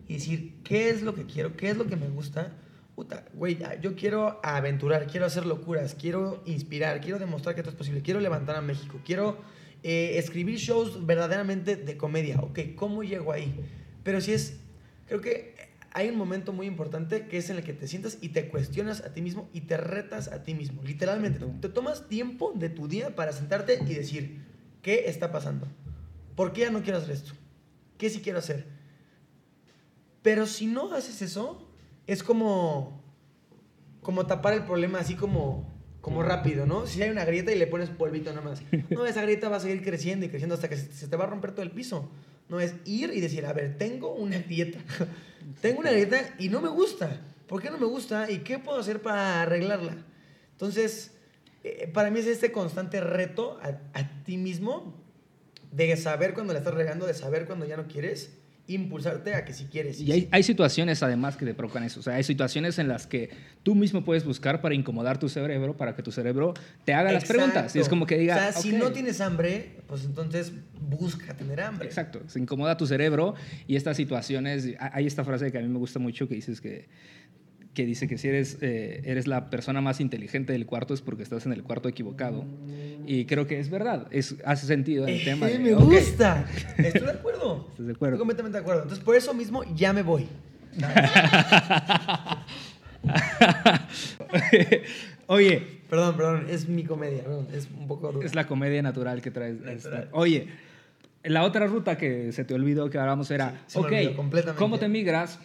y 0.06 0.16
decir, 0.16 0.56
¿qué 0.62 0.90
es 0.90 1.04
lo 1.04 1.16
que 1.16 1.26
quiero? 1.26 1.56
¿Qué 1.56 1.70
es 1.70 1.78
lo 1.78 1.88
que 1.88 1.96
me 1.96 2.10
gusta? 2.10 2.52
Puta, 2.96 3.24
güey, 3.34 3.60
yo 3.82 3.96
quiero 3.96 4.42
aventurar, 4.44 5.08
quiero 5.08 5.26
hacer 5.26 5.46
locuras, 5.46 5.96
quiero 5.96 6.44
inspirar, 6.46 7.00
quiero 7.00 7.18
demostrar 7.18 7.56
que 7.56 7.62
esto 7.62 7.72
es 7.72 7.78
posible, 7.78 8.02
quiero 8.02 8.20
levantar 8.20 8.58
a 8.58 8.62
México, 8.62 9.00
quiero 9.06 9.38
eh, 9.84 10.18
escribir 10.18 10.58
shows 10.58 11.06
verdaderamente 11.06 11.78
de 11.78 11.96
comedia. 11.96 12.42
Ok, 12.42 12.60
¿cómo 12.76 13.04
llego 13.04 13.32
ahí? 13.32 13.56
Pero 14.04 14.20
si 14.20 14.34
es, 14.34 14.60
creo 15.08 15.22
que 15.22 15.56
hay 15.94 16.10
un 16.10 16.18
momento 16.18 16.52
muy 16.52 16.68
importante 16.68 17.28
que 17.28 17.38
es 17.38 17.50
en 17.50 17.56
el 17.56 17.64
que 17.64 17.72
te 17.72 17.88
sientas 17.88 18.18
y 18.20 18.30
te 18.30 18.50
cuestionas 18.50 19.00
a 19.00 19.14
ti 19.14 19.22
mismo 19.22 19.50
y 19.54 19.62
te 19.62 19.78
retas 19.78 20.28
a 20.28 20.44
ti 20.44 20.56
mismo. 20.56 20.84
Literalmente, 20.84 21.40
te 21.62 21.70
tomas 21.70 22.10
tiempo 22.10 22.52
de 22.54 22.68
tu 22.68 22.90
día 22.90 23.16
para 23.16 23.32
sentarte 23.32 23.80
y 23.88 23.94
decir, 23.94 24.42
¿qué 24.82 25.06
está 25.08 25.32
pasando? 25.32 25.70
¿Por 26.36 26.52
qué 26.52 26.62
ya 26.62 26.70
no 26.70 26.82
quiero 26.82 26.98
hacer 26.98 27.12
esto? 27.12 27.32
¿Qué 28.02 28.10
sí 28.10 28.22
quiero 28.22 28.40
hacer? 28.40 28.66
Pero 30.24 30.48
si 30.48 30.66
no 30.66 30.92
haces 30.92 31.22
eso, 31.22 31.70
es 32.08 32.24
como, 32.24 33.00
como 34.02 34.26
tapar 34.26 34.56
el 34.56 34.66
problema 34.66 34.98
así 34.98 35.14
como, 35.14 35.72
como 36.02 36.24
rápido, 36.24 36.66
¿no? 36.66 36.88
Si 36.88 37.00
hay 37.04 37.12
una 37.12 37.26
grieta 37.26 37.52
y 37.52 37.60
le 37.60 37.68
pones 37.68 37.92
polvito 37.92 38.32
nada 38.32 38.42
más. 38.42 38.64
No, 38.90 39.06
esa 39.06 39.22
grieta 39.22 39.50
va 39.50 39.58
a 39.58 39.60
seguir 39.60 39.84
creciendo 39.84 40.26
y 40.26 40.30
creciendo 40.30 40.56
hasta 40.56 40.68
que 40.68 40.78
se 40.78 41.08
te 41.08 41.16
va 41.16 41.26
a 41.26 41.28
romper 41.28 41.52
todo 41.52 41.62
el 41.62 41.70
piso. 41.70 42.10
No 42.50 42.60
es 42.60 42.74
ir 42.86 43.12
y 43.14 43.22
decir, 43.22 43.46
a 43.46 43.54
ver, 43.54 43.78
tengo 43.78 44.16
una 44.16 44.40
grieta. 44.40 44.80
tengo 45.62 45.82
una 45.82 45.92
grieta 45.92 46.34
y 46.40 46.50
no 46.50 46.60
me 46.60 46.70
gusta. 46.70 47.22
¿Por 47.46 47.62
qué 47.62 47.70
no 47.70 47.78
me 47.78 47.86
gusta? 47.86 48.32
¿Y 48.32 48.40
qué 48.40 48.58
puedo 48.58 48.80
hacer 48.80 49.04
para 49.04 49.44
arreglarla? 49.44 49.96
Entonces, 50.54 51.12
eh, 51.64 51.88
para 51.94 52.10
mí 52.10 52.20
es 52.20 52.26
este 52.26 52.52
constante 52.52 53.00
reto 53.00 53.60
a, 53.62 53.80
a 53.94 54.24
ti 54.24 54.38
mismo 54.38 55.01
de 55.72 55.96
saber 55.98 56.34
cuando 56.34 56.54
la 56.54 56.60
estás 56.60 56.74
regando, 56.74 57.08
de 57.08 57.14
saber 57.14 57.46
cuando 57.46 57.66
ya 57.66 57.78
no 57.78 57.88
quieres, 57.88 58.38
impulsarte 58.68 59.36
a 59.36 59.44
que 59.46 59.54
si 59.54 59.66
quieres. 59.66 60.00
Y 60.00 60.12
hay, 60.12 60.30
hay, 60.32 60.44
situaciones 60.44 61.02
además 61.04 61.36
que 61.36 61.46
te 61.46 61.54
provocan 61.54 61.84
eso. 61.84 62.00
O 62.00 62.04
sea, 62.04 62.16
hay 62.16 62.24
situaciones 62.24 62.80
en 62.80 62.88
las 62.88 63.08
que 63.08 63.30
tú 63.64 63.76
mismo 63.76 64.04
puedes 64.04 64.24
buscar 64.24 64.62
para 64.62 64.76
incomodar 64.76 65.18
tu 65.18 65.30
cerebro, 65.30 65.76
para 65.76 65.96
que 65.96 66.04
tu 66.04 66.12
cerebro 66.12 66.54
te 66.86 66.94
haga 66.94 67.12
las 67.12 67.26
preguntas. 67.26 67.76
Y 67.76 67.80
es 67.80 67.90
como 67.90 68.06
que 68.06 68.18
diga... 68.18 68.36
O 68.36 68.40
sea, 68.40 68.54
si 68.54 68.72
no 68.74 68.92
tienes 68.92 69.20
hambre, 69.22 69.78
pues 69.88 70.06
entonces 70.06 70.54
busca 70.80 71.36
tener 71.36 71.62
hambre. 71.62 71.88
Exacto. 71.88 72.22
Se 72.28 72.40
incomoda 72.40 72.78
tu 72.78 72.86
cerebro 72.86 73.36
y 73.68 73.76
estas 73.76 73.98
situaciones... 73.98 74.70
Hay 74.80 75.08
esta 75.08 75.24
frase 75.24 75.52
que 75.52 75.58
a 75.58 75.62
mí 75.62 75.68
me 75.68 75.80
gusta 75.80 76.00
mucho 76.00 76.28
que 76.28 76.36
dices 76.36 76.62
que 76.62 76.88
que 77.74 77.86
dice 77.86 78.08
que 78.08 78.18
si 78.18 78.28
eres, 78.28 78.58
eh, 78.62 79.02
eres 79.06 79.28
la 79.28 79.50
persona 79.50 79.82
más 79.82 80.00
inteligente 80.02 80.54
del 80.54 80.66
cuarto 80.66 80.94
es 80.94 81.02
porque 81.02 81.24
estás 81.24 81.46
en 81.46 81.54
el 81.54 81.64
cuarto 81.64 81.88
equivocado. 81.88 82.46
Y 83.06 83.26
creo 83.26 83.48
que 83.48 83.60
es 83.60 83.70
verdad, 83.70 84.08
es, 84.12 84.36
hace 84.46 84.68
sentido 84.68 85.08
el 85.08 85.24
tema. 85.24 85.48
De, 85.48 85.58
me 85.60 85.74
gusta, 85.74 86.46
estoy 86.78 87.02
de 87.02 87.12
acuerdo. 87.12 87.68
Estoy 87.70 87.86
de 87.86 87.94
acuerdo. 87.94 88.16
Estoy 88.16 88.20
completamente 88.20 88.58
de 88.58 88.62
acuerdo. 88.62 88.82
Entonces, 88.84 89.04
por 89.04 89.16
eso 89.16 89.34
mismo 89.34 89.64
ya 89.76 89.94
me 89.94 90.04
voy. 90.04 90.28
Oye. 95.28 95.82
Perdón, 95.90 96.16
perdón, 96.16 96.46
es 96.50 96.70
mi 96.70 96.86
comedia, 96.86 97.24
es 97.54 97.68
un 97.78 97.88
poco 97.88 98.22
Es 98.22 98.34
la 98.34 98.48
comedia 98.48 98.82
natural 98.82 99.22
que 99.22 99.30
traes. 99.32 99.58
Oye, 100.12 100.48
la 101.24 101.44
otra 101.44 101.68
ruta 101.68 101.98
que 101.98 102.32
se 102.32 102.46
te 102.46 102.54
olvidó 102.54 102.90
que 102.90 102.98
hablamos 102.98 103.30
era, 103.32 103.66
ok, 103.74 103.92
¿cómo 104.58 104.80
te 104.80 104.88
migras? 104.88 105.40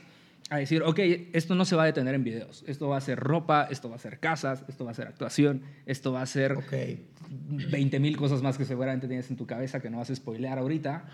A 0.49 0.59
decir, 0.59 0.83
ok, 0.83 0.99
esto 1.33 1.55
no 1.57 1.65
se 1.65 1.75
va 1.75 1.83
a 1.83 1.87
detener 1.87 2.15
en 2.15 2.23
videos. 2.23 2.65
Esto 2.69 2.89
va 2.89 2.99
a 2.99 3.01
ser 3.01 3.19
ropa, 3.19 3.67
esto 3.71 3.91
va 3.91 3.97
a 3.97 3.99
ser 3.99 4.21
casas, 4.21 4.65
esto 4.69 4.85
va 4.85 4.93
a 4.93 4.95
ser 4.95 5.09
actuación, 5.09 5.63
esto 5.87 6.13
va 6.13 6.23
a 6.23 6.27
ser 6.27 6.53
okay. 6.53 7.09
20 7.29 7.99
mil 7.99 8.17
cosas 8.17 8.43
más 8.43 8.57
que 8.57 8.65
seguramente 8.65 9.09
tienes 9.09 9.29
en 9.31 9.37
tu 9.37 9.47
cabeza 9.47 9.81
que 9.81 9.91
no 9.91 9.99
vas 9.99 10.11
a 10.11 10.15
spoilear 10.15 10.59
ahorita. 10.59 11.07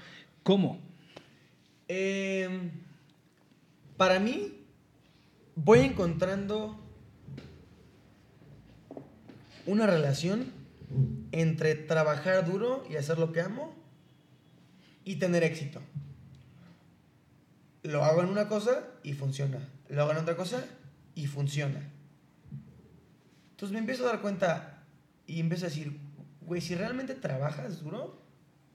¿Cómo? 0.43 0.81
Em, 1.89 2.71
para 3.97 4.21
mí, 4.21 4.53
voy 5.55 5.81
encontrando 5.81 6.79
una 9.65 9.87
relación 9.87 10.53
entre 11.31 11.75
trabajar 11.75 12.45
duro 12.45 12.85
y 12.91 12.97
hacer 12.97 13.19
lo 13.19 13.33
que 13.33 13.41
amo 13.41 13.75
y 15.05 15.17
tener 15.17 15.43
éxito 15.43 15.81
lo 17.83 18.05
hago 18.05 18.23
en 18.23 18.29
una 18.29 18.49
cosa 18.49 18.85
y 19.03 19.13
funciona. 19.15 19.59
Lo 19.89 20.03
hago 20.03 20.13
en 20.13 20.19
otra 20.19 20.37
cosa 20.37 20.65
y 21.15 21.27
funciona. 21.27 21.81
Entonces 23.51 23.73
me 23.73 23.79
empiezo 23.79 24.05
a 24.05 24.13
dar 24.13 24.21
cuenta 24.21 24.85
y 25.27 25.41
empiezo 25.41 25.67
a 25.67 25.69
decir, 25.69 25.99
güey, 26.41 26.61
si 26.61 26.75
realmente 26.75 27.15
trabajas 27.15 27.81
duro, 27.81 28.23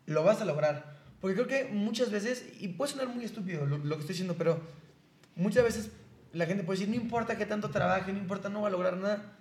lo 0.05 0.23
vas 0.23 0.41
a 0.41 0.45
lograr. 0.45 0.97
Porque 1.19 1.35
creo 1.35 1.47
que 1.47 1.73
muchas 1.73 2.11
veces, 2.11 2.45
y 2.59 2.69
puede 2.69 2.91
sonar 2.91 3.07
muy 3.07 3.25
estúpido 3.25 3.65
lo, 3.65 3.81
que 3.81 3.99
estoy 3.99 4.13
diciendo, 4.13 4.35
pero 4.37 4.61
muchas 5.35 5.63
veces 5.63 5.91
la 6.33 6.45
gente 6.45 6.63
puede 6.63 6.79
decir, 6.79 6.95
no 6.95 7.01
importa 7.01 7.37
que 7.37 7.45
tanto 7.45 7.69
trabaje, 7.69 8.13
no 8.13 8.19
importa, 8.19 8.49
no 8.49 8.61
va 8.61 8.67
a 8.67 8.71
lograr 8.71 8.97
nada. 8.97 9.37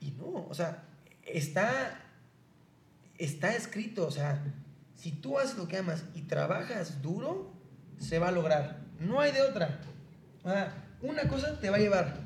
Y 0.00 0.10
no, 0.12 0.46
o 0.48 0.54
sea, 0.54 0.84
está, 1.22 2.02
está 3.18 3.54
escrito, 3.54 4.06
o 4.06 4.10
sea, 4.10 4.42
si 4.94 5.12
tú 5.12 5.38
haces 5.38 5.56
lo 5.56 5.68
que 5.68 5.78
amas 5.78 6.04
y 6.14 6.22
trabajas 6.22 7.02
duro, 7.02 7.55
se 7.98 8.18
va 8.18 8.28
a 8.28 8.32
lograr. 8.32 8.80
No 9.00 9.20
hay 9.20 9.32
de 9.32 9.42
otra. 9.42 9.80
una 11.02 11.28
cosa 11.28 11.58
te 11.60 11.70
va 11.70 11.76
a 11.76 11.80
llevar. 11.80 12.20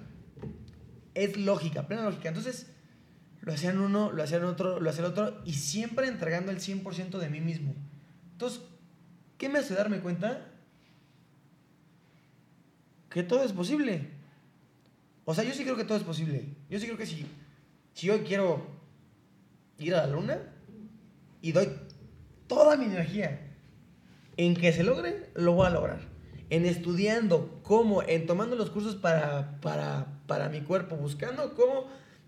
Es 1.14 1.36
lógica, 1.36 1.86
plena 1.86 2.04
lógica. 2.04 2.28
Entonces, 2.28 2.66
lo 3.40 3.52
hacían 3.52 3.78
uno, 3.80 4.12
lo 4.12 4.22
hacían 4.22 4.44
otro, 4.44 4.80
lo 4.80 4.90
hacían 4.90 5.06
otro, 5.06 5.40
y 5.44 5.54
siempre 5.54 6.08
entregando 6.08 6.52
el 6.52 6.58
100% 6.58 7.18
de 7.18 7.30
mí 7.30 7.40
mismo. 7.40 7.74
Entonces, 8.32 8.60
¿qué 9.38 9.48
me 9.48 9.58
hace 9.58 9.74
darme 9.74 10.00
cuenta? 10.00 10.46
Que 13.08 13.22
todo 13.22 13.42
es 13.42 13.52
posible. 13.52 14.10
O 15.24 15.34
sea, 15.34 15.44
yo 15.44 15.52
sí 15.52 15.64
creo 15.64 15.76
que 15.76 15.84
todo 15.84 15.98
es 15.98 16.04
posible. 16.04 16.44
Yo 16.68 16.78
sí 16.78 16.86
creo 16.86 16.98
que 16.98 17.06
si 17.06 17.26
Si 17.94 18.08
hoy 18.08 18.20
quiero 18.20 18.66
ir 19.78 19.94
a 19.94 20.06
la 20.06 20.12
luna 20.12 20.38
y 21.42 21.52
doy 21.52 21.68
toda 22.46 22.76
mi 22.76 22.84
energía 22.84 23.49
en 24.37 24.55
que 24.55 24.72
se 24.72 24.85
logre, 24.85 25.31
lo 25.35 25.53
voy 25.53 25.66
a 25.66 25.70
lograr. 25.70 26.01
En 26.51 26.66
estudiando 26.66 27.61
cómo, 27.62 28.03
en 28.03 28.26
tomando 28.26 28.57
los 28.57 28.70
cursos 28.70 28.97
para, 28.97 29.61
para, 29.61 30.20
para 30.26 30.49
mi 30.49 30.61
cuerpo, 30.61 30.97
buscando 30.97 31.55
cómo 31.55 31.87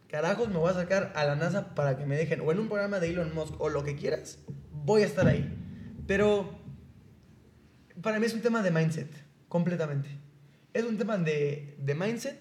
carajos 0.08 0.48
me 0.48 0.58
voy 0.58 0.70
a 0.70 0.74
sacar 0.74 1.12
a 1.16 1.24
la 1.24 1.36
NASA 1.36 1.74
para 1.74 1.96
que 1.96 2.06
me 2.06 2.16
dejen, 2.16 2.40
o 2.42 2.52
en 2.52 2.60
un 2.60 2.68
programa 2.68 3.00
de 3.00 3.10
Elon 3.10 3.34
Musk, 3.34 3.60
o 3.60 3.68
lo 3.68 3.82
que 3.82 3.96
quieras, 3.96 4.38
voy 4.70 5.02
a 5.02 5.06
estar 5.06 5.26
ahí. 5.26 5.50
Pero 6.06 6.58
para 8.02 8.18
mí 8.18 8.26
es 8.26 8.34
un 8.34 8.42
tema 8.42 8.62
de 8.62 8.70
mindset, 8.70 9.10
completamente. 9.48 10.08
Es 10.74 10.84
un 10.84 10.98
tema 10.98 11.18
de, 11.18 11.76
de 11.78 11.94
mindset, 11.94 12.38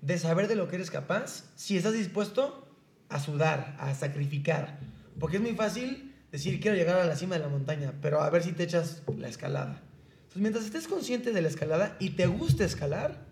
de 0.00 0.18
saber 0.18 0.48
de 0.48 0.56
lo 0.56 0.68
que 0.68 0.76
eres 0.76 0.90
capaz, 0.90 1.44
si 1.56 1.76
estás 1.76 1.92
dispuesto 1.92 2.68
a 3.08 3.20
sudar, 3.20 3.76
a 3.78 3.94
sacrificar. 3.94 4.78
Porque 5.18 5.36
es 5.36 5.42
muy 5.42 5.54
fácil 5.54 6.03
decir 6.34 6.58
quiero 6.58 6.76
llegar 6.76 6.96
a 6.96 7.06
la 7.06 7.14
cima 7.14 7.36
de 7.36 7.42
la 7.42 7.48
montaña, 7.48 7.94
pero 8.02 8.20
a 8.20 8.28
ver 8.28 8.42
si 8.42 8.52
te 8.52 8.64
echas 8.64 9.02
la 9.16 9.28
escalada. 9.28 9.80
Entonces, 10.14 10.42
mientras 10.42 10.64
estés 10.64 10.88
consciente 10.88 11.32
de 11.32 11.40
la 11.40 11.46
escalada 11.46 11.96
y 12.00 12.10
te 12.10 12.26
guste 12.26 12.64
escalar, 12.64 13.24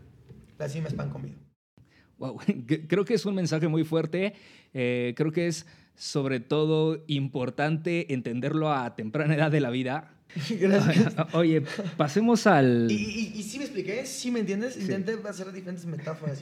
la 0.56 0.68
cima 0.68 0.86
es 0.86 0.94
pan 0.94 1.10
comido. 1.10 1.36
Wow, 2.18 2.38
creo 2.88 3.04
que 3.04 3.14
es 3.14 3.26
un 3.26 3.34
mensaje 3.34 3.66
muy 3.66 3.82
fuerte. 3.82 4.34
Eh, 4.72 5.14
creo 5.16 5.32
que 5.32 5.48
es 5.48 5.66
sobre 5.96 6.38
todo 6.38 7.02
importante 7.08 8.14
entenderlo 8.14 8.72
a 8.72 8.94
temprana 8.94 9.34
edad 9.34 9.50
de 9.50 9.60
la 9.60 9.70
vida. 9.70 10.14
Gracias. 10.60 11.12
Oye, 11.32 11.60
pasemos 11.96 12.46
al... 12.46 12.86
¿Y, 12.88 12.94
y, 12.94 13.32
y 13.40 13.42
sí 13.42 13.58
me 13.58 13.64
expliqué? 13.64 14.06
¿Sí 14.06 14.30
me 14.30 14.38
entiendes? 14.38 14.76
Intenté 14.76 15.18
hacer 15.28 15.50
diferentes 15.50 15.86
metáforas. 15.86 16.38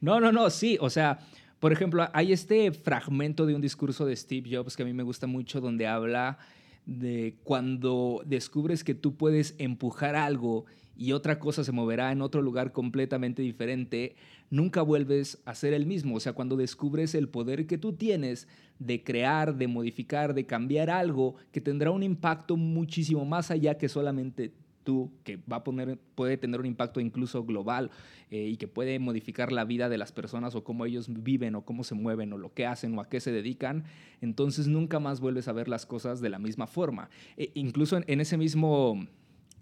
no, 0.00 0.20
no, 0.20 0.30
no, 0.30 0.48
sí. 0.48 0.78
O 0.80 0.88
sea, 0.88 1.18
por 1.62 1.72
ejemplo, 1.72 2.08
hay 2.12 2.32
este 2.32 2.72
fragmento 2.72 3.46
de 3.46 3.54
un 3.54 3.60
discurso 3.60 4.04
de 4.04 4.16
Steve 4.16 4.50
Jobs 4.52 4.74
que 4.74 4.82
a 4.82 4.84
mí 4.84 4.92
me 4.92 5.04
gusta 5.04 5.28
mucho 5.28 5.60
donde 5.60 5.86
habla 5.86 6.38
de 6.86 7.36
cuando 7.44 8.20
descubres 8.26 8.82
que 8.82 8.96
tú 8.96 9.14
puedes 9.14 9.54
empujar 9.58 10.16
algo 10.16 10.64
y 10.96 11.12
otra 11.12 11.38
cosa 11.38 11.62
se 11.62 11.70
moverá 11.70 12.10
en 12.10 12.20
otro 12.20 12.42
lugar 12.42 12.72
completamente 12.72 13.42
diferente, 13.42 14.16
nunca 14.50 14.82
vuelves 14.82 15.40
a 15.44 15.54
ser 15.54 15.72
el 15.72 15.86
mismo. 15.86 16.16
O 16.16 16.20
sea, 16.20 16.32
cuando 16.32 16.56
descubres 16.56 17.14
el 17.14 17.28
poder 17.28 17.68
que 17.68 17.78
tú 17.78 17.92
tienes 17.92 18.48
de 18.80 19.04
crear, 19.04 19.54
de 19.54 19.68
modificar, 19.68 20.34
de 20.34 20.46
cambiar 20.46 20.90
algo 20.90 21.36
que 21.52 21.60
tendrá 21.60 21.92
un 21.92 22.02
impacto 22.02 22.56
muchísimo 22.56 23.24
más 23.24 23.52
allá 23.52 23.78
que 23.78 23.88
solamente 23.88 24.52
tú, 24.82 25.12
que 25.24 25.36
va 25.50 25.56
a 25.56 25.64
poner, 25.64 25.98
puede 26.14 26.36
tener 26.36 26.60
un 26.60 26.66
impacto 26.66 27.00
incluso 27.00 27.44
global 27.44 27.90
eh, 28.30 28.48
y 28.48 28.56
que 28.56 28.68
puede 28.68 28.98
modificar 28.98 29.52
la 29.52 29.64
vida 29.64 29.88
de 29.88 29.98
las 29.98 30.12
personas 30.12 30.54
o 30.54 30.64
cómo 30.64 30.86
ellos 30.86 31.06
viven 31.08 31.54
o 31.54 31.64
cómo 31.64 31.84
se 31.84 31.94
mueven 31.94 32.32
o 32.32 32.38
lo 32.38 32.52
que 32.52 32.66
hacen 32.66 32.96
o 32.96 33.00
a 33.00 33.08
qué 33.08 33.20
se 33.20 33.32
dedican, 33.32 33.84
entonces 34.20 34.66
nunca 34.66 35.00
más 35.00 35.20
vuelves 35.20 35.48
a 35.48 35.52
ver 35.52 35.68
las 35.68 35.86
cosas 35.86 36.20
de 36.20 36.30
la 36.30 36.38
misma 36.38 36.66
forma. 36.66 37.10
E 37.36 37.50
incluso 37.54 38.00
en, 38.06 38.20
ese 38.20 38.36
mismo 38.36 38.98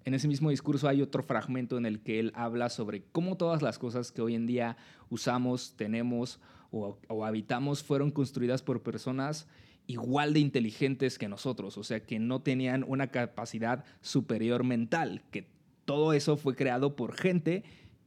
en 0.04 0.14
ese 0.14 0.28
mismo 0.28 0.50
discurso 0.50 0.88
hay 0.88 1.02
otro 1.02 1.22
fragmento 1.22 1.76
en 1.76 1.86
el 1.86 2.00
que 2.00 2.18
él 2.18 2.32
habla 2.34 2.68
sobre 2.70 3.02
cómo 3.12 3.36
todas 3.36 3.62
las 3.62 3.78
cosas 3.78 4.12
que 4.12 4.22
hoy 4.22 4.34
en 4.34 4.46
día 4.46 4.76
usamos, 5.10 5.74
tenemos 5.76 6.40
o, 6.70 7.24
habitamos 7.24 7.82
fueron 7.82 8.10
construidas 8.10 8.62
por 8.62 8.82
personas 8.82 9.46
igual 9.87 10.33
de 10.33 10.41
inteligentes 10.41 11.18
que 11.18 11.28
nosotros, 11.28 11.76
o 11.78 11.85
sea, 11.85 12.01
que 12.01 12.18
no 12.18 12.43
tenían 12.43 12.85
una 12.87 13.09
capacidad 13.09 13.85
superior 14.01 14.64
mental, 14.64 15.22
que 15.31 15.47
todo 15.85 16.12
eso 16.12 16.37
fue 16.37 16.55
creado 16.55 16.95
por 16.95 17.14
gente 17.16 17.64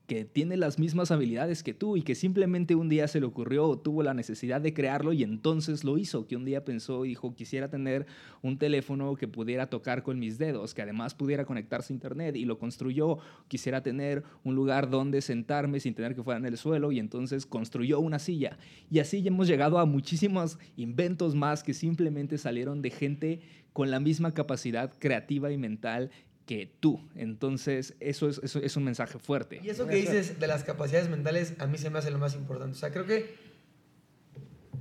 que 0.08 0.26
tiene 0.26 0.58
las 0.58 0.80
mismas 0.80 1.12
habilidades 1.12 1.64
que 1.64 1.74
tú 1.74 1.95
y 1.95 2.01
que 2.01 2.14
simplemente 2.14 2.76
un 2.76 2.89
día 2.89 3.08
se 3.08 3.22
le 3.22 3.26
ocurrió 3.26 3.66
o 3.66 3.80
tuvo 3.80 4.04
la 4.04 4.14
necesidad 4.14 4.60
de 4.60 4.74
crearlo 4.74 5.14
y 5.14 5.24
entonces 5.24 5.86
lo 5.86 5.97
hizo, 5.97 6.28
que 6.28 6.36
un 6.36 6.43
día 6.43 6.66
pensó 6.66 7.04
dijo, 7.04 7.34
quisiera 7.36 7.70
tener 7.70 8.06
un 8.41 8.58
teléfono 8.58 9.16
que 9.16 9.30
pudiera 9.30 9.68
tocar 9.68 10.04
con 10.04 10.20
mis 10.20 10.38
dedos, 10.38 10.74
que 10.74 10.82
además 10.82 11.16
pudiera 11.16 11.45
conectarse 11.45 11.93
a 11.93 11.95
internet 11.95 12.36
y 12.36 12.43
lo 12.43 12.60
construyó, 12.60 13.20
quisiera 13.47 13.82
tener 13.82 14.24
un 14.43 14.56
lugar 14.56 14.89
donde 14.89 15.22
sentarme 15.22 15.80
sin 15.80 15.93
tener 15.93 16.16
que 16.16 16.24
fuera 16.24 16.39
en 16.39 16.45
el 16.45 16.58
suelo 16.58 16.91
y 16.91 16.99
entonces 16.99 17.45
construyó 17.45 18.01
una 18.01 18.20
silla. 18.20 18.58
Y 18.91 18.99
así 18.99 19.26
hemos 19.26 19.47
llegado 19.47 19.80
a 19.80 19.86
muchísimos 19.86 20.58
inventos 20.76 21.34
más 21.34 21.64
que 21.64 21.74
simplemente 21.74 22.38
salieron 22.38 22.82
de 22.82 22.89
gente 22.89 23.41
con 23.72 23.89
la 23.89 23.99
misma 23.99 24.34
capacidad 24.34 24.93
creativa 24.99 25.51
y 25.51 25.58
mental 25.58 26.12
que 26.46 26.72
tú. 26.80 27.00
Entonces, 27.16 27.96
eso 28.00 28.28
es, 28.28 28.39
eso 28.44 28.60
es 28.60 28.76
un 28.76 28.84
mensaje 28.84 29.20
fuerte. 29.20 29.60
Y 29.64 29.70
eso 29.70 29.88
que 29.88 29.96
dices 29.96 30.39
de 30.39 30.48
las 30.48 30.64
capacidades 30.64 31.10
mentales, 31.10 31.54
a 31.60 31.68
mí 31.68 31.78
se 31.78 31.89
me 31.89 32.00
hace 32.00 32.12
lo 32.12 32.20
más 32.20 32.36
importante. 32.36 32.76
O 32.76 32.80
sea, 32.80 32.91
creo 32.91 33.06
que, 33.06 33.36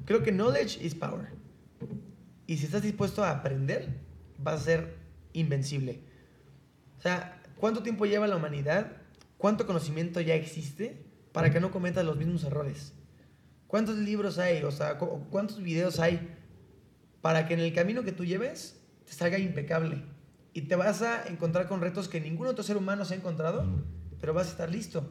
creo 0.05 0.23
que 0.23 0.33
knowledge 0.33 0.85
is 0.85 0.95
power. 0.95 1.29
Y 2.47 2.57
si 2.57 2.67
estás 2.67 2.83
dispuesto 2.83 3.23
a 3.25 3.31
aprender, 3.31 3.89
vas 4.39 4.63
a 4.63 4.65
ser 4.65 4.97
invencible. 5.33 6.01
O 6.99 7.03
sea, 7.03 7.41
¿cuánto 7.57 7.83
tiempo 7.83 8.07
lleva 8.07 8.27
la 8.27 8.37
humanidad? 8.37 8.97
¿Cuánto 9.39 9.67
conocimiento 9.67 10.21
ya 10.21 10.35
existe 10.35 11.05
para 11.33 11.51
que 11.51 11.61
no 11.61 11.71
cometas 11.71 12.05
los 12.05 12.17
mismos 12.17 12.45
errores? 12.45 12.93
¿Cuántos 13.67 13.97
libros 13.97 14.39
hay? 14.39 14.63
O 14.65 14.71
sea, 14.71 14.99
¿cuántos 14.99 15.63
videos 15.63 15.99
hay 15.99 16.37
para 17.23 17.47
que 17.47 17.55
en 17.55 17.61
el 17.61 17.73
camino 17.73 18.03
que 18.03 18.13
tú 18.13 18.25
lleves 18.25 18.81
te 19.07 19.13
salga 19.13 19.39
impecable? 19.39 20.03
Y 20.55 20.63
te 20.63 20.77
vas 20.77 21.03
a 21.03 21.27
encontrar 21.27 21.69
con 21.69 21.81
retos 21.81 22.09
que 22.09 22.21
ningún 22.21 22.47
otro 22.47 22.63
ser 22.63 22.77
humano 22.77 23.05
se 23.05 23.15
ha 23.15 23.17
encontrado, 23.17 23.65
pero 24.21 24.35
vas 24.35 24.49
a 24.49 24.51
estar 24.51 24.71
listo. 24.71 25.09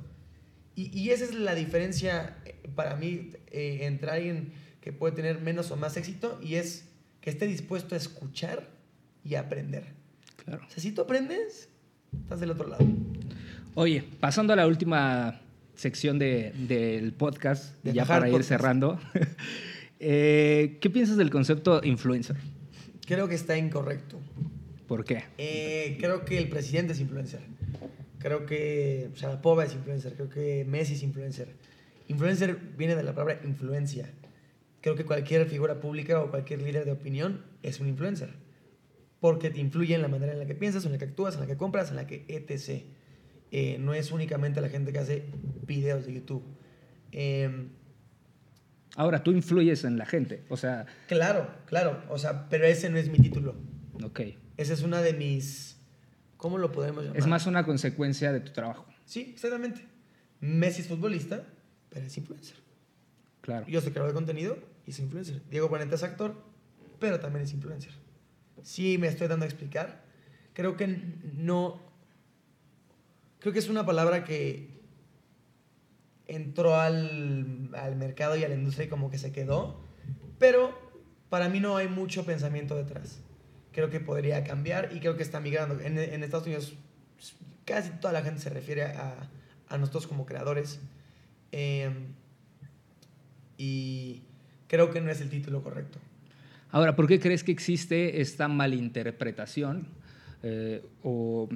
Y, 0.75 0.97
y 0.97 1.09
esa 1.09 1.25
es 1.25 1.33
la 1.33 1.55
diferencia 1.55 2.37
eh, 2.45 2.69
para 2.75 2.95
mí 2.95 3.31
eh, 3.47 3.79
entre 3.81 4.11
alguien 4.11 4.53
que 4.79 4.93
puede 4.93 5.15
tener 5.15 5.41
menos 5.41 5.71
o 5.71 5.75
más 5.75 5.97
éxito 5.97 6.39
y 6.41 6.55
es 6.55 6.85
que 7.19 7.29
esté 7.29 7.45
dispuesto 7.45 7.95
a 7.95 7.97
escuchar 7.97 8.67
y 9.23 9.35
a 9.35 9.41
aprender. 9.41 9.85
Claro. 10.43 10.63
O 10.65 10.69
sea, 10.69 10.81
si 10.81 10.91
tú 10.91 11.01
aprendes, 11.01 11.69
estás 12.23 12.39
del 12.39 12.51
otro 12.51 12.67
lado. 12.67 12.85
Oye, 13.75 14.03
pasando 14.19 14.53
a 14.53 14.55
la 14.55 14.67
última 14.67 15.41
sección 15.75 16.19
de, 16.19 16.53
del 16.67 17.13
podcast, 17.13 17.75
de 17.83 17.93
ya 17.93 18.05
para 18.05 18.25
podcast. 18.25 18.39
ir 18.39 18.43
cerrando, 18.43 18.99
eh, 19.99 20.77
¿qué 20.81 20.89
piensas 20.89 21.17
del 21.17 21.29
concepto 21.29 21.81
influencer? 21.83 22.37
Creo 23.05 23.27
que 23.27 23.35
está 23.35 23.57
incorrecto. 23.57 24.19
¿Por 24.91 25.05
qué? 25.05 25.23
Eh, 25.37 25.95
creo 26.01 26.25
que 26.25 26.37
el 26.37 26.49
presidente 26.49 26.91
es 26.91 26.99
influencer. 26.99 27.39
Creo 28.19 28.45
que 28.45 29.09
Sharapova 29.15 29.63
es 29.63 29.73
influencer. 29.73 30.15
Creo 30.15 30.27
que 30.27 30.65
Messi 30.67 30.95
es 30.95 31.03
influencer. 31.03 31.47
Influencer 32.09 32.57
viene 32.77 32.97
de 32.97 33.03
la 33.03 33.13
palabra 33.13 33.39
influencia. 33.45 34.09
Creo 34.81 34.97
que 34.97 35.05
cualquier 35.05 35.47
figura 35.47 35.79
pública 35.79 36.21
o 36.21 36.29
cualquier 36.29 36.61
líder 36.61 36.83
de 36.83 36.91
opinión 36.91 37.45
es 37.63 37.79
un 37.79 37.87
influencer. 37.87 38.33
Porque 39.21 39.49
te 39.49 39.61
influye 39.61 39.95
en 39.95 40.01
la 40.01 40.09
manera 40.09 40.33
en 40.33 40.39
la 40.39 40.45
que 40.45 40.55
piensas, 40.55 40.83
en 40.83 40.91
la 40.91 40.97
que 40.97 41.05
actúas, 41.05 41.35
en 41.35 41.39
la 41.39 41.47
que 41.47 41.55
compras, 41.55 41.89
en 41.91 41.95
la 41.95 42.05
que 42.05 42.25
etc. 42.27 42.83
Eh, 43.49 43.77
no 43.79 43.93
es 43.93 44.11
únicamente 44.11 44.59
la 44.59 44.67
gente 44.67 44.91
que 44.91 44.99
hace 44.99 45.23
videos 45.65 46.05
de 46.05 46.15
YouTube. 46.15 46.43
Eh, 47.13 47.69
Ahora, 48.97 49.23
tú 49.23 49.31
influyes 49.31 49.85
en 49.85 49.97
la 49.97 50.05
gente, 50.05 50.43
o 50.49 50.57
sea... 50.57 50.85
Claro, 51.07 51.49
claro, 51.65 52.03
o 52.09 52.17
sea, 52.17 52.49
pero 52.49 52.65
ese 52.65 52.89
no 52.89 52.97
es 52.97 53.07
mi 53.07 53.19
título. 53.19 53.55
Ok. 54.03 54.19
Esa 54.61 54.73
es 54.73 54.83
una 54.83 55.01
de 55.01 55.13
mis... 55.13 55.77
¿Cómo 56.37 56.59
lo 56.59 56.71
podemos 56.71 57.03
llamar? 57.03 57.17
Es 57.17 57.25
más 57.25 57.47
una 57.47 57.65
consecuencia 57.65 58.31
de 58.31 58.41
tu 58.41 58.51
trabajo. 58.51 58.85
Sí, 59.05 59.31
exactamente. 59.33 59.87
Messi 60.39 60.81
es 60.81 60.87
futbolista, 60.87 61.43
pero 61.89 62.05
es 62.05 62.15
influencer. 62.15 62.57
Claro. 63.41 63.65
Yo 63.67 63.81
soy 63.81 63.91
creador 63.91 64.11
de 64.11 64.13
contenido 64.13 64.59
y 64.85 64.91
soy 64.91 65.05
influencer. 65.05 65.41
Diego 65.49 65.67
Boneta 65.67 65.95
es 65.95 66.03
actor, 66.03 66.35
pero 66.99 67.19
también 67.19 67.43
es 67.43 67.53
influencer. 67.53 67.91
Sí, 68.61 68.99
me 68.99 69.07
estoy 69.07 69.27
dando 69.27 69.45
a 69.45 69.47
explicar. 69.47 70.03
Creo 70.53 70.77
que 70.77 70.87
no... 71.33 71.81
Creo 73.39 73.53
que 73.53 73.59
es 73.59 73.69
una 73.69 73.83
palabra 73.83 74.23
que 74.23 74.79
entró 76.27 76.75
al, 76.75 77.71
al 77.73 77.95
mercado 77.95 78.37
y 78.37 78.43
a 78.43 78.47
la 78.47 78.53
industria 78.53 78.85
y 78.85 78.89
como 78.89 79.09
que 79.09 79.17
se 79.17 79.31
quedó, 79.31 79.83
pero 80.37 80.71
para 81.29 81.49
mí 81.49 81.59
no 81.59 81.77
hay 81.77 81.87
mucho 81.87 82.25
pensamiento 82.25 82.75
detrás 82.75 83.21
creo 83.71 83.89
que 83.89 83.99
podría 83.99 84.43
cambiar 84.43 84.89
y 84.93 84.99
creo 84.99 85.17
que 85.17 85.23
está 85.23 85.39
migrando. 85.39 85.79
En, 85.79 85.97
Estados 85.97 86.45
Unidos 86.45 86.73
casi 87.65 87.91
toda 87.91 88.13
la 88.13 88.21
gente 88.21 88.41
se 88.41 88.49
refiere 88.49 88.83
a, 88.83 89.29
a 89.69 89.77
nosotros 89.77 90.07
como 90.07 90.25
creadores. 90.25 90.79
Eh, 91.51 91.91
y 93.57 94.21
creo 94.67 94.91
que 94.91 95.01
no 95.01 95.11
es 95.11 95.21
el 95.21 95.29
título 95.29 95.61
correcto. 95.61 95.99
Ahora, 96.71 96.95
¿por 96.95 97.07
qué 97.07 97.19
crees 97.19 97.43
que 97.43 97.51
existe 97.51 98.21
esta 98.21 98.47
malinterpretación? 98.47 99.87
Eh, 100.43 100.83
o 101.03 101.49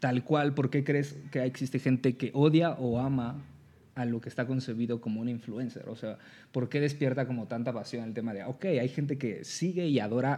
tal 0.00 0.24
cual, 0.24 0.54
¿por 0.54 0.70
qué 0.70 0.82
crees 0.82 1.16
que 1.30 1.44
existe 1.44 1.78
gente 1.78 2.16
que 2.16 2.30
odia 2.34 2.70
o 2.72 2.98
ama 2.98 3.44
a 3.94 4.04
lo 4.04 4.20
que 4.20 4.28
está 4.28 4.46
concebido 4.46 5.00
como 5.00 5.20
un 5.20 5.28
influencer? 5.28 5.88
O 5.88 5.96
sea, 5.96 6.18
¿por 6.52 6.68
qué 6.68 6.80
despierta 6.80 7.26
como 7.26 7.46
tanta 7.46 7.72
pasión 7.72 8.04
el 8.04 8.14
tema 8.14 8.32
de, 8.32 8.44
ok, 8.44 8.64
hay 8.66 8.88
gente 8.88 9.18
que 9.18 9.44
sigue 9.44 9.86
y 9.86 9.98
adora 10.00 10.34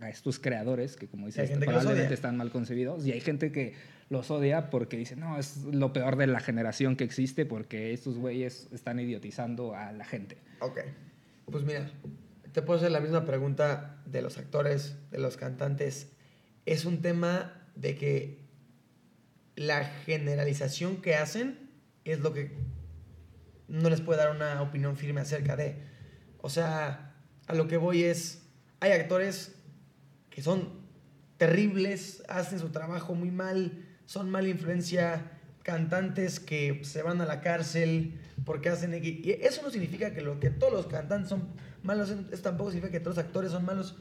a, 0.00 0.04
a 0.04 0.08
estos 0.10 0.38
creadores 0.38 0.96
que, 0.96 1.08
como 1.08 1.26
dices, 1.26 1.50
probablemente 1.58 2.14
están 2.14 2.36
mal 2.36 2.50
concebidos, 2.50 3.06
y 3.06 3.12
hay 3.12 3.20
gente 3.20 3.52
que 3.52 3.74
los 4.08 4.30
odia 4.30 4.70
porque 4.70 4.96
dice, 4.96 5.16
no, 5.16 5.38
es 5.38 5.64
lo 5.64 5.92
peor 5.92 6.16
de 6.16 6.26
la 6.26 6.40
generación 6.40 6.96
que 6.96 7.04
existe 7.04 7.44
porque 7.44 7.92
estos 7.92 8.18
güeyes 8.18 8.68
están 8.72 9.00
idiotizando 9.00 9.74
a 9.74 9.92
la 9.92 10.04
gente. 10.04 10.38
Ok. 10.60 10.78
Pues 11.50 11.64
mira, 11.64 11.90
te 12.52 12.62
puedo 12.62 12.78
hacer 12.78 12.92
la 12.92 13.00
misma 13.00 13.24
pregunta 13.24 14.00
de 14.06 14.22
los 14.22 14.38
actores, 14.38 14.96
de 15.10 15.18
los 15.18 15.36
cantantes. 15.36 16.12
Es 16.66 16.84
un 16.84 17.02
tema 17.02 17.52
de 17.74 17.96
que 17.96 18.38
la 19.56 19.84
generalización 19.84 21.00
que 21.02 21.14
hacen 21.14 21.58
es 22.04 22.20
lo 22.20 22.32
que 22.32 22.52
no 23.68 23.90
les 23.90 24.00
puede 24.00 24.20
dar 24.20 24.34
una 24.34 24.62
opinión 24.62 24.96
firme 24.96 25.20
acerca 25.20 25.56
de. 25.56 25.76
O 26.40 26.48
sea, 26.48 27.14
a 27.46 27.54
lo 27.54 27.68
que 27.68 27.76
voy 27.76 28.04
es, 28.04 28.42
hay 28.80 28.92
actores 28.92 29.54
que 30.30 30.42
son 30.42 30.86
terribles, 31.38 32.22
hacen 32.28 32.58
su 32.58 32.70
trabajo 32.70 33.14
muy 33.14 33.30
mal, 33.30 33.84
son 34.04 34.30
mala 34.30 34.48
influencia, 34.48 35.32
cantantes 35.62 36.38
que 36.38 36.80
se 36.84 37.02
van 37.02 37.20
a 37.20 37.26
la 37.26 37.40
cárcel 37.40 38.20
porque 38.44 38.68
hacen... 38.68 38.94
Y 39.02 39.30
eso 39.40 39.62
no 39.62 39.70
significa 39.70 40.12
que, 40.14 40.20
lo, 40.20 40.38
que 40.38 40.50
todos 40.50 40.72
los 40.72 40.86
cantantes 40.86 41.28
son 41.28 41.48
malos, 41.82 42.10
eso 42.10 42.42
tampoco 42.42 42.70
significa 42.70 42.92
que 42.92 43.00
todos 43.00 43.16
los 43.16 43.24
actores 43.24 43.50
son 43.50 43.64
malos. 43.64 43.96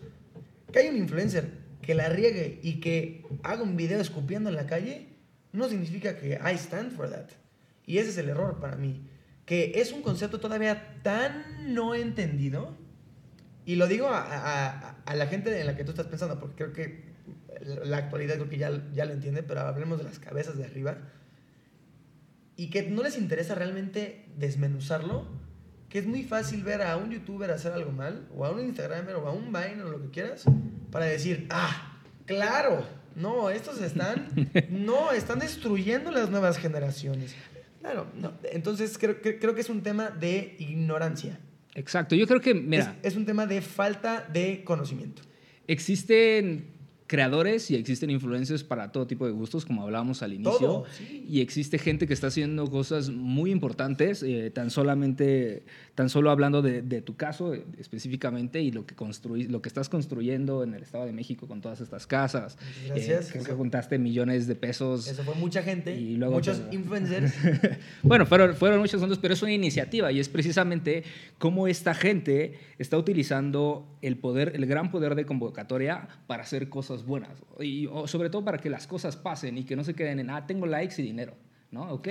Que 0.72 0.80
hay 0.80 0.90
un 0.90 0.98
influencer 0.98 1.50
que 1.82 1.96
la 1.96 2.10
riegue 2.10 2.60
y 2.62 2.80
que 2.80 3.26
haga 3.44 3.64
un 3.64 3.76
video 3.78 4.00
escupiendo 4.00 4.50
en 4.50 4.56
la 4.56 4.68
calle, 4.68 5.10
no 5.54 5.70
significa 5.70 6.18
que 6.18 6.40
I 6.44 6.56
stand 6.56 6.92
for 6.92 7.10
that. 7.10 7.30
Y 7.86 7.98
ese 7.98 8.10
es 8.10 8.18
el 8.18 8.30
error 8.30 8.60
para 8.60 8.76
mí. 8.76 9.08
Que 9.46 9.74
es 9.76 9.92
un 9.92 10.02
concepto 10.02 10.40
todavía 10.40 11.00
tan 11.04 11.74
no 11.74 11.96
entendido. 11.96 12.76
Y 13.66 13.76
lo 13.76 13.88
digo 13.88 14.08
a, 14.08 14.96
a, 15.06 15.16
la 15.16 15.28
gente 15.28 15.60
en 15.60 15.66
la 15.68 15.76
que 15.76 15.84
tú 15.84 15.92
estás 15.92 16.08
pensando, 16.08 16.40
porque 16.40 16.56
creo 16.56 16.74
que 16.74 17.04
la 17.84 17.98
actualidad 17.98 18.36
creo 18.36 18.50
que 18.50 18.58
ya, 18.58 18.72
ya 18.94 19.06
lo 19.06 19.14
entiende, 19.14 19.44
pero 19.44 19.62
hablemos 19.62 19.98
de 19.98 20.04
las 20.04 20.20
cabezas 20.20 20.58
de 20.58 20.66
arriba 20.66 20.98
y 22.58 22.70
que 22.70 22.84
no 22.84 23.04
les 23.04 23.18
interesa 23.18 23.56
realmente 23.56 24.26
desmenuzarlo, 24.38 25.26
que 25.90 26.00
es 26.00 26.06
muy 26.06 26.24
fácil 26.24 26.64
ver 26.64 26.82
a 26.82 26.98
un 26.98 27.12
youtuber 27.12 27.52
hacer 27.52 27.74
algo 27.74 27.92
mal, 27.92 28.28
o 28.36 28.46
a 28.46 28.52
un 28.52 28.62
instagramer, 28.62 29.16
o 29.16 29.28
a 29.28 29.32
un 29.32 29.52
Vine, 29.52 29.84
o 29.84 29.92
lo 29.92 30.02
que 30.02 30.10
quieras, 30.10 30.46
para 30.92 31.06
decir, 31.06 31.48
ah, 31.50 32.00
claro, 32.26 32.86
no, 33.16 33.50
estos 33.50 33.82
están, 33.82 34.30
no, 34.70 35.12
están 35.12 35.40
destruyendo 35.40 36.12
las 36.12 36.30
nuevas 36.30 36.58
generaciones. 36.58 37.36
Claro, 37.86 38.08
no. 38.16 38.34
Entonces 38.52 38.98
creo, 38.98 39.22
creo 39.22 39.54
que 39.54 39.62
es 39.62 39.70
un 39.70 39.84
tema 39.84 40.10
de 40.10 40.56
ignorancia. 40.58 41.40
Exacto, 41.76 42.16
yo 42.16 42.26
creo 42.26 42.42
que, 42.42 42.56
mira... 42.56 42.98
Es, 43.04 43.12
es 43.12 43.16
un 43.16 43.28
tema 43.28 43.46
de 43.46 43.62
falta 43.62 44.28
de 44.34 44.64
conocimiento. 44.64 45.22
Existen 45.68 46.66
creadores 47.08 47.70
y 47.70 47.76
existen 47.76 48.10
influencers 48.10 48.64
para 48.64 48.92
todo 48.92 49.06
tipo 49.06 49.26
de 49.26 49.32
gustos, 49.32 49.66
como 49.66 49.84
hablábamos 49.84 50.24
al 50.24 50.34
inicio. 50.34 50.86
Y 51.28 51.42
existe 51.42 51.78
gente 51.78 52.08
que 52.08 52.14
está 52.14 52.28
haciendo 52.28 52.70
cosas 52.70 53.10
muy 53.10 53.52
importantes, 53.52 54.24
eh, 54.24 54.52
tan 54.54 54.72
solamente, 54.72 55.64
tan 55.94 56.10
solo 56.10 56.32
hablando 56.32 56.62
de, 56.62 57.02
tu 57.02 57.16
caso 57.16 57.54
eh, 57.54 57.64
específicamente 57.78 58.62
y 58.62 58.72
lo 58.72 58.86
que, 58.86 58.96
construís, 58.96 59.50
lo 59.50 59.62
que 59.62 59.70
estás 59.70 59.90
construyendo 59.90 60.64
en 60.64 60.74
el 60.74 60.84
Estado 60.84 61.06
de 61.06 61.12
México 61.12 61.48
con 61.48 61.62
todas 61.62 61.82
estas 61.82 62.08
casas. 62.08 62.58
Gracias. 62.88 63.30
Eh, 63.30 63.32
creo 63.34 63.44
que 63.44 63.54
juntaste 63.54 64.00
millones 64.00 64.48
de 64.48 64.56
pesos. 64.56 65.08
Eso 65.08 65.24
fue 65.24 65.36
mucha 65.36 65.62
gente, 65.62 65.96
y 65.96 66.16
luego 66.16 66.36
muchos 66.36 66.62
influencers. 66.72 67.34
bueno, 68.04 68.26
fueron, 68.26 68.56
fueron 68.56 68.80
muchos 68.80 69.00
fondos, 69.00 69.20
pero 69.20 69.34
es 69.34 69.42
una 69.44 69.52
iniciativa 69.52 70.12
y 70.12 70.20
es 70.20 70.30
precisamente 70.30 71.04
cómo 71.38 71.68
esta 71.68 71.94
gente 71.94 72.58
está 72.80 72.98
utilizando 72.98 73.88
el 74.02 74.18
poder, 74.18 74.54
el 74.56 74.66
gran 74.66 74.92
poder 74.92 75.16
de 75.16 75.26
convocatoria 75.26 76.08
para 76.28 76.44
hacer 76.44 76.70
cosas 76.70 76.95
buenas. 77.04 77.44
Y 77.60 77.90
sobre 78.06 78.30
todo 78.30 78.46
para 78.46 78.60
que 78.60 78.70
las 78.70 78.88
cosas 78.88 79.18
pasen 79.18 79.58
y 79.58 79.64
que 79.64 79.76
no 79.76 79.84
se 79.84 79.96
queden 79.96 80.20
en, 80.20 80.30
ah, 80.30 80.46
tengo 80.46 80.66
likes 80.66 81.02
y 81.02 81.04
dinero. 81.04 81.34
¿no? 81.72 81.92
Ok, 81.92 82.08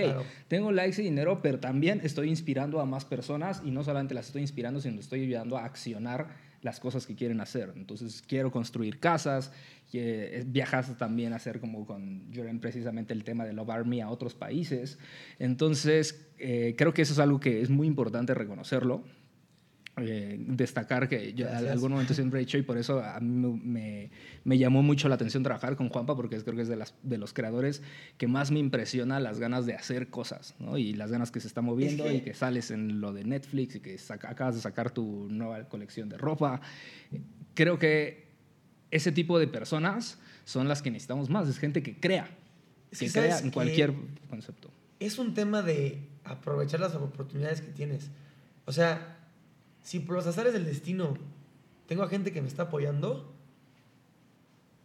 tengo 0.49 0.73
likes 0.73 1.01
y 1.01 1.05
dinero, 1.05 1.41
pero 1.41 1.59
también 1.59 2.01
estoy 2.03 2.29
inspirando 2.29 2.81
a 2.81 2.85
más 2.85 3.05
personas 3.05 3.63
y 3.65 3.71
no 3.71 3.83
solamente 3.83 4.13
las 4.13 4.27
estoy 4.27 4.43
inspirando, 4.43 4.81
sino 4.81 5.01
estoy 5.01 5.23
ayudando 5.23 5.57
a 5.57 5.65
accionar 5.65 6.29
las 6.65 6.81
cosas 6.81 7.07
que 7.07 7.15
quieren 7.15 7.41
hacer. 7.41 7.73
Entonces, 7.77 8.23
quiero 8.27 8.51
construir 8.51 8.99
casas, 8.99 9.53
viajas 10.47 10.97
también 10.97 11.35
a 11.35 11.37
hacer 11.37 11.61
como 11.61 11.87
con 11.87 12.33
Joren 12.35 12.59
precisamente 12.59 13.13
el 13.13 13.23
tema 13.23 13.45
de 13.45 13.53
Love 13.53 13.71
Army 13.71 14.01
a 14.01 14.09
otros 14.09 14.35
países. 14.35 14.99
Entonces, 15.39 16.27
eh, 16.39 16.75
creo 16.77 16.95
que 16.95 17.03
eso 17.03 17.13
es 17.13 17.19
algo 17.19 17.39
que 17.39 17.61
es 17.61 17.69
muy 17.69 17.87
importante 17.87 18.35
reconocerlo. 18.35 19.05
Eh, 19.97 20.37
destacar 20.41 21.09
que 21.09 21.35
yo 21.35 21.47
en 21.47 21.69
algún 21.69 21.93
momento 21.93 22.15
siempre 22.15 22.41
he 22.41 22.43
hecho 22.43 22.59
y 22.59 22.63
por 22.63 22.79
eso 22.79 23.01
a 23.01 23.21
mí 23.21 23.61
me, 23.63 24.11
me, 24.43 24.59
llamó 24.59 24.83
mucho 24.83 25.09
la 25.09 25.15
atención 25.15 25.45
trabajar 25.45 25.77
con 25.77 25.89
Juanpa 25.89 26.17
porque 26.17 26.37
creo 26.43 26.57
que 26.57 26.63
es 26.63 26.69
de, 26.69 26.75
las, 26.75 26.95
de 27.05 27.17
los 27.17 27.33
creadores 27.33 27.81
que 28.19 28.27
más 28.27 28.51
me 28.51 28.59
impresiona 28.59 29.21
las 29.21 29.39
ganas 29.39 29.67
de 29.67 29.75
hacer 29.75 30.09
cosas 30.11 30.57
¿no? 30.59 30.79
y 30.79 30.95
las 30.95 31.13
ganas 31.13 31.31
que 31.31 31.39
se 31.39 31.47
está 31.47 31.61
moviendo 31.61 32.11
y 32.11 32.23
que 32.23 32.35
sales 32.35 32.73
en 32.73 33.01
lo 33.01 33.13
de 33.13 33.23
Netflix 33.23 33.77
y 33.77 33.81
que 33.81 33.97
acabas 34.09 34.57
de 34.57 34.63
sacar 34.63 34.91
tu 34.91 35.29
nueva 35.31 35.69
colección 35.69 36.09
de 36.09 36.19
ropa. 36.19 36.61
Creo 37.55 37.79
que 37.79 38.27
ese 38.91 39.13
tipo 39.13 39.39
de 39.39 39.47
personas 39.47 40.19
son 40.45 40.67
las 40.67 40.83
que 40.83 40.91
necesitamos 40.91 41.31
más, 41.31 41.49
es 41.49 41.59
gente 41.59 41.85
que 41.85 42.01
crea, 42.01 42.29
que 42.99 43.11
crea 43.13 43.39
en 43.39 43.53
cualquier 43.53 43.95
concepto. 44.29 44.71
Es 44.99 45.21
un 45.21 45.35
tema 45.35 45.63
de 45.63 46.09
aprovechar 46.25 46.81
las 46.81 46.97
oportunidades 46.97 47.61
que 47.61 47.71
tienes. 47.71 48.11
O 48.65 48.73
sea, 48.73 49.14
si 49.85 50.01
por 50.01 50.17
los 50.17 50.27
azares 50.27 50.53
del 50.55 50.65
destino 50.65 51.15
tengo 51.87 52.03
a 52.03 52.09
gente 52.09 52.33
que 52.33 52.41
me 52.41 52.49
está 52.49 52.65
apoyando, 52.65 53.33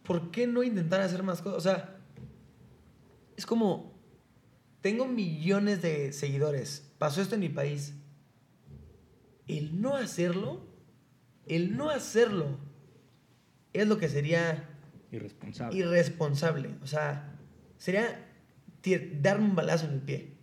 ¿por 0.04 0.30
qué 0.30 0.46
no 0.46 0.62
intentar 0.62 1.00
hacer 1.00 1.22
más 1.22 1.40
cosas? 1.40 1.58
O 1.58 1.60
sea, 1.62 1.98
es 3.36 3.46
como, 3.46 3.94
tengo 4.82 5.06
millones 5.06 5.80
de 5.80 6.12
seguidores, 6.12 6.86
pasó 6.98 7.22
esto 7.22 7.34
en 7.34 7.40
mi 7.40 7.48
país. 7.48 7.94
El 9.48 9.80
no 9.80 9.96
hacerlo, 9.96 10.60
el 11.46 11.78
no 11.78 11.88
hacerlo, 11.88 12.58
es 13.72 13.88
lo 13.88 13.96
que 13.96 14.10
sería 14.10 14.68
irresponsable. 15.10 15.78
Irresponsable. 15.78 16.74
O 16.82 16.86
sea, 16.86 17.38
sería 17.78 18.28
darme 19.14 19.46
un 19.46 19.56
balazo 19.56 19.86
en 19.86 19.94
el 19.94 20.00
pie. 20.02 20.34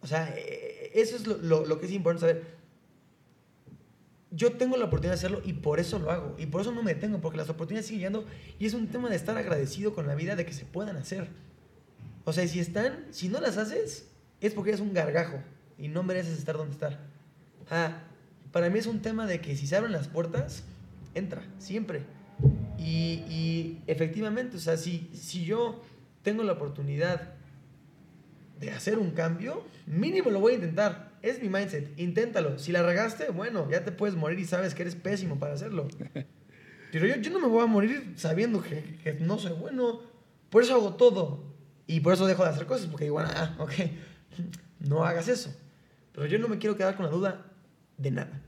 O 0.00 0.08
sea, 0.08 0.34
e, 0.36 0.90
eso 0.94 1.14
es 1.14 1.26
lo, 1.28 1.64
lo 1.64 1.78
que 1.78 1.86
es 1.86 1.92
importante 1.92 2.20
saber 2.20 2.55
yo 4.36 4.52
tengo 4.52 4.76
la 4.76 4.84
oportunidad 4.84 5.14
de 5.14 5.18
hacerlo 5.18 5.40
y 5.44 5.54
por 5.54 5.80
eso 5.80 5.98
lo 5.98 6.10
hago. 6.10 6.36
Y 6.38 6.46
por 6.46 6.60
eso 6.60 6.72
no 6.72 6.82
me 6.82 6.94
detengo, 6.94 7.20
porque 7.20 7.38
las 7.38 7.48
oportunidades 7.48 7.86
siguen 7.86 8.00
llegando 8.00 8.26
y 8.58 8.66
es 8.66 8.74
un 8.74 8.88
tema 8.88 9.08
de 9.08 9.16
estar 9.16 9.36
agradecido 9.36 9.94
con 9.94 10.06
la 10.06 10.14
vida 10.14 10.36
de 10.36 10.44
que 10.44 10.52
se 10.52 10.64
puedan 10.64 10.96
hacer. 10.96 11.28
O 12.24 12.32
sea, 12.32 12.46
si 12.46 12.60
están, 12.60 13.06
si 13.10 13.28
no 13.28 13.40
las 13.40 13.56
haces, 13.56 14.08
es 14.40 14.52
porque 14.52 14.70
eres 14.70 14.80
un 14.80 14.92
gargajo 14.92 15.40
y 15.78 15.88
no 15.88 16.02
mereces 16.02 16.38
estar 16.38 16.56
donde 16.56 16.72
estar. 16.72 17.00
Ah, 17.70 18.02
para 18.52 18.68
mí 18.68 18.78
es 18.78 18.86
un 18.86 19.00
tema 19.00 19.26
de 19.26 19.40
que 19.40 19.56
si 19.56 19.66
se 19.66 19.76
abren 19.76 19.92
las 19.92 20.08
puertas, 20.08 20.64
entra, 21.14 21.42
siempre. 21.58 22.02
Y, 22.78 23.24
y 23.28 23.82
efectivamente, 23.86 24.56
o 24.56 24.60
sea, 24.60 24.76
si, 24.76 25.10
si 25.14 25.44
yo 25.44 25.82
tengo 26.22 26.42
la 26.42 26.52
oportunidad 26.52 27.32
de 28.60 28.70
hacer 28.70 28.98
un 28.98 29.12
cambio, 29.12 29.64
mínimo 29.86 30.30
lo 30.30 30.40
voy 30.40 30.52
a 30.52 30.56
intentar. 30.56 31.05
Es 31.22 31.42
mi 31.42 31.48
mindset. 31.48 31.98
Inténtalo. 31.98 32.58
Si 32.58 32.72
la 32.72 32.82
regaste, 32.82 33.30
bueno, 33.30 33.68
ya 33.70 33.84
te 33.84 33.92
puedes 33.92 34.16
morir 34.16 34.38
y 34.38 34.44
sabes 34.44 34.74
que 34.74 34.82
eres 34.82 34.94
pésimo 34.94 35.38
para 35.38 35.54
hacerlo. 35.54 35.88
Pero 36.92 37.06
yo, 37.06 37.16
yo 37.16 37.30
no 37.30 37.40
me 37.40 37.48
voy 37.48 37.62
a 37.62 37.66
morir 37.66 38.14
sabiendo 38.16 38.62
que, 38.62 38.98
que, 39.02 39.14
no 39.14 39.38
soy 39.38 39.52
bueno. 39.52 40.00
Por 40.50 40.62
eso 40.62 40.74
hago 40.74 40.94
todo. 40.94 41.44
Y 41.86 42.00
por 42.00 42.14
eso 42.14 42.26
dejo 42.26 42.44
de 42.44 42.50
hacer 42.50 42.66
cosas. 42.66 42.86
Porque 42.86 43.04
digo, 43.04 43.18
ah, 43.18 43.54
ok, 43.58 43.72
no 44.80 45.04
hagas 45.04 45.28
eso. 45.28 45.54
Pero 46.12 46.26
yo 46.26 46.38
no 46.38 46.48
me 46.48 46.58
quiero 46.58 46.76
quedar 46.76 46.96
con 46.96 47.04
la 47.06 47.12
duda 47.12 47.46
de 47.98 48.10
nada. 48.10 48.42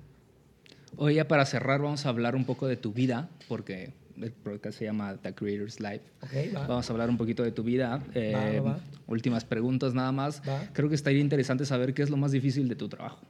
Hoy 0.96 1.14
ya 1.14 1.28
para 1.28 1.44
cerrar 1.46 1.80
vamos 1.80 2.06
a 2.06 2.08
hablar 2.08 2.34
un 2.34 2.44
poco 2.44 2.66
de 2.66 2.76
tu 2.76 2.92
vida, 2.92 3.28
porque 3.46 3.92
el 4.22 4.32
podcast 4.32 4.78
se 4.78 4.84
llama 4.84 5.16
The 5.16 5.34
Creator's 5.34 5.80
Life. 5.80 6.04
Vamos 6.52 6.88
a 6.88 6.92
hablar 6.92 7.10
un 7.10 7.16
poquito 7.16 7.42
de 7.42 7.52
tu 7.52 7.62
vida. 7.62 8.02
Eh, 8.14 8.62
últimas 9.06 9.44
preguntas 9.44 9.94
nada 9.94 10.12
más. 10.12 10.42
Creo 10.72 10.88
que 10.88 10.94
estaría 10.94 11.20
interesante 11.20 11.64
saber 11.64 11.94
qué 11.94 12.02
es 12.02 12.10
lo 12.10 12.16
más 12.16 12.32
difícil 12.32 12.68
de 12.68 12.76
tu 12.76 12.88
trabajo. 12.88 13.20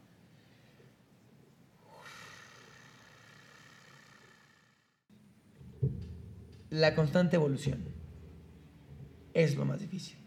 La 6.71 6.95
constante 6.95 7.37
evolución 7.37 7.79
es 9.33 9.57
lo 9.57 9.65
más 9.65 9.81
difícil. 9.81 10.19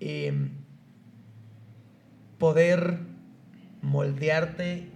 Em, 0.00 0.50
poder 2.38 2.98
moldearte 3.82 4.91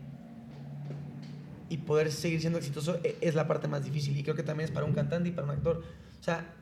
y 1.69 1.79
poder 1.79 2.13
seguir 2.13 2.41
siendo 2.41 2.59
exitoso 2.59 3.01
e, 3.03 3.17
es 3.21 3.35
la 3.35 3.47
parte 3.47 3.69
más 3.69 3.85
difícil. 3.85 4.17
Y 4.17 4.23
creo 4.23 4.35
que 4.35 4.43
también 4.43 4.67
es 4.67 4.71
para 4.71 4.87
un 4.87 4.93
cantante 4.93 5.29
y 5.29 5.33
para 5.33 5.47
un 5.47 5.53
actor. 5.53 5.83
O 6.21 6.23
sea, 6.23 6.55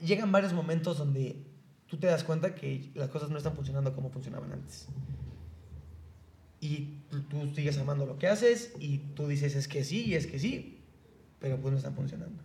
llegan 0.00 0.32
varios 0.32 0.52
momentos 0.52 0.98
donde 0.98 1.36
tú 1.86 1.96
te 1.98 2.06
das 2.06 2.24
cuenta 2.24 2.54
que 2.54 2.90
las 2.94 3.10
cosas 3.10 3.30
no 3.30 3.38
están 3.38 3.54
funcionando 3.54 3.94
como 3.94 4.10
funcionaban 4.10 4.52
antes. 4.52 4.86
Y 6.60 7.00
tú 7.28 7.52
sigues 7.54 7.76
amando 7.78 8.06
lo 8.06 8.18
que 8.18 8.28
haces 8.28 8.72
y 8.78 8.98
tú 9.14 9.26
dices 9.26 9.56
es 9.56 9.66
que 9.66 9.82
sí 9.84 10.04
y 10.06 10.14
es 10.14 10.26
que 10.26 10.38
sí, 10.38 10.80
pero 11.40 11.58
pues 11.58 11.72
no 11.72 11.78
están 11.78 11.94
funcionando. 11.94 12.40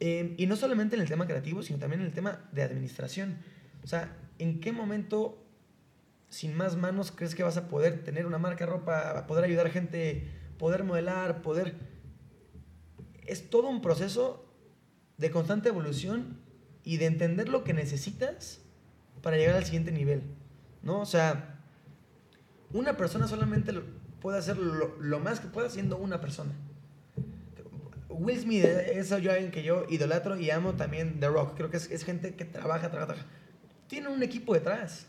Em, 0.00 0.34
y 0.38 0.46
no 0.46 0.56
solamente 0.56 0.96
en 0.96 1.02
el 1.02 1.08
tema 1.08 1.26
creativo, 1.26 1.62
sino 1.62 1.78
también 1.78 2.00
en 2.00 2.06
el 2.06 2.14
tema 2.14 2.48
de 2.52 2.62
administración. 2.62 3.36
O 3.84 3.86
sea, 3.86 4.16
¿en 4.38 4.60
qué 4.60 4.72
momento 4.72 5.46
sin 6.30 6.54
más 6.56 6.76
manos, 6.76 7.10
crees 7.10 7.34
que 7.34 7.42
vas 7.42 7.56
a 7.56 7.68
poder 7.68 8.04
tener 8.04 8.24
una 8.24 8.38
marca 8.38 8.64
de 8.64 8.70
ropa, 8.70 9.26
poder 9.26 9.44
ayudar 9.44 9.66
a 9.66 9.70
gente, 9.70 10.26
poder 10.58 10.84
modelar, 10.84 11.42
poder... 11.42 11.74
Es 13.26 13.50
todo 13.50 13.68
un 13.68 13.82
proceso 13.82 14.48
de 15.18 15.30
constante 15.30 15.68
evolución 15.68 16.38
y 16.84 16.96
de 16.96 17.06
entender 17.06 17.48
lo 17.48 17.64
que 17.64 17.74
necesitas 17.74 18.60
para 19.22 19.36
llegar 19.36 19.56
al 19.56 19.64
siguiente 19.64 19.92
nivel, 19.92 20.22
¿no? 20.82 21.00
O 21.00 21.06
sea, 21.06 21.60
una 22.72 22.96
persona 22.96 23.28
solamente 23.28 23.72
puede 24.20 24.38
hacer 24.38 24.56
lo, 24.56 25.20
más 25.20 25.40
que 25.40 25.48
pueda 25.48 25.68
siendo 25.68 25.96
una 25.98 26.20
persona. 26.20 26.52
Will 28.08 28.38
Smith 28.38 28.64
es 28.64 29.12
alguien 29.12 29.50
que 29.50 29.62
yo 29.62 29.84
idolatro 29.88 30.38
y 30.38 30.50
amo 30.50 30.74
también 30.74 31.20
The 31.20 31.28
Rock. 31.28 31.56
Creo 31.56 31.70
que 31.70 31.78
es, 31.78 31.90
es 31.90 32.04
gente 32.04 32.34
que 32.34 32.44
trabaja, 32.44 32.90
trabaja, 32.90 33.14
trabaja. 33.14 33.26
Tiene 33.88 34.08
un 34.08 34.22
equipo 34.22 34.54
detrás. 34.54 35.06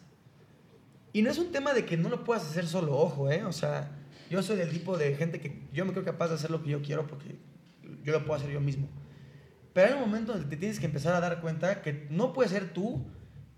Y 1.14 1.22
no 1.22 1.30
es 1.30 1.38
un 1.38 1.52
tema 1.52 1.74
de 1.74 1.86
que 1.86 1.98
no 1.98 2.10
lo 2.10 2.24
puedas 2.24 2.44
hacer 2.46 2.68
solo, 2.68 2.98
ojo, 2.98 3.30
¿eh? 3.30 3.44
O 3.44 3.52
sea, 3.52 3.92
yo 4.30 4.42
soy 4.42 4.58
del 4.58 4.70
tipo 4.70 4.98
de 4.98 5.16
gente 5.16 5.40
que 5.40 5.62
yo 5.74 5.86
me 5.86 5.92
creo 5.92 6.06
capaz 6.06 6.30
de 6.30 6.36
hacer 6.36 6.52
lo 6.52 6.64
que 6.64 6.70
yo 6.70 6.82
quiero 6.82 7.06
porque 7.08 7.36
yo 8.04 8.14
lo 8.14 8.26
puedo 8.26 8.40
hacer 8.40 8.52
yo 8.52 8.62
mismo. 8.62 8.88
Pero 9.74 9.88
hay 9.88 9.94
un 9.94 10.02
momento 10.02 10.34
donde 10.34 10.48
te 10.48 10.58
tienes 10.58 10.80
que 10.80 10.86
empezar 10.86 11.14
a 11.14 11.20
dar 11.20 11.42
cuenta 11.42 11.82
que 11.82 12.08
no 12.10 12.34
puedes 12.34 12.52
ser 12.52 12.74
tú 12.74 13.06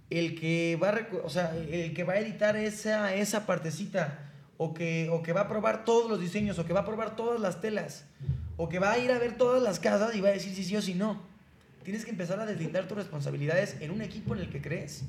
el 0.10 0.40
que 0.40 0.78
va 0.82 0.90
a, 0.90 1.08
o 1.24 1.30
sea, 1.30 1.56
el 1.56 1.94
que 1.94 2.04
va 2.04 2.14
a 2.14 2.20
editar 2.20 2.56
esa, 2.56 3.16
esa 3.16 3.46
partecita, 3.46 4.32
o 4.58 4.74
que, 4.74 5.10
o 5.12 5.24
que 5.24 5.34
va 5.34 5.42
a 5.42 5.48
probar 5.48 5.86
todos 5.86 6.10
los 6.10 6.20
diseños, 6.20 6.60
o 6.60 6.66
que 6.66 6.74
va 6.74 6.82
a 6.82 6.86
probar 6.86 7.16
todas 7.16 7.40
las 7.40 7.62
telas, 7.62 8.06
o 8.58 8.70
que 8.70 8.80
va 8.80 8.92
a 8.92 9.00
ir 9.00 9.12
a 9.12 9.18
ver 9.18 9.38
todas 9.38 9.62
las 9.62 9.80
casas 9.80 10.16
y 10.16 10.22
va 10.22 10.30
a 10.30 10.34
decir 10.34 10.54
si 10.54 10.64
sí 10.64 10.76
o 10.76 10.82
si 10.82 10.94
no. 10.94 11.22
Tienes 11.84 12.06
que 12.06 12.12
empezar 12.12 12.40
a 12.40 12.46
deslindar 12.46 12.88
tus 12.88 12.98
responsabilidades 12.98 13.78
en 13.82 13.92
un 13.92 14.02
equipo 14.02 14.36
en 14.36 14.42
el 14.42 14.50
que 14.50 14.62
crees 14.62 15.04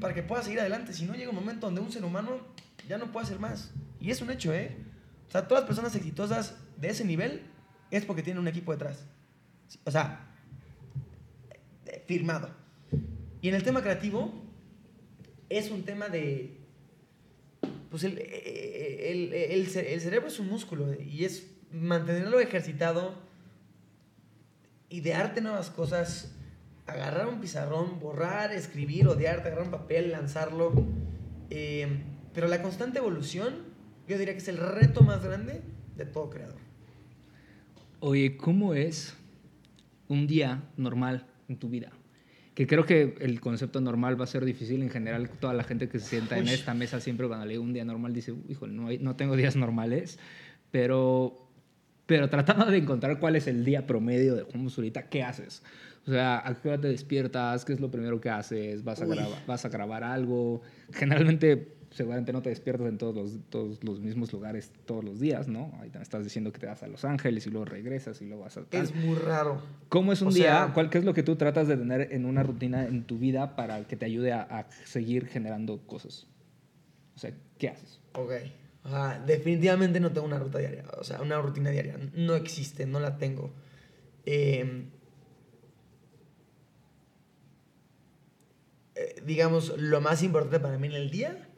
para 0.00 0.14
que 0.14 0.22
puedas 0.22 0.44
seguir 0.44 0.60
adelante. 0.60 0.92
Si 0.92 1.04
no, 1.04 1.14
llega 1.14 1.30
un 1.30 1.36
momento 1.36 1.66
donde 1.66 1.80
un 1.80 1.92
ser 1.92 2.04
humano 2.04 2.40
ya 2.88 2.98
no 2.98 3.12
puede 3.12 3.26
hacer 3.26 3.38
más. 3.38 3.70
Y 4.00 4.10
es 4.10 4.20
un 4.22 4.30
hecho, 4.30 4.52
¿eh? 4.52 4.76
O 5.28 5.30
sea, 5.30 5.46
todas 5.46 5.62
las 5.62 5.68
personas 5.68 5.94
exitosas 5.94 6.56
de 6.76 6.88
ese 6.88 7.04
nivel 7.04 7.42
es 7.90 8.04
porque 8.04 8.22
tienen 8.22 8.40
un 8.40 8.48
equipo 8.48 8.72
detrás. 8.72 9.04
O 9.84 9.90
sea, 9.90 10.28
firmado. 12.06 12.50
Y 13.40 13.48
en 13.48 13.54
el 13.54 13.62
tema 13.62 13.82
creativo, 13.82 14.32
es 15.48 15.70
un 15.70 15.84
tema 15.84 16.08
de... 16.08 16.56
Pues 17.90 18.04
el, 18.04 18.18
el, 18.18 19.32
el, 19.32 19.66
cerebro 20.00 20.28
es 20.28 20.38
un 20.38 20.48
músculo 20.48 20.94
y 21.00 21.24
es 21.24 21.46
mantenerlo 21.72 22.38
ejercitado, 22.38 23.14
idearte 24.90 25.40
nuevas 25.40 25.70
cosas, 25.70 26.34
agarrar 26.88 27.28
un 27.28 27.40
pizarrón, 27.40 28.00
borrar, 28.00 28.52
escribir, 28.52 29.06
odiarte, 29.06 29.48
agarrar 29.48 29.66
un 29.66 29.70
papel, 29.70 30.10
lanzarlo. 30.10 30.72
Eh, 31.50 31.86
pero 32.34 32.48
la 32.48 32.62
constante 32.62 32.98
evolución, 32.98 33.54
yo 34.08 34.18
diría 34.18 34.32
que 34.32 34.40
es 34.40 34.48
el 34.48 34.56
reto 34.56 35.02
más 35.02 35.22
grande 35.22 35.60
de 35.96 36.06
todo 36.06 36.30
creador. 36.30 36.56
Oye, 38.00 38.36
¿cómo 38.36 38.74
es 38.74 39.16
un 40.08 40.26
día 40.26 40.62
normal 40.76 41.26
en 41.48 41.58
tu 41.58 41.68
vida? 41.68 41.92
Que 42.54 42.66
creo 42.66 42.86
que 42.86 43.16
el 43.20 43.40
concepto 43.40 43.80
normal 43.80 44.18
va 44.18 44.24
a 44.24 44.28
ser 44.28 44.44
difícil 44.44 44.82
en 44.82 44.90
general. 44.90 45.28
Toda 45.28 45.52
la 45.52 45.64
gente 45.64 45.88
que 45.88 45.98
se 45.98 46.06
sienta 46.06 46.38
en 46.38 46.48
esta 46.48 46.74
mesa 46.74 47.00
siempre 47.00 47.28
cuando 47.28 47.46
lee 47.46 47.58
un 47.58 47.72
día 47.72 47.84
normal 47.84 48.12
dice, 48.14 48.34
hijo, 48.48 48.66
no, 48.66 48.88
no 49.00 49.16
tengo 49.16 49.36
días 49.36 49.56
normales. 49.56 50.18
Pero, 50.70 51.48
pero 52.06 52.28
tratando 52.30 52.66
de 52.66 52.78
encontrar 52.78 53.20
cuál 53.20 53.36
es 53.36 53.46
el 53.46 53.64
día 53.64 53.86
promedio 53.86 54.34
de 54.34 54.42
Juan 54.42 54.68
ahorita, 54.74 55.08
¿qué 55.08 55.22
haces? 55.22 55.62
O 56.08 56.10
sea, 56.10 56.42
¿a 56.42 56.54
qué 56.54 56.68
hora 56.68 56.80
te 56.80 56.88
despiertas? 56.88 57.66
¿Qué 57.66 57.74
es 57.74 57.80
lo 57.80 57.90
primero 57.90 58.18
que 58.18 58.30
haces? 58.30 58.82
¿Vas 58.82 59.02
a, 59.02 59.04
grabar, 59.04 59.42
¿vas 59.46 59.66
a 59.66 59.68
grabar 59.68 60.02
algo? 60.02 60.62
Generalmente, 60.90 61.76
seguramente 61.90 62.32
no 62.32 62.40
te 62.40 62.48
despiertas 62.48 62.88
en 62.88 62.96
todos 62.96 63.14
los, 63.14 63.38
todos 63.50 63.84
los 63.84 64.00
mismos 64.00 64.32
lugares 64.32 64.72
todos 64.86 65.04
los 65.04 65.20
días, 65.20 65.48
¿no? 65.48 65.70
Ahí 65.82 65.90
te 65.90 66.00
estás 66.00 66.24
diciendo 66.24 66.50
que 66.50 66.60
te 66.60 66.66
vas 66.66 66.82
a 66.82 66.86
Los 66.86 67.04
Ángeles 67.04 67.46
y 67.46 67.50
luego 67.50 67.66
regresas 67.66 68.22
y 68.22 68.24
luego 68.24 68.44
vas 68.44 68.56
a... 68.56 68.62
Es 68.70 68.94
muy 68.94 69.16
raro. 69.16 69.60
¿Cómo 69.90 70.14
es 70.14 70.22
un 70.22 70.32
día? 70.32 70.70
¿Cuál, 70.72 70.88
¿Qué 70.88 70.96
es 70.96 71.04
lo 71.04 71.12
que 71.12 71.22
tú 71.22 71.36
tratas 71.36 71.68
de 71.68 71.76
tener 71.76 72.08
en 72.10 72.24
una 72.24 72.42
rutina 72.42 72.86
en 72.86 73.04
tu 73.04 73.18
vida 73.18 73.54
para 73.54 73.86
que 73.86 73.96
te 73.96 74.06
ayude 74.06 74.32
a, 74.32 74.66
seguir 74.86 75.26
generando 75.26 75.86
cosas? 75.86 76.26
O 77.16 77.18
sea, 77.18 77.34
¿qué 77.58 77.68
haces? 77.68 78.00
Ok. 78.14 78.32
definitivamente 79.26 80.00
no 80.00 80.10
tengo 80.12 80.26
una 80.26 80.38
ruta 80.38 80.58
diaria, 80.58 80.84
o 80.98 81.04
sea, 81.04 81.20
una 81.20 81.38
rutina 81.42 81.68
diaria. 81.68 81.98
No 82.14 82.34
existe, 82.34 82.86
no 82.86 82.98
la 82.98 83.18
tengo. 83.18 83.52
Eh, 84.24 84.86
Eh, 88.98 89.22
digamos, 89.24 89.78
lo 89.78 90.00
más 90.00 90.24
importante 90.24 90.58
para 90.58 90.76
mí 90.76 90.88
en 90.88 90.94
el 90.94 91.10
día. 91.10 91.48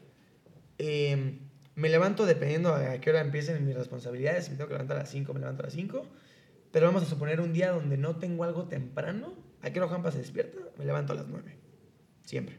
Eh, 0.77 1.39
me 1.75 1.89
levanto 1.89 2.27
dependiendo 2.27 2.75
a 2.75 2.99
qué 3.01 3.09
hora 3.09 3.23
empiecen 3.23 3.65
mis 3.65 3.75
responsabilidades. 3.75 4.45
Si 4.45 4.51
me 4.51 4.59
tengo 4.59 4.69
que 4.69 4.75
levantar 4.75 4.99
a 4.99 5.01
las 5.01 5.11
5, 5.11 5.33
me 5.33 5.41
levanto 5.41 5.63
a 5.63 5.67
las 5.67 5.73
5. 5.73 6.07
Pero 6.71 6.87
vamos 6.87 7.03
a 7.03 7.07
suponer 7.07 7.41
un 7.41 7.55
día 7.55 7.71
donde 7.71 7.97
no 7.97 8.17
tengo 8.17 8.45
algo 8.45 8.65
temprano. 8.69 9.33
¿A 9.63 9.71
qué 9.71 9.81
hora 9.81 9.89
Juanpa 9.89 10.13
se 10.13 10.19
despierta? 10.19 10.59
Me 10.77 10.85
levanto 10.85 11.15
a 11.15 11.17
las 11.17 11.29
9. 11.29 11.57
Siempre. 12.25 12.59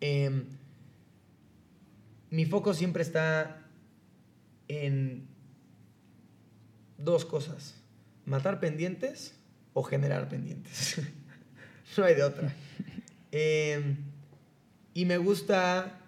Em, 0.00 0.46
mi 2.30 2.44
foco 2.44 2.74
siempre 2.74 3.02
está 3.04 3.64
en 4.66 5.28
dos 6.98 7.24
cosas. 7.24 7.80
Matar 8.24 8.58
pendientes 8.58 9.38
o 9.72 9.84
generar 9.84 10.28
pendientes. 10.28 11.00
no 11.96 12.04
hay 12.04 12.16
de 12.16 12.24
otra. 12.24 12.52
Em, 13.32 13.96
y 14.94 15.04
me 15.06 15.16
gusta 15.16 16.00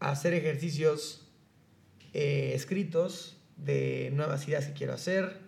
hacer 0.00 0.34
ejercicios 0.34 1.30
eh, 2.14 2.52
escritos 2.54 3.36
de 3.56 4.10
nuevas 4.14 4.48
ideas 4.48 4.66
que 4.66 4.72
quiero 4.72 4.94
hacer 4.94 5.38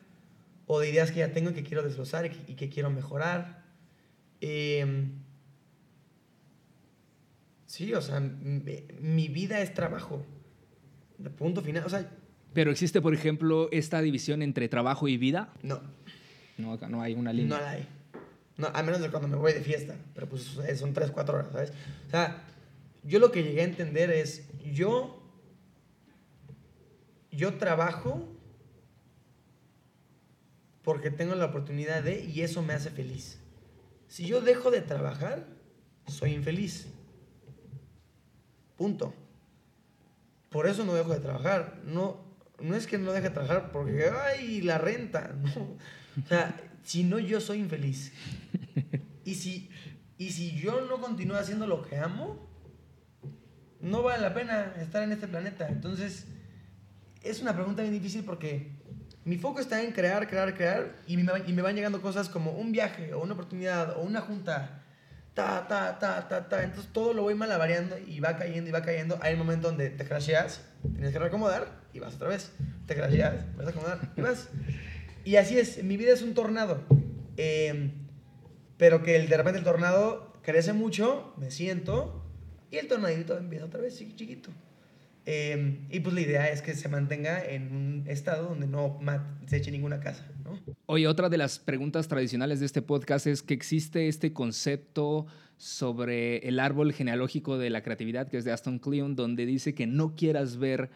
o 0.66 0.78
de 0.78 0.90
ideas 0.90 1.10
que 1.10 1.20
ya 1.20 1.32
tengo 1.32 1.50
y 1.50 1.54
que 1.54 1.64
quiero 1.64 1.82
desglosar 1.82 2.26
y 2.26 2.54
que, 2.54 2.68
quiero 2.68 2.90
mejorar. 2.90 3.64
Em, 4.40 5.22
sí, 7.66 7.92
o 7.94 8.00
sea, 8.00 8.20
mi 8.20 9.28
vida 9.28 9.60
es 9.60 9.74
trabajo. 9.74 10.24
De 11.18 11.30
punto 11.30 11.60
final. 11.60 11.84
O 11.84 11.90
sea, 11.90 12.08
¿Pero 12.52 12.70
existe, 12.70 13.00
por 13.00 13.14
ejemplo, 13.14 13.68
esta 13.70 14.00
división 14.02 14.42
entre 14.42 14.68
trabajo 14.68 15.08
y 15.08 15.16
vida? 15.16 15.52
No. 15.62 15.80
No, 16.58 16.76
no 16.76 17.02
hay 17.02 17.14
una 17.14 17.32
línea. 17.32 17.56
No 17.56 17.62
la 17.62 17.70
hay. 17.70 17.86
A 18.68 18.82
menos 18.82 19.00
de 19.00 19.10
cuando 19.10 19.28
me 19.28 19.36
voy 19.36 19.52
de 19.52 19.60
fiesta, 19.60 19.96
pero 20.14 20.28
pues 20.28 20.58
son 20.76 20.92
3, 20.92 21.10
4 21.10 21.38
horas, 21.38 21.52
¿sabes? 21.52 21.72
O 22.06 22.10
sea, 22.10 22.44
yo 23.02 23.18
lo 23.18 23.32
que 23.32 23.42
llegué 23.42 23.62
a 23.62 23.64
entender 23.64 24.10
es, 24.10 24.44
yo, 24.72 25.22
yo 27.30 27.54
trabajo 27.54 28.28
porque 30.82 31.10
tengo 31.10 31.34
la 31.34 31.46
oportunidad 31.46 32.02
de, 32.02 32.24
y 32.24 32.42
eso 32.42 32.62
me 32.62 32.74
hace 32.74 32.90
feliz. 32.90 33.38
Si 34.08 34.26
yo 34.26 34.40
dejo 34.40 34.70
de 34.70 34.80
trabajar, 34.80 35.46
soy 36.06 36.32
infeliz. 36.32 36.88
Punto. 38.76 39.14
Por 40.48 40.66
eso 40.66 40.84
no 40.84 40.94
dejo 40.94 41.12
de 41.12 41.20
trabajar. 41.20 41.80
No, 41.84 42.24
no 42.58 42.74
es 42.74 42.86
que 42.86 42.98
no 42.98 43.12
deje 43.12 43.28
de 43.28 43.34
trabajar 43.34 43.70
porque, 43.70 44.06
ay, 44.08 44.62
la 44.62 44.78
renta. 44.78 45.34
O 46.24 46.26
sea, 46.26 46.56
si 46.82 47.04
no, 47.04 47.20
yo 47.20 47.40
soy 47.40 47.60
infeliz. 47.60 48.12
Y 49.24 49.34
si, 49.34 49.70
y 50.16 50.30
si 50.30 50.58
yo 50.58 50.80
no 50.86 51.00
continúo 51.00 51.36
haciendo 51.36 51.66
lo 51.66 51.82
que 51.82 51.98
amo, 51.98 52.48
no 53.80 54.02
vale 54.02 54.22
la 54.22 54.34
pena 54.34 54.74
estar 54.80 55.02
en 55.02 55.12
este 55.12 55.28
planeta. 55.28 55.68
Entonces, 55.68 56.26
es 57.22 57.40
una 57.40 57.54
pregunta 57.54 57.82
bien 57.82 57.94
difícil 57.94 58.24
porque 58.24 58.72
mi 59.24 59.36
foco 59.36 59.60
está 59.60 59.82
en 59.82 59.92
crear, 59.92 60.28
crear, 60.28 60.54
crear 60.54 60.96
y 61.06 61.16
me, 61.16 61.32
y 61.46 61.52
me 61.52 61.62
van 61.62 61.74
llegando 61.74 62.00
cosas 62.00 62.28
como 62.28 62.52
un 62.52 62.72
viaje 62.72 63.12
o 63.14 63.22
una 63.22 63.34
oportunidad 63.34 63.98
o 63.98 64.02
una 64.02 64.20
junta. 64.20 64.84
Ta, 65.34 65.68
ta, 65.68 65.98
ta, 65.98 66.28
ta, 66.28 66.48
ta. 66.48 66.64
Entonces 66.64 66.92
todo 66.92 67.14
lo 67.14 67.22
voy 67.22 67.34
malavariando 67.34 67.96
y 67.98 68.20
va 68.20 68.36
cayendo 68.36 68.68
y 68.68 68.72
va 68.72 68.82
cayendo. 68.82 69.18
Hay 69.22 69.34
un 69.34 69.40
momento 69.40 69.68
donde 69.68 69.90
te 69.90 70.04
crasheas, 70.04 70.62
tienes 70.82 71.12
que 71.12 71.18
reacomodar 71.18 71.68
y 71.92 72.00
vas 72.00 72.14
otra 72.14 72.28
vez. 72.28 72.52
Te 72.86 72.94
crasheas, 72.94 73.56
vas 73.56 73.68
a 73.68 73.70
acomodar 73.70 74.00
y 74.16 74.20
vas. 74.20 74.48
Y 75.24 75.36
así 75.36 75.58
es, 75.58 75.84
mi 75.84 75.96
vida 75.96 76.12
es 76.12 76.22
un 76.22 76.34
tornado. 76.34 76.82
Eh, 77.36 77.92
pero 78.80 79.02
que 79.02 79.20
de 79.20 79.36
repente 79.36 79.58
el 79.58 79.64
tornado 79.64 80.32
crece 80.42 80.72
mucho, 80.72 81.34
me 81.36 81.50
siento, 81.50 82.24
y 82.70 82.78
el 82.78 82.88
tornadito 82.88 83.36
empieza 83.36 83.66
otra 83.66 83.82
vez 83.82 83.98
chiquito. 84.16 84.48
Eh, 85.26 85.80
y 85.90 86.00
pues 86.00 86.14
la 86.14 86.22
idea 86.22 86.48
es 86.50 86.62
que 86.62 86.74
se 86.74 86.88
mantenga 86.88 87.44
en 87.44 87.76
un 87.76 88.04
estado 88.08 88.48
donde 88.48 88.66
no 88.66 88.98
se 89.46 89.58
eche 89.58 89.70
ninguna 89.70 90.00
casa. 90.00 90.26
¿no? 90.44 90.58
Oye, 90.86 91.06
otra 91.06 91.28
de 91.28 91.36
las 91.36 91.58
preguntas 91.58 92.08
tradicionales 92.08 92.58
de 92.60 92.66
este 92.66 92.80
podcast 92.80 93.26
es 93.26 93.42
que 93.42 93.52
existe 93.52 94.08
este 94.08 94.32
concepto 94.32 95.26
sobre 95.58 96.38
el 96.48 96.58
árbol 96.58 96.94
genealógico 96.94 97.58
de 97.58 97.68
la 97.68 97.82
creatividad, 97.82 98.28
que 98.28 98.38
es 98.38 98.46
de 98.46 98.52
Aston 98.52 98.78
Kleon, 98.78 99.14
donde 99.14 99.44
dice 99.44 99.74
que 99.74 99.86
no 99.86 100.16
quieras 100.16 100.56
ver 100.56 100.88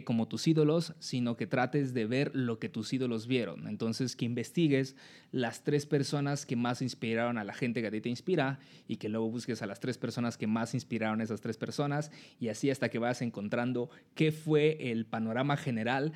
como 0.00 0.26
tus 0.26 0.48
ídolos, 0.48 0.94
sino 0.98 1.36
que 1.36 1.46
trates 1.46 1.94
de 1.94 2.06
ver 2.06 2.30
lo 2.34 2.58
que 2.58 2.68
tus 2.68 2.92
ídolos 2.92 3.26
vieron. 3.26 3.68
Entonces, 3.68 4.16
que 4.16 4.24
investigues 4.24 4.96
las 5.30 5.62
tres 5.62 5.86
personas 5.86 6.46
que 6.46 6.56
más 6.56 6.82
inspiraron 6.82 7.38
a 7.38 7.44
la 7.44 7.54
gente 7.54 7.80
que 7.80 7.88
a 7.88 7.90
ti 7.90 8.00
te 8.00 8.08
inspira 8.08 8.58
y 8.88 8.96
que 8.96 9.08
luego 9.08 9.30
busques 9.30 9.62
a 9.62 9.66
las 9.66 9.80
tres 9.80 9.98
personas 9.98 10.36
que 10.36 10.46
más 10.46 10.74
inspiraron 10.74 11.20
a 11.20 11.24
esas 11.24 11.40
tres 11.40 11.56
personas 11.56 12.10
y 12.40 12.48
así 12.48 12.70
hasta 12.70 12.88
que 12.88 12.98
vayas 12.98 13.22
encontrando 13.22 13.90
qué 14.14 14.32
fue 14.32 14.90
el 14.90 15.06
panorama 15.06 15.56
general 15.56 16.12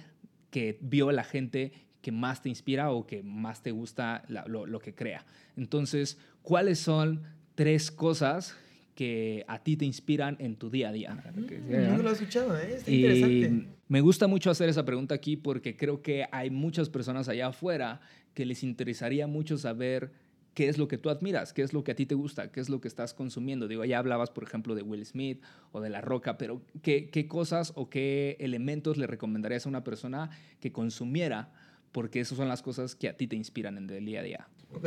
que 0.50 0.78
vio 0.80 1.12
la 1.12 1.24
gente 1.24 1.72
que 2.00 2.12
más 2.12 2.40
te 2.40 2.48
inspira 2.48 2.90
o 2.92 3.06
que 3.06 3.22
más 3.22 3.62
te 3.62 3.72
gusta 3.72 4.24
lo 4.28 4.78
que 4.78 4.94
crea. 4.94 5.26
Entonces, 5.56 6.18
¿cuáles 6.42 6.78
son 6.78 7.24
tres 7.54 7.90
cosas 7.90 8.56
que 8.96 9.44
a 9.46 9.62
ti 9.62 9.76
te 9.76 9.84
inspiran 9.84 10.36
en 10.40 10.56
tu 10.56 10.70
día 10.70 10.88
a 10.88 10.92
día. 10.92 11.14
Mm, 11.14 11.96
no 11.96 12.02
lo 12.02 12.10
he 12.10 12.12
escuchado, 12.12 12.58
¿eh? 12.58 12.74
Está 12.76 12.90
interesante. 12.90 13.68
Me 13.86 14.00
gusta 14.00 14.26
mucho 14.26 14.50
hacer 14.50 14.68
esa 14.68 14.84
pregunta 14.84 15.14
aquí 15.14 15.36
porque 15.36 15.76
creo 15.76 16.02
que 16.02 16.26
hay 16.32 16.50
muchas 16.50 16.88
personas 16.88 17.28
allá 17.28 17.48
afuera 17.48 18.00
que 18.34 18.44
les 18.44 18.64
interesaría 18.64 19.26
mucho 19.26 19.58
saber 19.58 20.10
qué 20.54 20.68
es 20.68 20.78
lo 20.78 20.88
que 20.88 20.96
tú 20.96 21.10
admiras, 21.10 21.52
qué 21.52 21.60
es 21.62 21.74
lo 21.74 21.84
que 21.84 21.92
a 21.92 21.94
ti 21.94 22.06
te 22.06 22.14
gusta, 22.14 22.50
qué 22.50 22.60
es 22.60 22.70
lo 22.70 22.80
que 22.80 22.88
estás 22.88 23.12
consumiendo. 23.12 23.68
Digo, 23.68 23.84
ya 23.84 23.98
hablabas, 23.98 24.30
por 24.30 24.42
ejemplo, 24.42 24.74
de 24.74 24.82
Will 24.82 25.04
Smith 25.04 25.42
o 25.70 25.82
de 25.82 25.90
La 25.90 26.00
Roca, 26.00 26.38
pero 26.38 26.62
¿qué, 26.82 27.10
qué 27.10 27.28
cosas 27.28 27.72
o 27.76 27.90
qué 27.90 28.38
elementos 28.40 28.96
le 28.96 29.06
recomendarías 29.06 29.66
a 29.66 29.68
una 29.68 29.84
persona 29.84 30.30
que 30.58 30.72
consumiera? 30.72 31.52
Porque 31.92 32.20
esas 32.20 32.38
son 32.38 32.48
las 32.48 32.62
cosas 32.62 32.94
que 32.94 33.10
a 33.10 33.16
ti 33.18 33.26
te 33.26 33.36
inspiran 33.36 33.76
en 33.76 33.90
el 33.90 34.06
día 34.06 34.20
a 34.20 34.22
día. 34.22 34.48
Ok. 34.72 34.86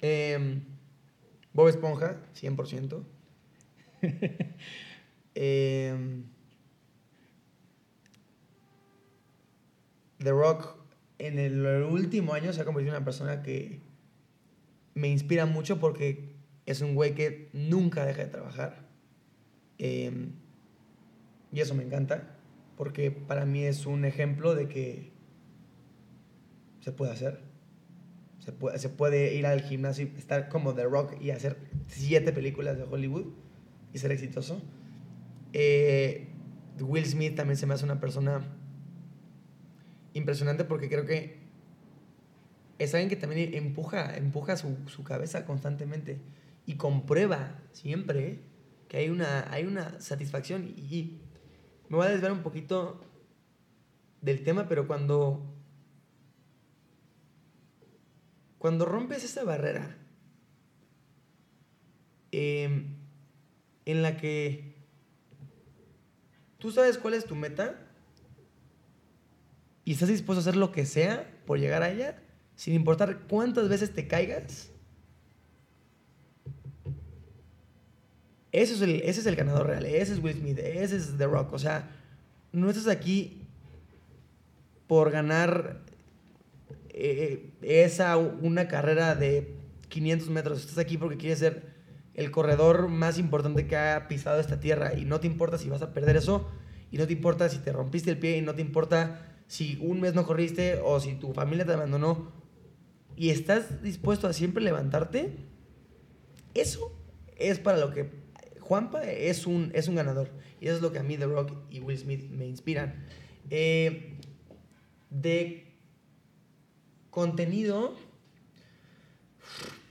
Em, 0.00 0.62
Bob 1.52 1.68
Esponja, 1.68 2.16
100%. 2.34 3.17
Em, 5.40 6.24
The 10.18 10.30
Rock 10.30 10.76
en 11.18 11.38
el 11.38 11.64
último 11.84 12.34
año 12.34 12.52
se 12.52 12.60
ha 12.60 12.64
convertido 12.64 12.92
en 12.92 12.96
una 12.96 13.04
persona 13.04 13.42
que 13.42 13.80
me 14.94 15.08
inspira 15.08 15.46
mucho 15.46 15.78
porque 15.78 16.34
es 16.66 16.80
un 16.80 16.96
güey 16.96 17.14
que 17.14 17.50
nunca 17.52 18.04
deja 18.04 18.22
de 18.24 18.28
trabajar. 18.28 18.88
Em, 19.78 20.32
y 21.52 21.60
eso 21.60 21.74
me 21.76 21.84
encanta 21.84 22.36
porque 22.76 23.12
para 23.12 23.46
mí 23.46 23.64
es 23.64 23.86
un 23.86 24.04
ejemplo 24.04 24.54
de 24.56 24.68
que 24.68 25.12
se 26.80 26.90
puede 26.90 27.12
hacer. 27.12 27.40
Se 28.40 28.50
puede, 28.52 28.78
se 28.78 28.88
puede 28.88 29.34
ir 29.34 29.46
al 29.46 29.62
gimnasio 29.62 30.08
estar 30.16 30.48
como 30.48 30.74
The 30.74 30.84
Rock 30.84 31.20
y 31.20 31.30
hacer 31.30 31.58
siete 31.86 32.32
películas 32.32 32.76
de 32.76 32.84
Hollywood 32.84 33.26
y 33.92 33.98
ser 33.98 34.12
exitoso. 34.12 34.62
Eh, 35.52 36.28
Will 36.80 37.06
Smith 37.06 37.34
también 37.34 37.56
se 37.56 37.66
me 37.66 37.74
hace 37.74 37.84
una 37.84 38.00
persona 38.00 38.46
impresionante 40.12 40.64
porque 40.64 40.88
creo 40.88 41.04
que 41.04 41.38
es 42.78 42.94
alguien 42.94 43.08
que 43.08 43.16
también 43.16 43.54
empuja, 43.54 44.16
empuja 44.16 44.56
su, 44.56 44.76
su 44.86 45.02
cabeza 45.02 45.44
constantemente 45.44 46.20
y 46.66 46.76
comprueba 46.76 47.58
siempre 47.72 48.40
que 48.88 48.96
hay 48.98 49.10
una, 49.10 49.50
hay 49.52 49.64
una 49.64 50.00
satisfacción. 50.00 50.64
Y, 50.76 51.20
me 51.88 51.96
voy 51.96 52.06
a 52.06 52.10
desviar 52.10 52.32
un 52.32 52.42
poquito 52.42 53.00
del 54.20 54.42
tema, 54.42 54.68
pero 54.68 54.86
cuando, 54.86 55.42
cuando 58.58 58.84
rompes 58.84 59.24
esa 59.24 59.44
barrera, 59.44 59.96
eh, 62.30 62.97
en 63.88 64.02
la 64.02 64.18
que 64.18 64.74
tú 66.58 66.70
sabes 66.70 66.98
cuál 66.98 67.14
es 67.14 67.24
tu 67.24 67.34
meta 67.34 67.74
y 69.82 69.92
estás 69.92 70.10
dispuesto 70.10 70.40
a 70.40 70.42
hacer 70.42 70.56
lo 70.56 70.72
que 70.72 70.84
sea 70.84 71.26
por 71.46 71.58
llegar 71.58 71.82
a 71.82 71.90
ella, 71.90 72.22
sin 72.54 72.74
importar 72.74 73.20
cuántas 73.20 73.70
veces 73.70 73.94
te 73.94 74.06
caigas. 74.06 74.68
Eso 78.52 78.74
es 78.74 78.82
el, 78.82 78.96
ese 78.96 79.20
es 79.20 79.26
el 79.26 79.36
ganador 79.36 79.68
real, 79.68 79.86
ese 79.86 80.12
es 80.12 80.22
Will 80.22 80.36
Smith, 80.36 80.58
ese 80.58 80.96
es 80.96 81.16
The 81.16 81.26
Rock. 81.26 81.54
O 81.54 81.58
sea, 81.58 81.88
no 82.52 82.68
estás 82.68 82.88
aquí 82.88 83.40
por 84.86 85.10
ganar 85.10 85.80
eh, 86.90 87.54
esa, 87.62 88.18
una 88.18 88.68
carrera 88.68 89.14
de 89.14 89.54
500 89.88 90.28
metros, 90.28 90.60
estás 90.60 90.76
aquí 90.76 90.98
porque 90.98 91.16
quieres 91.16 91.38
ser 91.38 91.77
el 92.18 92.32
corredor 92.32 92.88
más 92.88 93.16
importante 93.16 93.68
que 93.68 93.76
ha 93.76 94.08
pisado 94.08 94.40
esta 94.40 94.58
tierra 94.58 94.92
y 94.94 95.04
no 95.04 95.20
te 95.20 95.28
importa 95.28 95.56
si 95.56 95.68
vas 95.68 95.82
a 95.82 95.94
perder 95.94 96.16
eso 96.16 96.48
y 96.90 96.98
no 96.98 97.06
te 97.06 97.12
importa 97.12 97.48
si 97.48 97.58
te 97.58 97.70
rompiste 97.70 98.10
el 98.10 98.18
pie 98.18 98.38
y 98.38 98.42
no 98.42 98.56
te 98.56 98.60
importa 98.60 99.36
si 99.46 99.78
un 99.80 100.00
mes 100.00 100.14
no 100.14 100.26
corriste 100.26 100.80
o 100.82 100.98
si 100.98 101.14
tu 101.14 101.32
familia 101.32 101.64
te 101.64 101.74
abandonó 101.74 102.32
y 103.14 103.30
estás 103.30 103.84
dispuesto 103.84 104.26
a 104.26 104.32
siempre 104.32 104.64
levantarte, 104.64 105.36
eso 106.54 106.92
es 107.36 107.60
para 107.60 107.78
lo 107.78 107.92
que 107.92 108.10
Juanpa 108.58 109.04
es 109.04 109.46
un, 109.46 109.70
es 109.72 109.86
un 109.86 109.94
ganador. 109.94 110.28
Y 110.60 110.66
eso 110.66 110.76
es 110.76 110.82
lo 110.82 110.90
que 110.90 110.98
a 110.98 111.04
mí 111.04 111.16
The 111.16 111.26
Rock 111.26 111.52
y 111.70 111.78
Will 111.78 111.98
Smith 111.98 112.28
me 112.30 112.48
inspiran. 112.48 113.06
Eh, 113.48 114.18
de 115.10 115.72
contenido, 117.10 117.94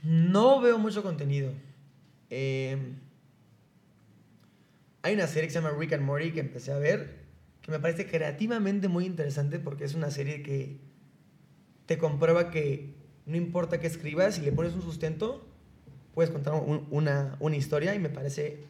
no 0.02 0.60
veo 0.60 0.78
mucho 0.78 1.02
contenido. 1.02 1.52
Em, 2.30 2.96
hay 5.02 5.14
una 5.14 5.26
serie 5.26 5.48
que 5.48 5.52
se 5.52 5.60
llama 5.60 5.76
Rick 5.78 5.94
and 5.94 6.02
Morty 6.02 6.32
que 6.32 6.40
empecé 6.40 6.72
a 6.72 6.78
ver, 6.78 7.20
que 7.62 7.70
me 7.70 7.78
parece 7.78 8.06
creativamente 8.06 8.88
muy 8.88 9.06
interesante 9.06 9.58
porque 9.58 9.84
es 9.84 9.94
una 9.94 10.10
serie 10.10 10.42
que 10.42 10.78
te 11.86 11.98
comprueba 11.98 12.50
que 12.50 12.94
no 13.26 13.36
importa 13.36 13.80
qué 13.80 13.86
escribas, 13.86 14.34
si 14.34 14.42
le 14.42 14.52
pones 14.52 14.74
un 14.74 14.82
sustento, 14.82 15.46
puedes 16.14 16.30
contar 16.30 16.54
una, 16.54 17.36
una, 17.40 17.56
historia 17.56 17.94
y 17.94 17.98
me 17.98 18.08
parece 18.08 18.64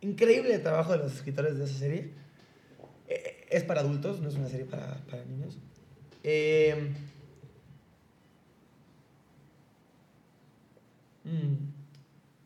increíble 0.00 0.54
el 0.54 0.62
trabajo 0.62 0.92
de 0.92 0.98
los 0.98 1.14
escritores 1.14 1.58
de 1.58 1.64
esa 1.64 1.78
serie. 1.78 2.10
Eh, 3.08 3.46
es 3.50 3.64
para 3.64 3.80
adultos, 3.80 4.20
no 4.20 4.28
es 4.28 4.34
una 4.34 4.48
serie 4.48 4.66
para, 4.66 4.96
para 5.06 5.24
niños. 5.24 5.58
Eh, 6.22 6.92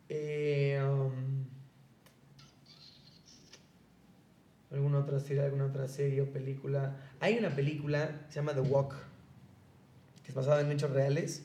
Eh, 0.08 0.80
um, 0.82 1.44
¿Alguna 4.70 4.98
otra 4.98 5.18
serie, 5.20 5.42
alguna 5.42 5.66
otra 5.66 5.88
serie 5.88 6.20
o 6.22 6.32
película? 6.32 6.96
Hay 7.20 7.38
una 7.38 7.50
película 7.50 8.24
que 8.26 8.32
se 8.32 8.40
llama 8.40 8.54
The 8.54 8.60
Walk, 8.60 8.94
que 10.22 10.28
es 10.28 10.34
basada 10.34 10.60
en 10.60 10.70
hechos 10.70 10.90
reales. 10.90 11.42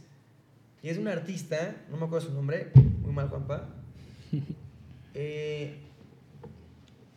Y 0.82 0.90
es 0.90 0.98
un 0.98 1.08
artista, 1.08 1.76
no 1.90 1.98
me 1.98 2.06
acuerdo 2.06 2.28
su 2.28 2.34
nombre, 2.34 2.72
muy 2.76 3.14
mal, 3.14 3.30
Juanpa, 3.30 3.70
eh, 5.14 5.78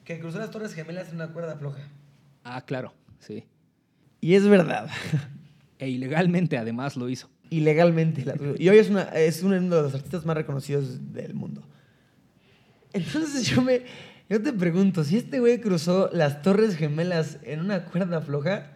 que 0.05 0.21
cruzó 0.21 0.39
las 0.39 0.53
Torres 0.53 0.73
Gemelas 0.73 1.09
en 1.09 1.17
una 1.17 1.33
cuerda 1.33 1.57
floja. 1.57 1.83
Ah, 2.45 2.65
claro, 2.65 2.95
sí. 3.19 3.45
Y 4.21 4.35
es 4.35 4.47
verdad. 4.47 4.89
E 5.79 5.91
ilegalmente 5.91 6.57
además 6.57 6.97
lo 6.97 7.09
hizo 7.11 7.29
ilegalmente. 7.51 8.25
Y 8.59 8.69
hoy 8.69 8.79
es, 8.79 8.91
una, 8.91 9.03
es 9.03 9.43
uno 9.43 9.55
de 9.55 9.61
los 9.83 9.95
artistas 9.95 10.25
más 10.25 10.37
reconocidos 10.37 11.13
del 11.13 11.35
mundo. 11.35 11.63
Entonces 12.93 13.47
yo 13.47 13.63
me 13.63 13.83
yo 14.29 14.43
te 14.43 14.53
pregunto, 14.53 15.05
si 15.05 15.19
este 15.19 15.39
güey 15.39 15.61
cruzó 15.61 16.11
las 16.13 16.43
Torres 16.43 16.77
Gemelas 16.77 17.39
en 17.45 17.61
una 17.61 17.85
cuerda 17.85 18.21
floja, 18.21 18.73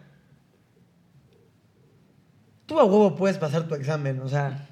tú 2.65 2.79
a 2.79 2.85
huevo 2.85 3.17
puedes 3.17 3.37
pasar 3.37 3.67
tu 3.67 3.75
examen, 3.75 4.21
o 4.21 4.29
sea. 4.29 4.69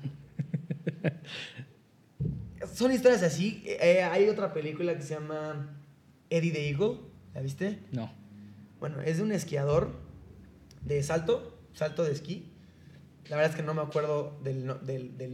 son 2.74 2.94
historias 2.94 3.24
así. 3.24 3.62
Eh, 3.66 4.04
hay 4.04 4.30
otra 4.30 4.54
película 4.54 4.96
que 4.96 5.02
se 5.02 5.16
llama 5.16 5.82
Eddie 6.30 6.54
the 6.54 6.70
Eagle, 6.70 7.00
¿la 7.34 7.42
viste? 7.42 7.80
No. 7.92 8.10
Bueno, 8.80 9.02
es 9.02 9.18
de 9.18 9.24
un 9.24 9.34
esquiador 9.34 9.92
de 10.82 11.04
salto, 11.04 11.60
salto 11.74 12.06
de 12.06 12.14
esquí, 12.14 12.49
la 13.28 13.36
verdad 13.36 13.52
es 13.52 13.56
que 13.56 13.64
no 13.64 13.74
me 13.74 13.82
acuerdo 13.82 14.40
del, 14.44 14.66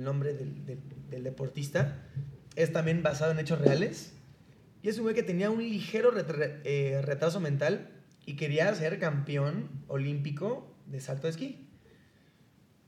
nombre 0.04 0.34
del, 0.34 1.24
deportista. 1.24 2.04
Es 2.56 2.74
también 2.74 3.04
basado 3.04 3.32
en 3.32 3.40
hechos 3.40 3.60
reales. 3.60 4.14
Y 4.82 4.90
es 4.90 4.98
un 4.98 5.04
güey 5.04 5.16
que 5.16 5.24
tenía 5.24 5.50
un 5.50 5.60
ligero 5.60 6.12
eh, 6.16 7.02
retraso 7.04 7.40
mental 7.40 7.90
y 8.26 8.36
quería 8.36 8.74
ser 8.76 9.00
campeón 9.00 9.70
olímpico 9.88 10.76
de 10.88 11.00
salto 11.00 11.28
de 11.28 11.32
esquí. 11.32 11.70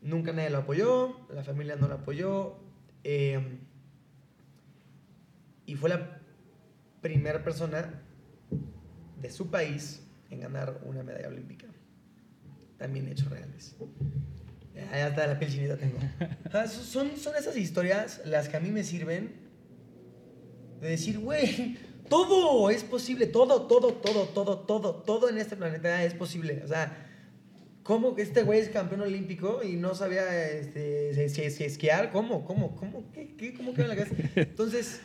Nunca 0.01 0.33
nadie 0.33 0.49
lo 0.49 0.59
apoyó, 0.59 1.27
la 1.33 1.43
familia 1.43 1.75
no 1.75 1.87
lo 1.87 1.95
apoyó. 1.95 2.59
Em, 3.03 3.59
y 5.65 5.75
fue 5.75 5.89
la 5.89 6.21
primera 7.01 7.43
persona 7.43 8.03
de 9.21 9.31
su 9.31 9.49
país 9.49 10.05
en 10.29 10.41
ganar 10.41 10.81
una 10.83 11.03
medalla 11.03 11.29
olímpica. 11.29 11.67
También 12.77 13.07
hechos 13.07 13.29
reales. 13.29 13.75
Allá 14.91 15.07
está 15.09 15.27
la 15.27 15.39
piel 15.39 15.51
chinita 15.51 15.77
tengo. 15.77 15.97
son, 16.67 17.17
son 17.17 17.35
esas 17.35 17.57
historias 17.57 18.21
las 18.25 18.49
que 18.49 18.57
a 18.57 18.59
mí 18.59 18.69
me 18.69 18.83
sirven 18.83 19.33
de 20.81 20.89
decir, 20.89 21.19
güey, 21.19 21.77
todo 22.09 22.69
es 22.69 22.83
posible, 22.83 23.27
todo, 23.27 23.63
todo, 23.67 23.93
todo, 23.93 24.27
todo, 24.29 24.59
todo, 24.59 24.95
todo 24.95 25.29
en 25.29 25.37
este 25.37 25.55
planeta 25.55 26.03
es 26.03 26.13
posible. 26.13 26.61
O 26.63 26.67
sea, 26.67 27.05
¿cómo 27.83 28.15
que 28.15 28.21
este 28.21 28.43
güey 28.43 28.59
es 28.59 28.69
campeón 28.69 29.01
olímpico 29.01 29.61
y 29.63 29.75
no 29.75 29.95
sabía 29.95 30.49
este, 30.49 31.25
esquiar? 31.65 32.11
¿Cómo? 32.11 32.45
¿Cómo? 32.45 32.75
¿Cómo? 32.75 33.11
¿Qué? 33.13 33.35
¿Qué? 33.35 33.53
¿Cómo 33.53 33.73
queda 33.73 33.85
en 33.85 33.89
la 33.89 33.95
cabeza? 33.95 34.15
Entonces, 34.35 35.01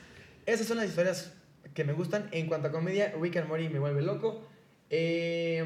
esas 0.46 0.66
son 0.66 0.76
las 0.76 0.88
historias 0.88 1.32
que 1.74 1.84
me 1.84 1.92
gustan. 1.92 2.28
En 2.32 2.46
cuanto 2.46 2.68
a 2.68 2.72
comedia, 2.72 3.14
Rick 3.20 3.36
and 3.36 3.48
Morty 3.48 3.68
me 3.68 3.78
vuelve 3.78 4.02
loco. 4.02 4.42
Eh, 4.90 5.64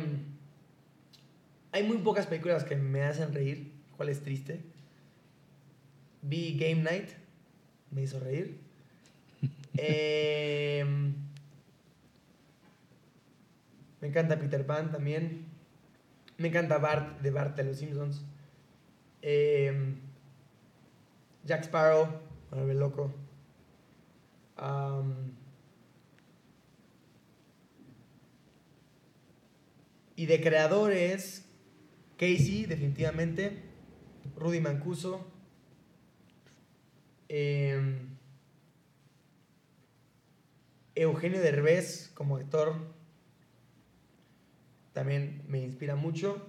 hay 1.73 1.83
muy 1.83 1.99
pocas 1.99 2.27
películas 2.27 2.65
que 2.65 2.77
me 2.77 3.03
hacen 3.03 3.35
reír, 3.35 3.73
cuál 3.97 4.09
es 4.09 4.23
triste. 4.23 4.61
Vi 6.23 6.57
Game 6.59 6.83
Night, 6.83 7.11
me 7.91 8.03
hizo 8.03 8.21
reír. 8.21 8.59
Eh, 9.79 10.83
me 14.01 14.09
encanta 14.09 14.39
Peter 14.39 14.65
Pan 14.65 14.91
también. 14.91 15.45
Me 16.39 16.49
encanta 16.49 16.79
Bart 16.79 17.21
de 17.21 17.31
Bart 17.31 17.57
de 17.57 17.65
los 17.65 17.77
Simpsons. 17.77 18.25
Eh, 19.21 19.95
Jack 21.45 21.65
Sparrow, 21.65 22.09
me 22.53 22.73
loco. 22.73 23.13
Y 30.17 30.25
de 30.25 30.41
creadores, 30.41 31.45
Casey, 32.17 32.65
definitivamente. 32.65 33.66
Rudy 34.37 34.61
Mancuso. 34.61 35.27
em, 37.29 38.17
Eugenio 40.95 41.41
Derbez 41.41 42.11
como 42.15 42.37
actor 42.37 42.75
también 44.97 45.43
me 45.47 45.63
inspira 45.63 45.95
mucho. 45.95 46.41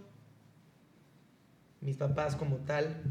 Mis 1.81 1.97
papás 1.97 2.37
como 2.37 2.57
tal. 2.57 3.03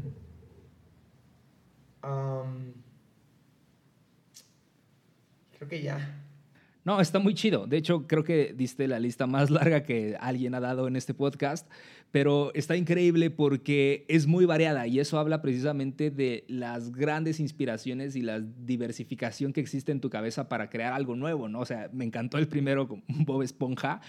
Creo 5.57 5.67
que 5.69 5.81
ya. 5.83 6.26
No, 6.87 7.01
está 7.01 7.19
muy 7.19 7.33
chido. 7.33 7.67
De 7.67 7.75
hecho, 7.75 8.07
creo 8.07 8.23
que 8.23 8.53
diste 8.55 8.87
la 8.87 8.97
lista 8.97 9.27
más 9.27 9.49
larga 9.51 9.83
que 9.83 10.15
alguien 10.21 10.55
ha 10.55 10.61
dado 10.61 10.87
en 10.87 10.95
este 10.95 11.13
podcast, 11.13 11.69
pero 12.11 12.53
está 12.53 12.77
increíble 12.77 13.29
porque 13.29 14.05
es 14.07 14.25
muy 14.25 14.45
variada 14.45 14.87
y 14.87 15.01
eso 15.01 15.19
habla 15.19 15.41
precisamente 15.41 16.11
de 16.11 16.45
las 16.47 16.93
grandes 16.93 17.41
inspiraciones 17.41 18.15
y 18.15 18.21
la 18.21 18.39
diversificación 18.39 19.51
que 19.51 19.59
existe 19.59 19.91
en 19.91 19.99
tu 19.99 20.09
cabeza 20.09 20.47
para 20.47 20.69
crear 20.69 20.93
algo 20.93 21.17
nuevo, 21.17 21.49
¿no? 21.49 21.59
O 21.59 21.65
sea, 21.65 21.89
me 21.91 22.05
encantó 22.05 22.37
el 22.37 22.47
primero 22.47 22.87
con 22.87 23.03
Bob 23.09 23.41
Esponja, 23.41 23.99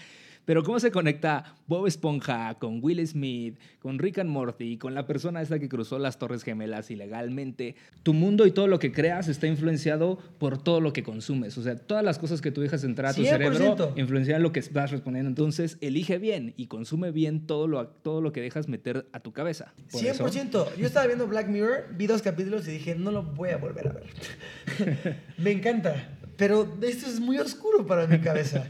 pero 0.49 0.63
¿cómo 0.63 0.79
se 0.79 0.89
conecta 0.89 1.57
Bob 1.67 1.85
Esponja 1.85 2.55
con 2.55 2.79
Will 2.81 3.07
Smith, 3.07 3.59
con 3.77 3.99
Rick 3.99 4.17
and 4.17 4.31
Morty, 4.31 4.79
con 4.79 4.95
la 4.95 5.05
persona 5.05 5.43
esta 5.43 5.59
que 5.59 5.69
cruzó 5.69 5.99
las 5.99 6.17
Torres 6.17 6.41
Gemelas 6.41 6.89
ilegalmente? 6.89 7.75
Tu 8.01 8.15
mundo 8.15 8.47
y 8.47 8.51
todo 8.51 8.65
lo 8.65 8.79
que 8.79 8.91
creas 8.91 9.27
está 9.27 9.45
influenciado 9.45 10.17
por 10.39 10.57
todo 10.57 10.81
lo 10.81 10.91
que 10.91 11.03
consumes. 11.03 11.55
O 11.59 11.61
sea, 11.61 11.75
todas 11.75 12.03
las 12.03 12.17
cosas 12.17 12.41
que 12.41 12.49
tú 12.49 12.61
dejas 12.61 12.83
entrar 12.83 13.11
a 13.11 13.13
tu 13.13 13.21
100%. 13.21 13.25
cerebro 13.27 13.93
influencian 13.95 14.41
lo 14.41 14.51
que 14.51 14.59
estás 14.59 14.89
respondiendo. 14.89 15.29
Entonces, 15.29 15.77
elige 15.81 16.17
bien 16.17 16.55
y 16.57 16.65
consume 16.65 17.11
bien 17.11 17.45
todo 17.45 17.67
lo, 17.67 17.85
todo 17.87 18.19
lo 18.19 18.31
que 18.31 18.41
dejas 18.41 18.67
meter 18.67 19.07
a 19.13 19.19
tu 19.19 19.33
cabeza. 19.33 19.75
Por 19.91 20.03
eso- 20.03 20.27
100%. 20.27 20.75
Yo 20.77 20.87
estaba 20.87 21.05
viendo 21.05 21.27
Black 21.27 21.47
Mirror, 21.47 21.93
vi 21.95 22.07
dos 22.07 22.23
capítulos 22.23 22.67
y 22.67 22.71
dije, 22.71 22.95
no 22.95 23.11
lo 23.11 23.21
voy 23.21 23.49
a 23.49 23.57
volver 23.57 23.87
a 23.87 23.91
ver. 23.91 25.15
Me 25.37 25.51
encanta. 25.51 26.15
Pero 26.39 26.77
esto 26.81 27.05
es 27.05 27.19
muy 27.19 27.37
oscuro 27.37 27.85
para 27.85 28.07
mi 28.07 28.21
cabeza. 28.21 28.65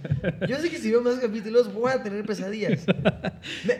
Yo 0.47 0.57
sé 0.57 0.71
que 0.71 0.79
si 0.79 0.89
veo 0.89 1.03
más 1.03 1.19
capítulos 1.19 1.71
voy 1.71 1.91
a 1.91 2.01
tener 2.01 2.25
pesadillas. 2.25 2.83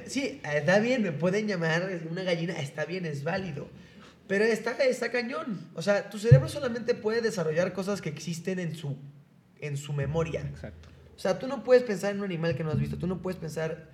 Sí, 0.06 0.40
está 0.44 0.78
bien, 0.78 1.02
me 1.02 1.12
pueden 1.12 1.48
llamar 1.48 1.90
una 2.10 2.22
gallina, 2.22 2.54
está 2.60 2.86
bien, 2.86 3.08
es 3.08 3.24
válido. 3.24 3.68
Pero 4.28 4.46
está, 4.46 4.74
está 4.74 5.10
cañón. 5.10 5.68
O 5.74 5.82
sea, 5.82 6.08
tu 6.12 6.20
cerebro 6.20 6.48
solamente 6.48 6.94
puede 6.94 7.22
desarrollar 7.22 7.74
cosas 7.74 8.00
que 8.00 8.10
existen 8.10 8.60
en 8.60 8.76
su, 8.76 8.96
en 9.60 9.76
su 9.76 9.92
memoria. 9.92 10.42
Exacto. 10.42 10.90
O 11.16 11.20
sea, 11.20 11.40
tú 11.40 11.48
no 11.48 11.64
puedes 11.64 11.82
pensar 11.82 12.12
en 12.12 12.20
un 12.20 12.26
animal 12.26 12.56
que 12.56 12.64
no 12.64 12.70
has 12.70 12.80
visto, 12.80 12.98
tú 13.00 13.08
no 13.08 13.24
puedes 13.24 13.40
pensar 13.40 13.90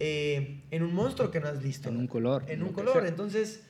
eh, 0.00 0.64
en 0.72 0.82
un 0.82 0.92
monstruo 0.92 1.30
que 1.30 1.38
no 1.38 1.46
has 1.46 1.62
visto. 1.62 1.88
En 1.88 1.98
un 1.98 2.08
color. 2.08 2.44
En 2.48 2.64
un 2.64 2.72
color. 2.72 3.06
Entonces, 3.06 3.62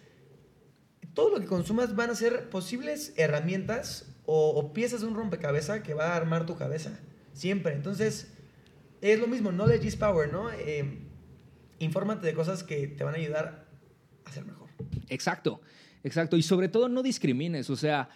todo 1.13 1.31
lo 1.31 1.41
que 1.41 1.47
consumas 1.47 1.95
van 1.95 2.09
a 2.09 2.15
ser 2.15 2.49
posibles 2.49 3.13
herramientas 3.19 4.16
o, 4.27 4.73
piezas 4.73 5.01
de 5.01 5.07
un 5.07 5.15
rompecabezas 5.15 5.81
que 5.83 5.95
va 5.95 6.13
a 6.13 6.17
armar 6.17 6.47
tu 6.47 6.57
cabeza. 6.57 6.99
Siempre. 7.33 7.75
Entonces, 7.75 8.33
es 9.01 9.19
lo 9.21 9.27
mismo, 9.27 9.51
knowledge 9.51 9.87
is 9.87 9.97
power, 9.97 10.33
¿no? 10.33 10.51
Eh, 10.51 10.99
infórmate 11.79 12.27
de 12.27 12.35
cosas 12.35 12.65
que 12.65 12.89
te 12.89 13.05
van 13.05 13.15
a 13.15 13.19
ayudar 13.19 13.67
a 14.25 14.33
ser 14.33 14.45
mejor. 14.45 14.69
Exacto, 15.09 15.61
exacto. 16.03 16.37
Y 16.37 16.43
sobre 16.43 16.69
todo 16.69 16.89
no 16.89 17.03
discrimines, 17.03 17.71
o 17.71 17.77
sea, 17.77 18.09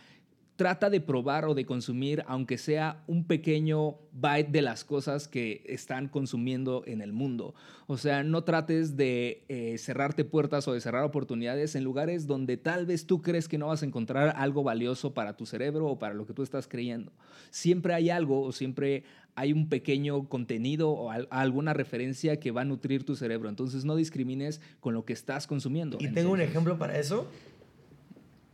trata 0.61 0.90
de 0.90 1.00
probar 1.00 1.46
o 1.46 1.54
de 1.54 1.64
consumir, 1.64 2.22
aunque 2.26 2.58
sea 2.58 3.02
un 3.06 3.24
pequeño 3.24 3.96
bite 4.12 4.50
de 4.50 4.61
las 4.61 4.84
cosas 4.84 5.26
que 5.26 5.62
están 5.64 6.06
consumiendo 6.08 6.82
en 6.86 7.00
el 7.00 7.14
mundo. 7.14 7.54
O 7.86 7.96
sea, 7.96 8.22
no 8.24 8.44
trates 8.44 8.94
de 8.94 9.42
eh, 9.48 9.78
cerrarte 9.78 10.26
puertas 10.26 10.68
o 10.68 10.74
de 10.74 10.82
cerrar 10.82 11.02
oportunidades 11.04 11.76
en 11.76 11.82
lugares 11.84 12.26
donde 12.26 12.58
tal 12.58 12.84
vez 12.84 13.06
tú 13.06 13.22
crees 13.22 13.48
que 13.48 13.56
no 13.56 13.68
vas 13.68 13.82
a 13.82 13.86
encontrar 13.86 14.34
algo 14.36 14.62
valioso 14.62 15.14
para 15.14 15.34
tu 15.34 15.46
cerebro 15.46 15.86
o 15.86 15.98
para 15.98 16.12
lo 16.12 16.26
que 16.26 16.34
tú 16.34 16.42
estás 16.42 16.68
creyendo. 16.68 17.11
Siempre 17.50 17.94
hay 17.94 18.11
algo 18.11 18.42
o 18.42 18.52
siempre 18.52 19.04
hay 19.36 19.54
un 19.54 19.70
pequeño 19.70 20.28
contenido 20.28 20.90
o 20.90 21.11
al- 21.11 21.26
alguna 21.30 21.72
referencia 21.72 22.38
que 22.38 22.50
va 22.50 22.61
a 22.61 22.64
nutrir 22.66 23.04
tu 23.04 23.16
cerebro. 23.16 23.48
Entonces 23.48 23.86
no 23.86 23.96
discrimines 23.96 24.61
con 24.80 24.92
lo 24.92 25.06
que 25.06 25.14
estás 25.14 25.46
consumiendo. 25.46 25.96
Y 26.02 26.08
tengo 26.08 26.32
un 26.32 26.42
ejemplo 26.42 26.76
para 26.76 26.98
eso. 26.98 27.26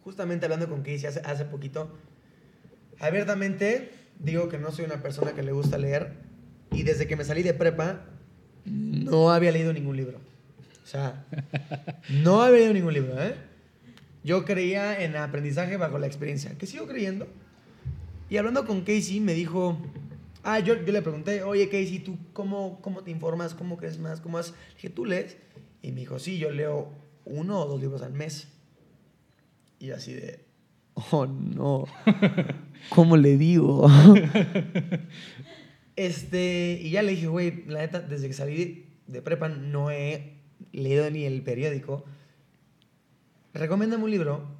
Justamente 0.06 0.46
hablando 0.46 0.68
con 0.68 0.82
Casey 0.82 1.06
hace, 1.06 1.18
hace 1.24 1.44
poquito. 1.46 1.90
Abiertamente 3.00 3.90
digo 4.20 4.48
que 4.48 4.56
no 4.56 4.70
soy 4.70 4.84
una 4.84 5.02
persona 5.02 5.32
que 5.32 5.42
le 5.42 5.50
gusta 5.50 5.78
leer. 5.78 6.12
Y 6.70 6.84
desde 6.84 7.08
que 7.08 7.16
me 7.16 7.24
salí 7.24 7.42
de 7.42 7.54
prepa, 7.54 8.02
no 8.64 9.32
había 9.32 9.50
leído 9.50 9.72
ningún 9.72 9.96
libro. 9.96 10.18
O 10.84 10.86
sea, 10.86 11.26
no 12.22 12.40
había 12.40 12.58
leído 12.58 12.74
ningún 12.74 12.94
libro, 12.94 13.20
¿eh? 13.20 13.34
Yo 14.22 14.44
creía 14.44 15.02
en 15.02 15.16
aprendizaje 15.16 15.76
bajo 15.76 15.98
la 15.98 16.06
experiencia, 16.06 16.56
que 16.56 16.68
sigo 16.68 16.86
creyendo. 16.86 17.26
Y 18.30 18.36
hablando 18.36 18.64
con 18.64 18.82
Casey, 18.82 19.18
me 19.18 19.34
dijo, 19.34 19.76
ah, 20.44 20.60
yo, 20.60 20.84
yo 20.84 20.92
le 20.92 21.02
pregunté, 21.02 21.42
oye 21.42 21.68
Casey, 21.68 21.98
¿tú 21.98 22.16
cómo, 22.32 22.80
cómo 22.80 23.02
te 23.02 23.10
informas? 23.10 23.54
¿Cómo 23.54 23.76
crees 23.76 23.98
más? 23.98 24.20
¿Cómo 24.20 24.38
has? 24.38 24.50
Le 24.50 24.74
dije, 24.76 24.90
¿tú 24.90 25.04
lees? 25.04 25.36
Y 25.82 25.90
me 25.90 25.98
dijo, 25.98 26.20
sí, 26.20 26.38
yo 26.38 26.52
leo 26.52 26.92
uno 27.24 27.60
o 27.60 27.66
dos 27.66 27.80
libros 27.80 28.02
al 28.02 28.12
mes. 28.12 28.46
Y 29.78 29.90
así 29.90 30.14
de, 30.14 30.44
oh 30.94 31.26
no, 31.26 31.84
¿cómo 32.90 33.16
le 33.16 33.36
digo? 33.36 33.88
este, 35.96 36.78
y 36.82 36.90
ya 36.90 37.02
le 37.02 37.12
dije, 37.12 37.26
güey, 37.26 37.64
la 37.66 37.80
neta, 37.80 38.00
desde 38.00 38.28
que 38.28 38.34
salí 38.34 38.86
de 39.06 39.22
prepa 39.22 39.48
no 39.48 39.90
he 39.90 40.36
leído 40.72 41.10
ni 41.10 41.24
el 41.24 41.42
periódico. 41.42 42.04
Recomiéndame 43.54 44.04
un 44.04 44.10
libro 44.10 44.56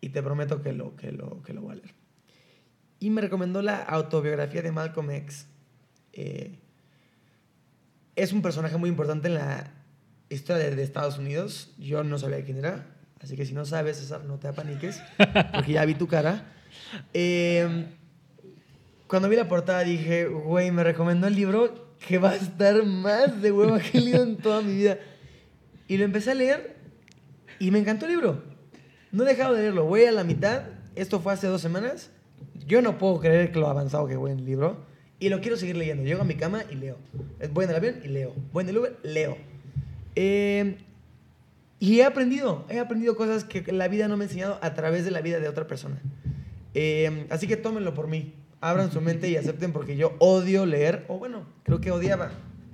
y 0.00 0.10
te 0.10 0.22
prometo 0.22 0.62
que 0.62 0.72
lo, 0.72 0.96
que 0.96 1.12
lo, 1.12 1.42
que 1.42 1.52
lo 1.52 1.62
voy 1.62 1.72
a 1.72 1.76
leer. 1.76 1.94
Y 2.98 3.10
me 3.10 3.20
recomendó 3.20 3.60
la 3.62 3.82
autobiografía 3.82 4.62
de 4.62 4.72
Malcolm 4.72 5.10
X. 5.10 5.46
Eh, 6.12 6.58
es 8.14 8.32
un 8.32 8.40
personaje 8.40 8.76
muy 8.78 8.88
importante 8.88 9.28
en 9.28 9.34
la 9.34 9.74
historia 10.30 10.64
de, 10.64 10.76
de 10.76 10.82
Estados 10.82 11.18
Unidos. 11.18 11.74
Yo 11.78 12.04
no 12.04 12.18
sabía 12.18 12.42
quién 12.44 12.58
era. 12.58 12.95
Así 13.20 13.36
que 13.36 13.46
si 13.46 13.54
no 13.54 13.64
sabes, 13.64 13.96
César, 13.98 14.24
no 14.24 14.38
te 14.38 14.48
apaniques. 14.48 15.02
Porque 15.52 15.72
ya 15.72 15.84
vi 15.84 15.94
tu 15.94 16.06
cara. 16.06 16.52
Eh, 17.14 17.86
cuando 19.06 19.28
vi 19.28 19.36
la 19.36 19.48
portada 19.48 19.80
dije, 19.80 20.26
güey, 20.26 20.70
me 20.70 20.84
recomendó 20.84 21.26
el 21.26 21.34
libro 21.34 21.86
que 22.06 22.18
va 22.18 22.30
a 22.30 22.36
estar 22.36 22.84
más 22.84 23.40
de 23.40 23.52
hueva 23.52 23.80
que 23.80 23.98
he 23.98 24.00
leído 24.00 24.22
en 24.22 24.36
toda 24.36 24.62
mi 24.62 24.74
vida. 24.74 24.98
Y 25.88 25.96
lo 25.96 26.04
empecé 26.04 26.32
a 26.32 26.34
leer 26.34 26.76
y 27.58 27.70
me 27.70 27.78
encantó 27.78 28.06
el 28.06 28.12
libro. 28.12 28.42
No 29.12 29.24
he 29.24 29.26
dejado 29.26 29.54
de 29.54 29.62
leerlo. 29.62 29.84
Voy 29.84 30.04
a 30.04 30.12
la 30.12 30.24
mitad. 30.24 30.64
Esto 30.94 31.20
fue 31.20 31.32
hace 31.32 31.46
dos 31.46 31.62
semanas. 31.62 32.10
Yo 32.66 32.82
no 32.82 32.98
puedo 32.98 33.20
creer 33.20 33.52
que 33.52 33.58
lo 33.58 33.68
avanzado 33.68 34.06
que 34.06 34.16
voy 34.16 34.32
en 34.32 34.40
el 34.40 34.44
libro. 34.44 34.84
Y 35.18 35.28
lo 35.28 35.40
quiero 35.40 35.56
seguir 35.56 35.76
leyendo. 35.76 36.02
Llego 36.04 36.22
a 36.22 36.24
mi 36.24 36.34
cama 36.34 36.64
y 36.70 36.74
leo. 36.74 36.98
Voy 37.52 37.64
en 37.64 37.70
el 37.70 37.76
avión 37.76 37.94
y 38.04 38.08
leo. 38.08 38.34
Voy 38.52 38.64
en 38.64 38.70
el 38.70 38.78
Uber, 38.78 38.98
leo. 39.02 39.38
Eh, 40.16 40.76
y 41.78 42.00
he 42.00 42.04
aprendido. 42.04 42.64
He 42.68 42.78
aprendido 42.78 43.16
cosas 43.16 43.44
que 43.44 43.72
la 43.72 43.88
vida 43.88 44.08
no 44.08 44.16
me 44.16 44.24
ha 44.24 44.26
enseñado 44.28 44.58
a 44.62 44.74
través 44.74 45.04
de 45.04 45.10
la 45.10 45.20
vida 45.20 45.40
de 45.40 45.48
otra 45.48 45.66
persona. 45.66 46.00
Eh, 46.74 47.26
así 47.30 47.46
que 47.46 47.56
tómenlo 47.56 47.94
por 47.94 48.08
mí. 48.08 48.34
Abran 48.60 48.90
su 48.90 49.00
mente 49.00 49.28
y 49.28 49.36
acepten 49.36 49.72
porque 49.72 49.96
yo 49.96 50.14
odio 50.18 50.66
leer. 50.66 51.04
O 51.08 51.18
bueno, 51.18 51.46
creo 51.62 51.80
que 51.80 51.90
odiaba. 51.90 52.30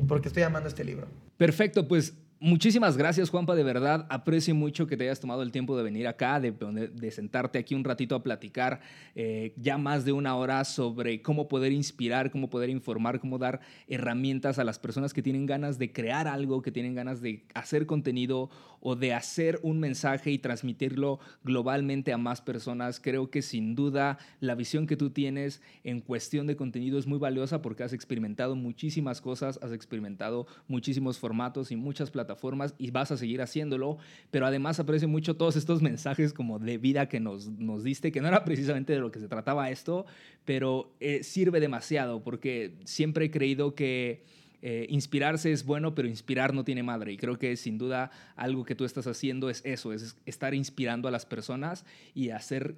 Porque 0.08 0.28
estoy 0.28 0.42
amando 0.42 0.68
este 0.68 0.84
libro. 0.84 1.06
Perfecto, 1.36 1.88
pues 1.88 2.14
Muchísimas 2.44 2.96
gracias, 2.96 3.30
Juanpa, 3.30 3.54
de 3.54 3.62
verdad. 3.62 4.04
Aprecio 4.10 4.52
mucho 4.52 4.88
que 4.88 4.96
te 4.96 5.04
hayas 5.04 5.20
tomado 5.20 5.42
el 5.42 5.52
tiempo 5.52 5.76
de 5.76 5.84
venir 5.84 6.08
acá, 6.08 6.40
de, 6.40 7.10
sentarte 7.12 7.56
aquí 7.56 7.76
un 7.76 7.84
ratito 7.84 8.16
a 8.16 8.24
platicar 8.24 8.80
eh, 9.14 9.54
ya 9.56 9.78
más 9.78 10.04
de 10.04 10.10
una 10.10 10.34
hora 10.34 10.64
sobre 10.64 11.22
cómo 11.22 11.46
poder 11.46 11.70
inspirar, 11.70 12.32
cómo 12.32 12.50
poder 12.50 12.68
informar, 12.68 13.20
cómo 13.20 13.38
dar 13.38 13.60
herramientas 13.86 14.58
a 14.58 14.64
las 14.64 14.80
personas 14.80 15.14
que 15.14 15.22
tienen 15.22 15.46
ganas 15.46 15.78
de 15.78 15.92
crear 15.92 16.26
algo, 16.26 16.62
que 16.62 16.72
tienen 16.72 16.96
ganas 16.96 17.20
de 17.20 17.44
hacer 17.54 17.86
contenido 17.86 18.50
o 18.80 18.96
de 18.96 19.14
hacer 19.14 19.60
un 19.62 19.78
mensaje 19.78 20.32
y 20.32 20.38
transmitirlo 20.38 21.20
globalmente 21.44 22.12
a 22.12 22.18
más 22.18 22.40
personas. 22.40 22.98
Creo 22.98 23.30
que 23.30 23.42
sin 23.42 23.76
duda 23.76 24.18
la 24.40 24.56
visión 24.56 24.88
que 24.88 24.96
tú 24.96 25.10
tienes 25.10 25.62
en 25.84 26.00
cuestión 26.00 26.48
de 26.48 26.56
contenido 26.56 26.98
es 26.98 27.06
muy 27.06 27.20
valiosa 27.20 27.62
porque 27.62 27.84
has 27.84 27.92
experimentado 27.92 28.56
muchísimas 28.56 29.20
cosas, 29.20 29.60
has 29.62 29.70
experimentado 29.70 30.48
muchísimos 30.66 31.20
formatos 31.20 31.70
y 31.70 31.76
muchas 31.76 32.10
plataformas 32.10 32.31
formas 32.36 32.74
y 32.78 32.90
vas 32.90 33.10
a 33.12 33.16
seguir 33.16 33.42
haciéndolo, 33.42 33.98
pero 34.30 34.46
además 34.46 34.80
aprecio 34.80 35.08
mucho 35.08 35.36
todos 35.36 35.56
estos 35.56 35.82
mensajes 35.82 36.32
como 36.32 36.58
de 36.58 36.78
vida 36.78 37.08
que 37.08 37.20
nos, 37.20 37.48
nos 37.48 37.84
diste, 37.84 38.12
que 38.12 38.20
no 38.20 38.28
era 38.28 38.44
precisamente 38.44 38.92
de 38.92 39.00
lo 39.00 39.10
que 39.10 39.20
se 39.20 39.28
trataba 39.28 39.70
esto, 39.70 40.06
pero 40.44 40.92
eh, 41.00 41.22
sirve 41.22 41.60
demasiado 41.60 42.22
porque 42.22 42.74
siempre 42.84 43.26
he 43.26 43.30
creído 43.30 43.74
que... 43.74 44.24
Eh, 44.64 44.86
inspirarse 44.90 45.50
es 45.50 45.64
bueno, 45.64 45.96
pero 45.96 46.06
inspirar 46.06 46.54
no 46.54 46.62
tiene 46.62 46.84
madre. 46.84 47.12
Y 47.12 47.16
creo 47.16 47.36
que 47.36 47.56
sin 47.56 47.78
duda 47.78 48.12
algo 48.36 48.64
que 48.64 48.76
tú 48.76 48.84
estás 48.84 49.08
haciendo 49.08 49.50
es 49.50 49.60
eso, 49.64 49.92
es 49.92 50.16
estar 50.24 50.54
inspirando 50.54 51.08
a 51.08 51.10
las 51.10 51.26
personas 51.26 51.84
y 52.14 52.30
hacer, 52.30 52.76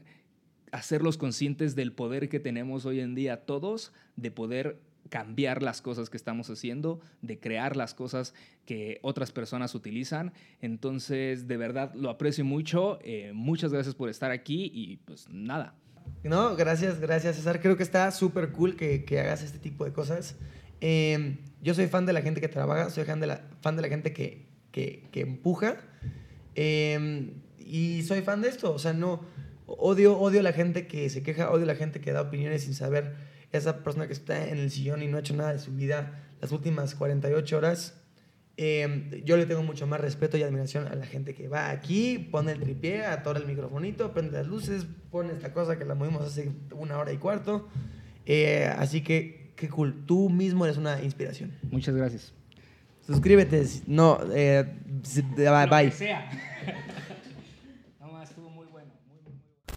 hacerlos 0.72 1.18
conscientes 1.18 1.76
del 1.76 1.92
poder 1.92 2.30
que 2.30 2.40
tenemos 2.40 2.86
hoy 2.86 3.00
en 3.00 3.14
día 3.14 3.44
todos 3.44 3.92
de 4.16 4.30
poder 4.30 4.80
cambiar 5.08 5.62
las 5.62 5.82
cosas 5.82 6.10
que 6.10 6.16
estamos 6.16 6.48
haciendo, 6.50 7.00
de 7.22 7.38
crear 7.38 7.76
las 7.76 7.94
cosas 7.94 8.34
que 8.66 8.98
otras 9.02 9.32
personas 9.32 9.74
utilizan. 9.74 10.32
Entonces, 10.60 11.46
de 11.46 11.56
verdad, 11.56 11.92
lo 11.94 12.10
aprecio 12.10 12.44
mucho. 12.44 12.98
Eh, 13.02 13.32
muchas 13.34 13.72
gracias 13.72 13.94
por 13.94 14.08
estar 14.08 14.30
aquí 14.30 14.70
y 14.72 14.96
pues 14.98 15.28
nada. 15.30 15.74
No, 16.22 16.56
gracias, 16.56 17.00
gracias 17.00 17.36
César. 17.36 17.60
Creo 17.60 17.76
que 17.76 17.82
está 17.82 18.10
súper 18.10 18.52
cool 18.52 18.76
que, 18.76 19.04
que, 19.04 19.20
hagas 19.20 19.42
este 19.42 19.58
tipo 19.58 19.84
de 19.84 19.92
cosas. 19.92 20.36
Em, 20.80 21.38
yo 21.62 21.74
soy 21.74 21.86
fan 21.86 22.06
de 22.06 22.12
la 22.12 22.22
gente 22.22 22.40
que 22.40 22.48
trabaja, 22.48 22.90
soy 22.90 23.04
fan 23.04 23.20
de 23.20 23.26
la, 23.26 23.42
fan 23.60 23.76
de 23.76 23.82
la 23.82 23.88
gente 23.88 24.12
que, 24.12 24.46
que, 24.70 25.08
que 25.12 25.20
empuja. 25.20 25.76
Em, 26.54 27.42
y 27.58 28.02
soy 28.02 28.22
fan 28.22 28.40
de 28.42 28.48
esto. 28.48 28.72
O 28.72 28.78
sea, 28.78 28.92
no, 28.92 29.20
odio, 29.66 30.18
odio 30.18 30.42
la 30.42 30.52
gente 30.52 30.86
que 30.86 31.08
se 31.10 31.22
queja, 31.22 31.50
odio 31.50 31.66
la 31.66 31.74
gente 31.74 32.00
que 32.00 32.12
da 32.12 32.22
opiniones 32.22 32.64
sin 32.64 32.74
saber 32.74 33.33
esa 33.58 33.82
persona 33.82 34.06
que 34.06 34.12
está 34.12 34.48
en 34.48 34.58
el 34.58 34.70
sillón 34.70 35.02
y 35.02 35.06
no 35.06 35.16
ha 35.16 35.20
hecho 35.20 35.34
nada 35.34 35.52
de 35.52 35.58
su 35.58 35.72
vida 35.72 36.20
las 36.40 36.52
últimas 36.52 36.94
48 36.94 37.56
horas, 37.56 37.94
eh, 38.56 39.22
yo 39.24 39.36
le 39.36 39.46
tengo 39.46 39.62
mucho 39.62 39.86
más 39.86 40.00
respeto 40.00 40.36
y 40.36 40.42
admiración 40.42 40.86
a 40.86 40.94
la 40.94 41.06
gente 41.06 41.34
que 41.34 41.48
va 41.48 41.70
aquí, 41.70 42.18
pone 42.18 42.52
el 42.52 42.60
tripié, 42.60 43.04
atora 43.04 43.40
el 43.40 43.46
microfonito, 43.46 44.12
prende 44.12 44.38
las 44.38 44.46
luces, 44.46 44.86
pone 45.10 45.32
esta 45.32 45.52
cosa 45.52 45.78
que 45.78 45.84
la 45.84 45.94
movimos 45.94 46.22
hace 46.22 46.52
una 46.72 46.98
hora 46.98 47.12
y 47.12 47.16
cuarto. 47.16 47.68
Eh, 48.26 48.70
así 48.78 49.02
que, 49.02 49.52
qué 49.56 49.68
cool. 49.68 50.04
Tú 50.06 50.30
mismo 50.30 50.64
eres 50.64 50.76
una 50.76 51.02
inspiración. 51.02 51.52
Muchas 51.70 51.96
gracias. 51.96 52.32
Suscríbete. 53.06 53.64
No, 53.86 54.18
eh, 54.34 54.64
bye. 55.36 55.66
bye. 55.66 55.92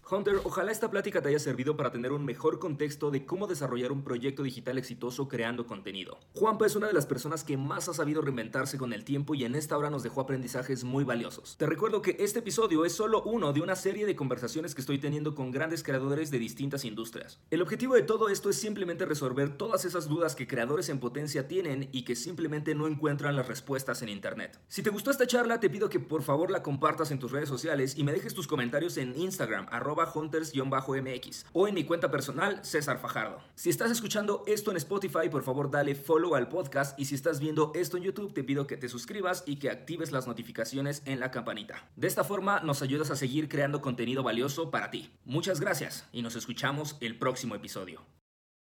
Hunter, 0.10 0.40
ojalá 0.46 0.72
esta 0.72 0.90
plática 0.90 1.22
te 1.22 1.30
haya 1.30 1.40
servido 1.40 1.76
para 1.76 1.92
tener 1.92 2.14
un 2.14 2.24
mejor 2.24 2.60
contexto 2.60 3.12
de 3.12 3.26
cómo 3.26 3.46
desarrollar 3.46 3.92
un 3.92 4.04
proyecto 4.04 4.44
digital 4.44 4.78
exitoso 4.78 5.28
creando 5.28 5.68
contenido. 5.68 6.18
Juanpa 6.34 6.66
es 6.66 6.78
una 6.78 6.88
de 6.88 6.94
las 6.94 7.06
personas 7.06 7.44
que 7.44 7.58
más 7.58 7.90
ha 7.90 7.94
sabido 7.94 8.22
reinventarse 8.22 8.78
con 8.78 8.94
el 8.94 9.04
tiempo 9.04 9.36
y 9.36 9.44
en 9.44 9.56
esta 9.56 9.78
hora 9.78 9.90
nos 9.90 10.04
dejó 10.04 10.22
aprendizajes 10.22 10.86
muy 10.86 11.04
valiosos. 11.04 11.58
Te 11.58 11.66
recuerdo 11.66 12.02
que 12.02 12.16
este 12.20 12.40
episodio 12.40 12.86
es 12.86 12.94
solo 12.94 13.22
uno 13.24 13.52
de 13.52 13.60
una 13.60 13.76
serie 13.76 14.06
de 14.06 14.16
conversaciones 14.16 14.74
que 14.76 14.82
estoy 14.82 14.98
teniendo 14.98 15.36
con 15.36 15.52
grandes 15.52 15.84
creadores 15.84 16.32
de 16.32 16.40
distintas 16.40 16.86
industrias. 16.86 17.42
El 17.52 17.62
objetivo 17.62 17.96
de 17.96 18.04
todo 18.04 18.30
esto 18.30 18.50
es 18.50 18.58
simplemente 18.58 19.06
resolver 19.06 19.58
todas 19.58 19.84
esas 19.84 20.08
dudas 20.08 20.36
que 20.36 20.48
creadores 20.48 20.88
en 20.88 21.00
potencia 21.00 21.50
tienen 21.50 21.90
y 21.92 22.04
que 22.04 22.16
simplemente 22.16 22.76
no 22.76 22.88
encuentran 22.88 23.36
las 23.36 23.48
respuestas 23.48 24.02
en 24.02 24.10
internet. 24.10 24.58
Si 24.70 24.84
te 24.84 24.90
gustó 24.90 25.12
esta 25.12 25.28
charla, 25.28 25.60
te 25.60 25.70
pido 25.70 25.90
que 25.90 26.00
por 26.00 26.24
favor 26.24 26.50
la 26.50 26.64
compartas 26.64 27.12
en 27.12 27.20
tus 27.20 27.32
redes 27.32 27.50
sociales 27.50 27.98
y 27.98 28.04
me 28.06 28.14
dejes 28.14 28.34
tus 28.34 28.48
comentarios 28.48 28.96
en 28.98 29.18
Instagram, 29.20 29.68
hunters-mx 30.06 31.46
o 31.54 31.68
en 31.68 31.76
mi 31.76 31.84
cuenta 31.84 32.12
personal 32.12 32.64
César 32.64 33.00
Fajardo. 33.00 33.40
Si 33.56 33.70
estás 33.70 33.92
escuchando 33.92 34.44
esto 34.48 34.72
en 34.72 34.78
Spotify, 34.78 35.30
por 35.30 35.44
favor 35.44 35.72
dale 35.72 35.96
follow 35.96 36.36
al 36.36 36.50
podcast 36.50 37.00
y 37.00 37.06
si 37.06 37.16
estás 37.16 37.40
viendo 37.40 37.72
esto 37.76 37.98
en 37.98 38.04
YouTube, 38.04 38.34
te 38.34 38.44
pido 38.44 38.68
que 38.68 38.78
te 38.78 38.90
suscribas 38.90 39.44
y 39.46 39.58
que 39.58 39.70
actives 39.70 40.12
las 40.12 40.28
notificaciones 40.28 41.02
en 41.06 41.20
la 41.20 41.32
campanita. 41.32 41.90
De 41.96 42.08
esta 42.08 42.24
forma 42.24 42.60
nos 42.60 42.82
ayudas 42.82 43.12
a 43.12 43.16
seguir 43.16 43.50
creando 43.50 43.82
contenido 43.82 44.24
valioso 44.24 44.72
para 44.72 44.92
ti. 44.92 45.12
Muchas 45.26 45.60
gracias 45.60 46.08
y 46.12 46.22
nos 46.22 46.36
escuchamos 46.36 46.98
el 47.02 47.18
próximo 47.18 47.56
episodio. 47.56 48.02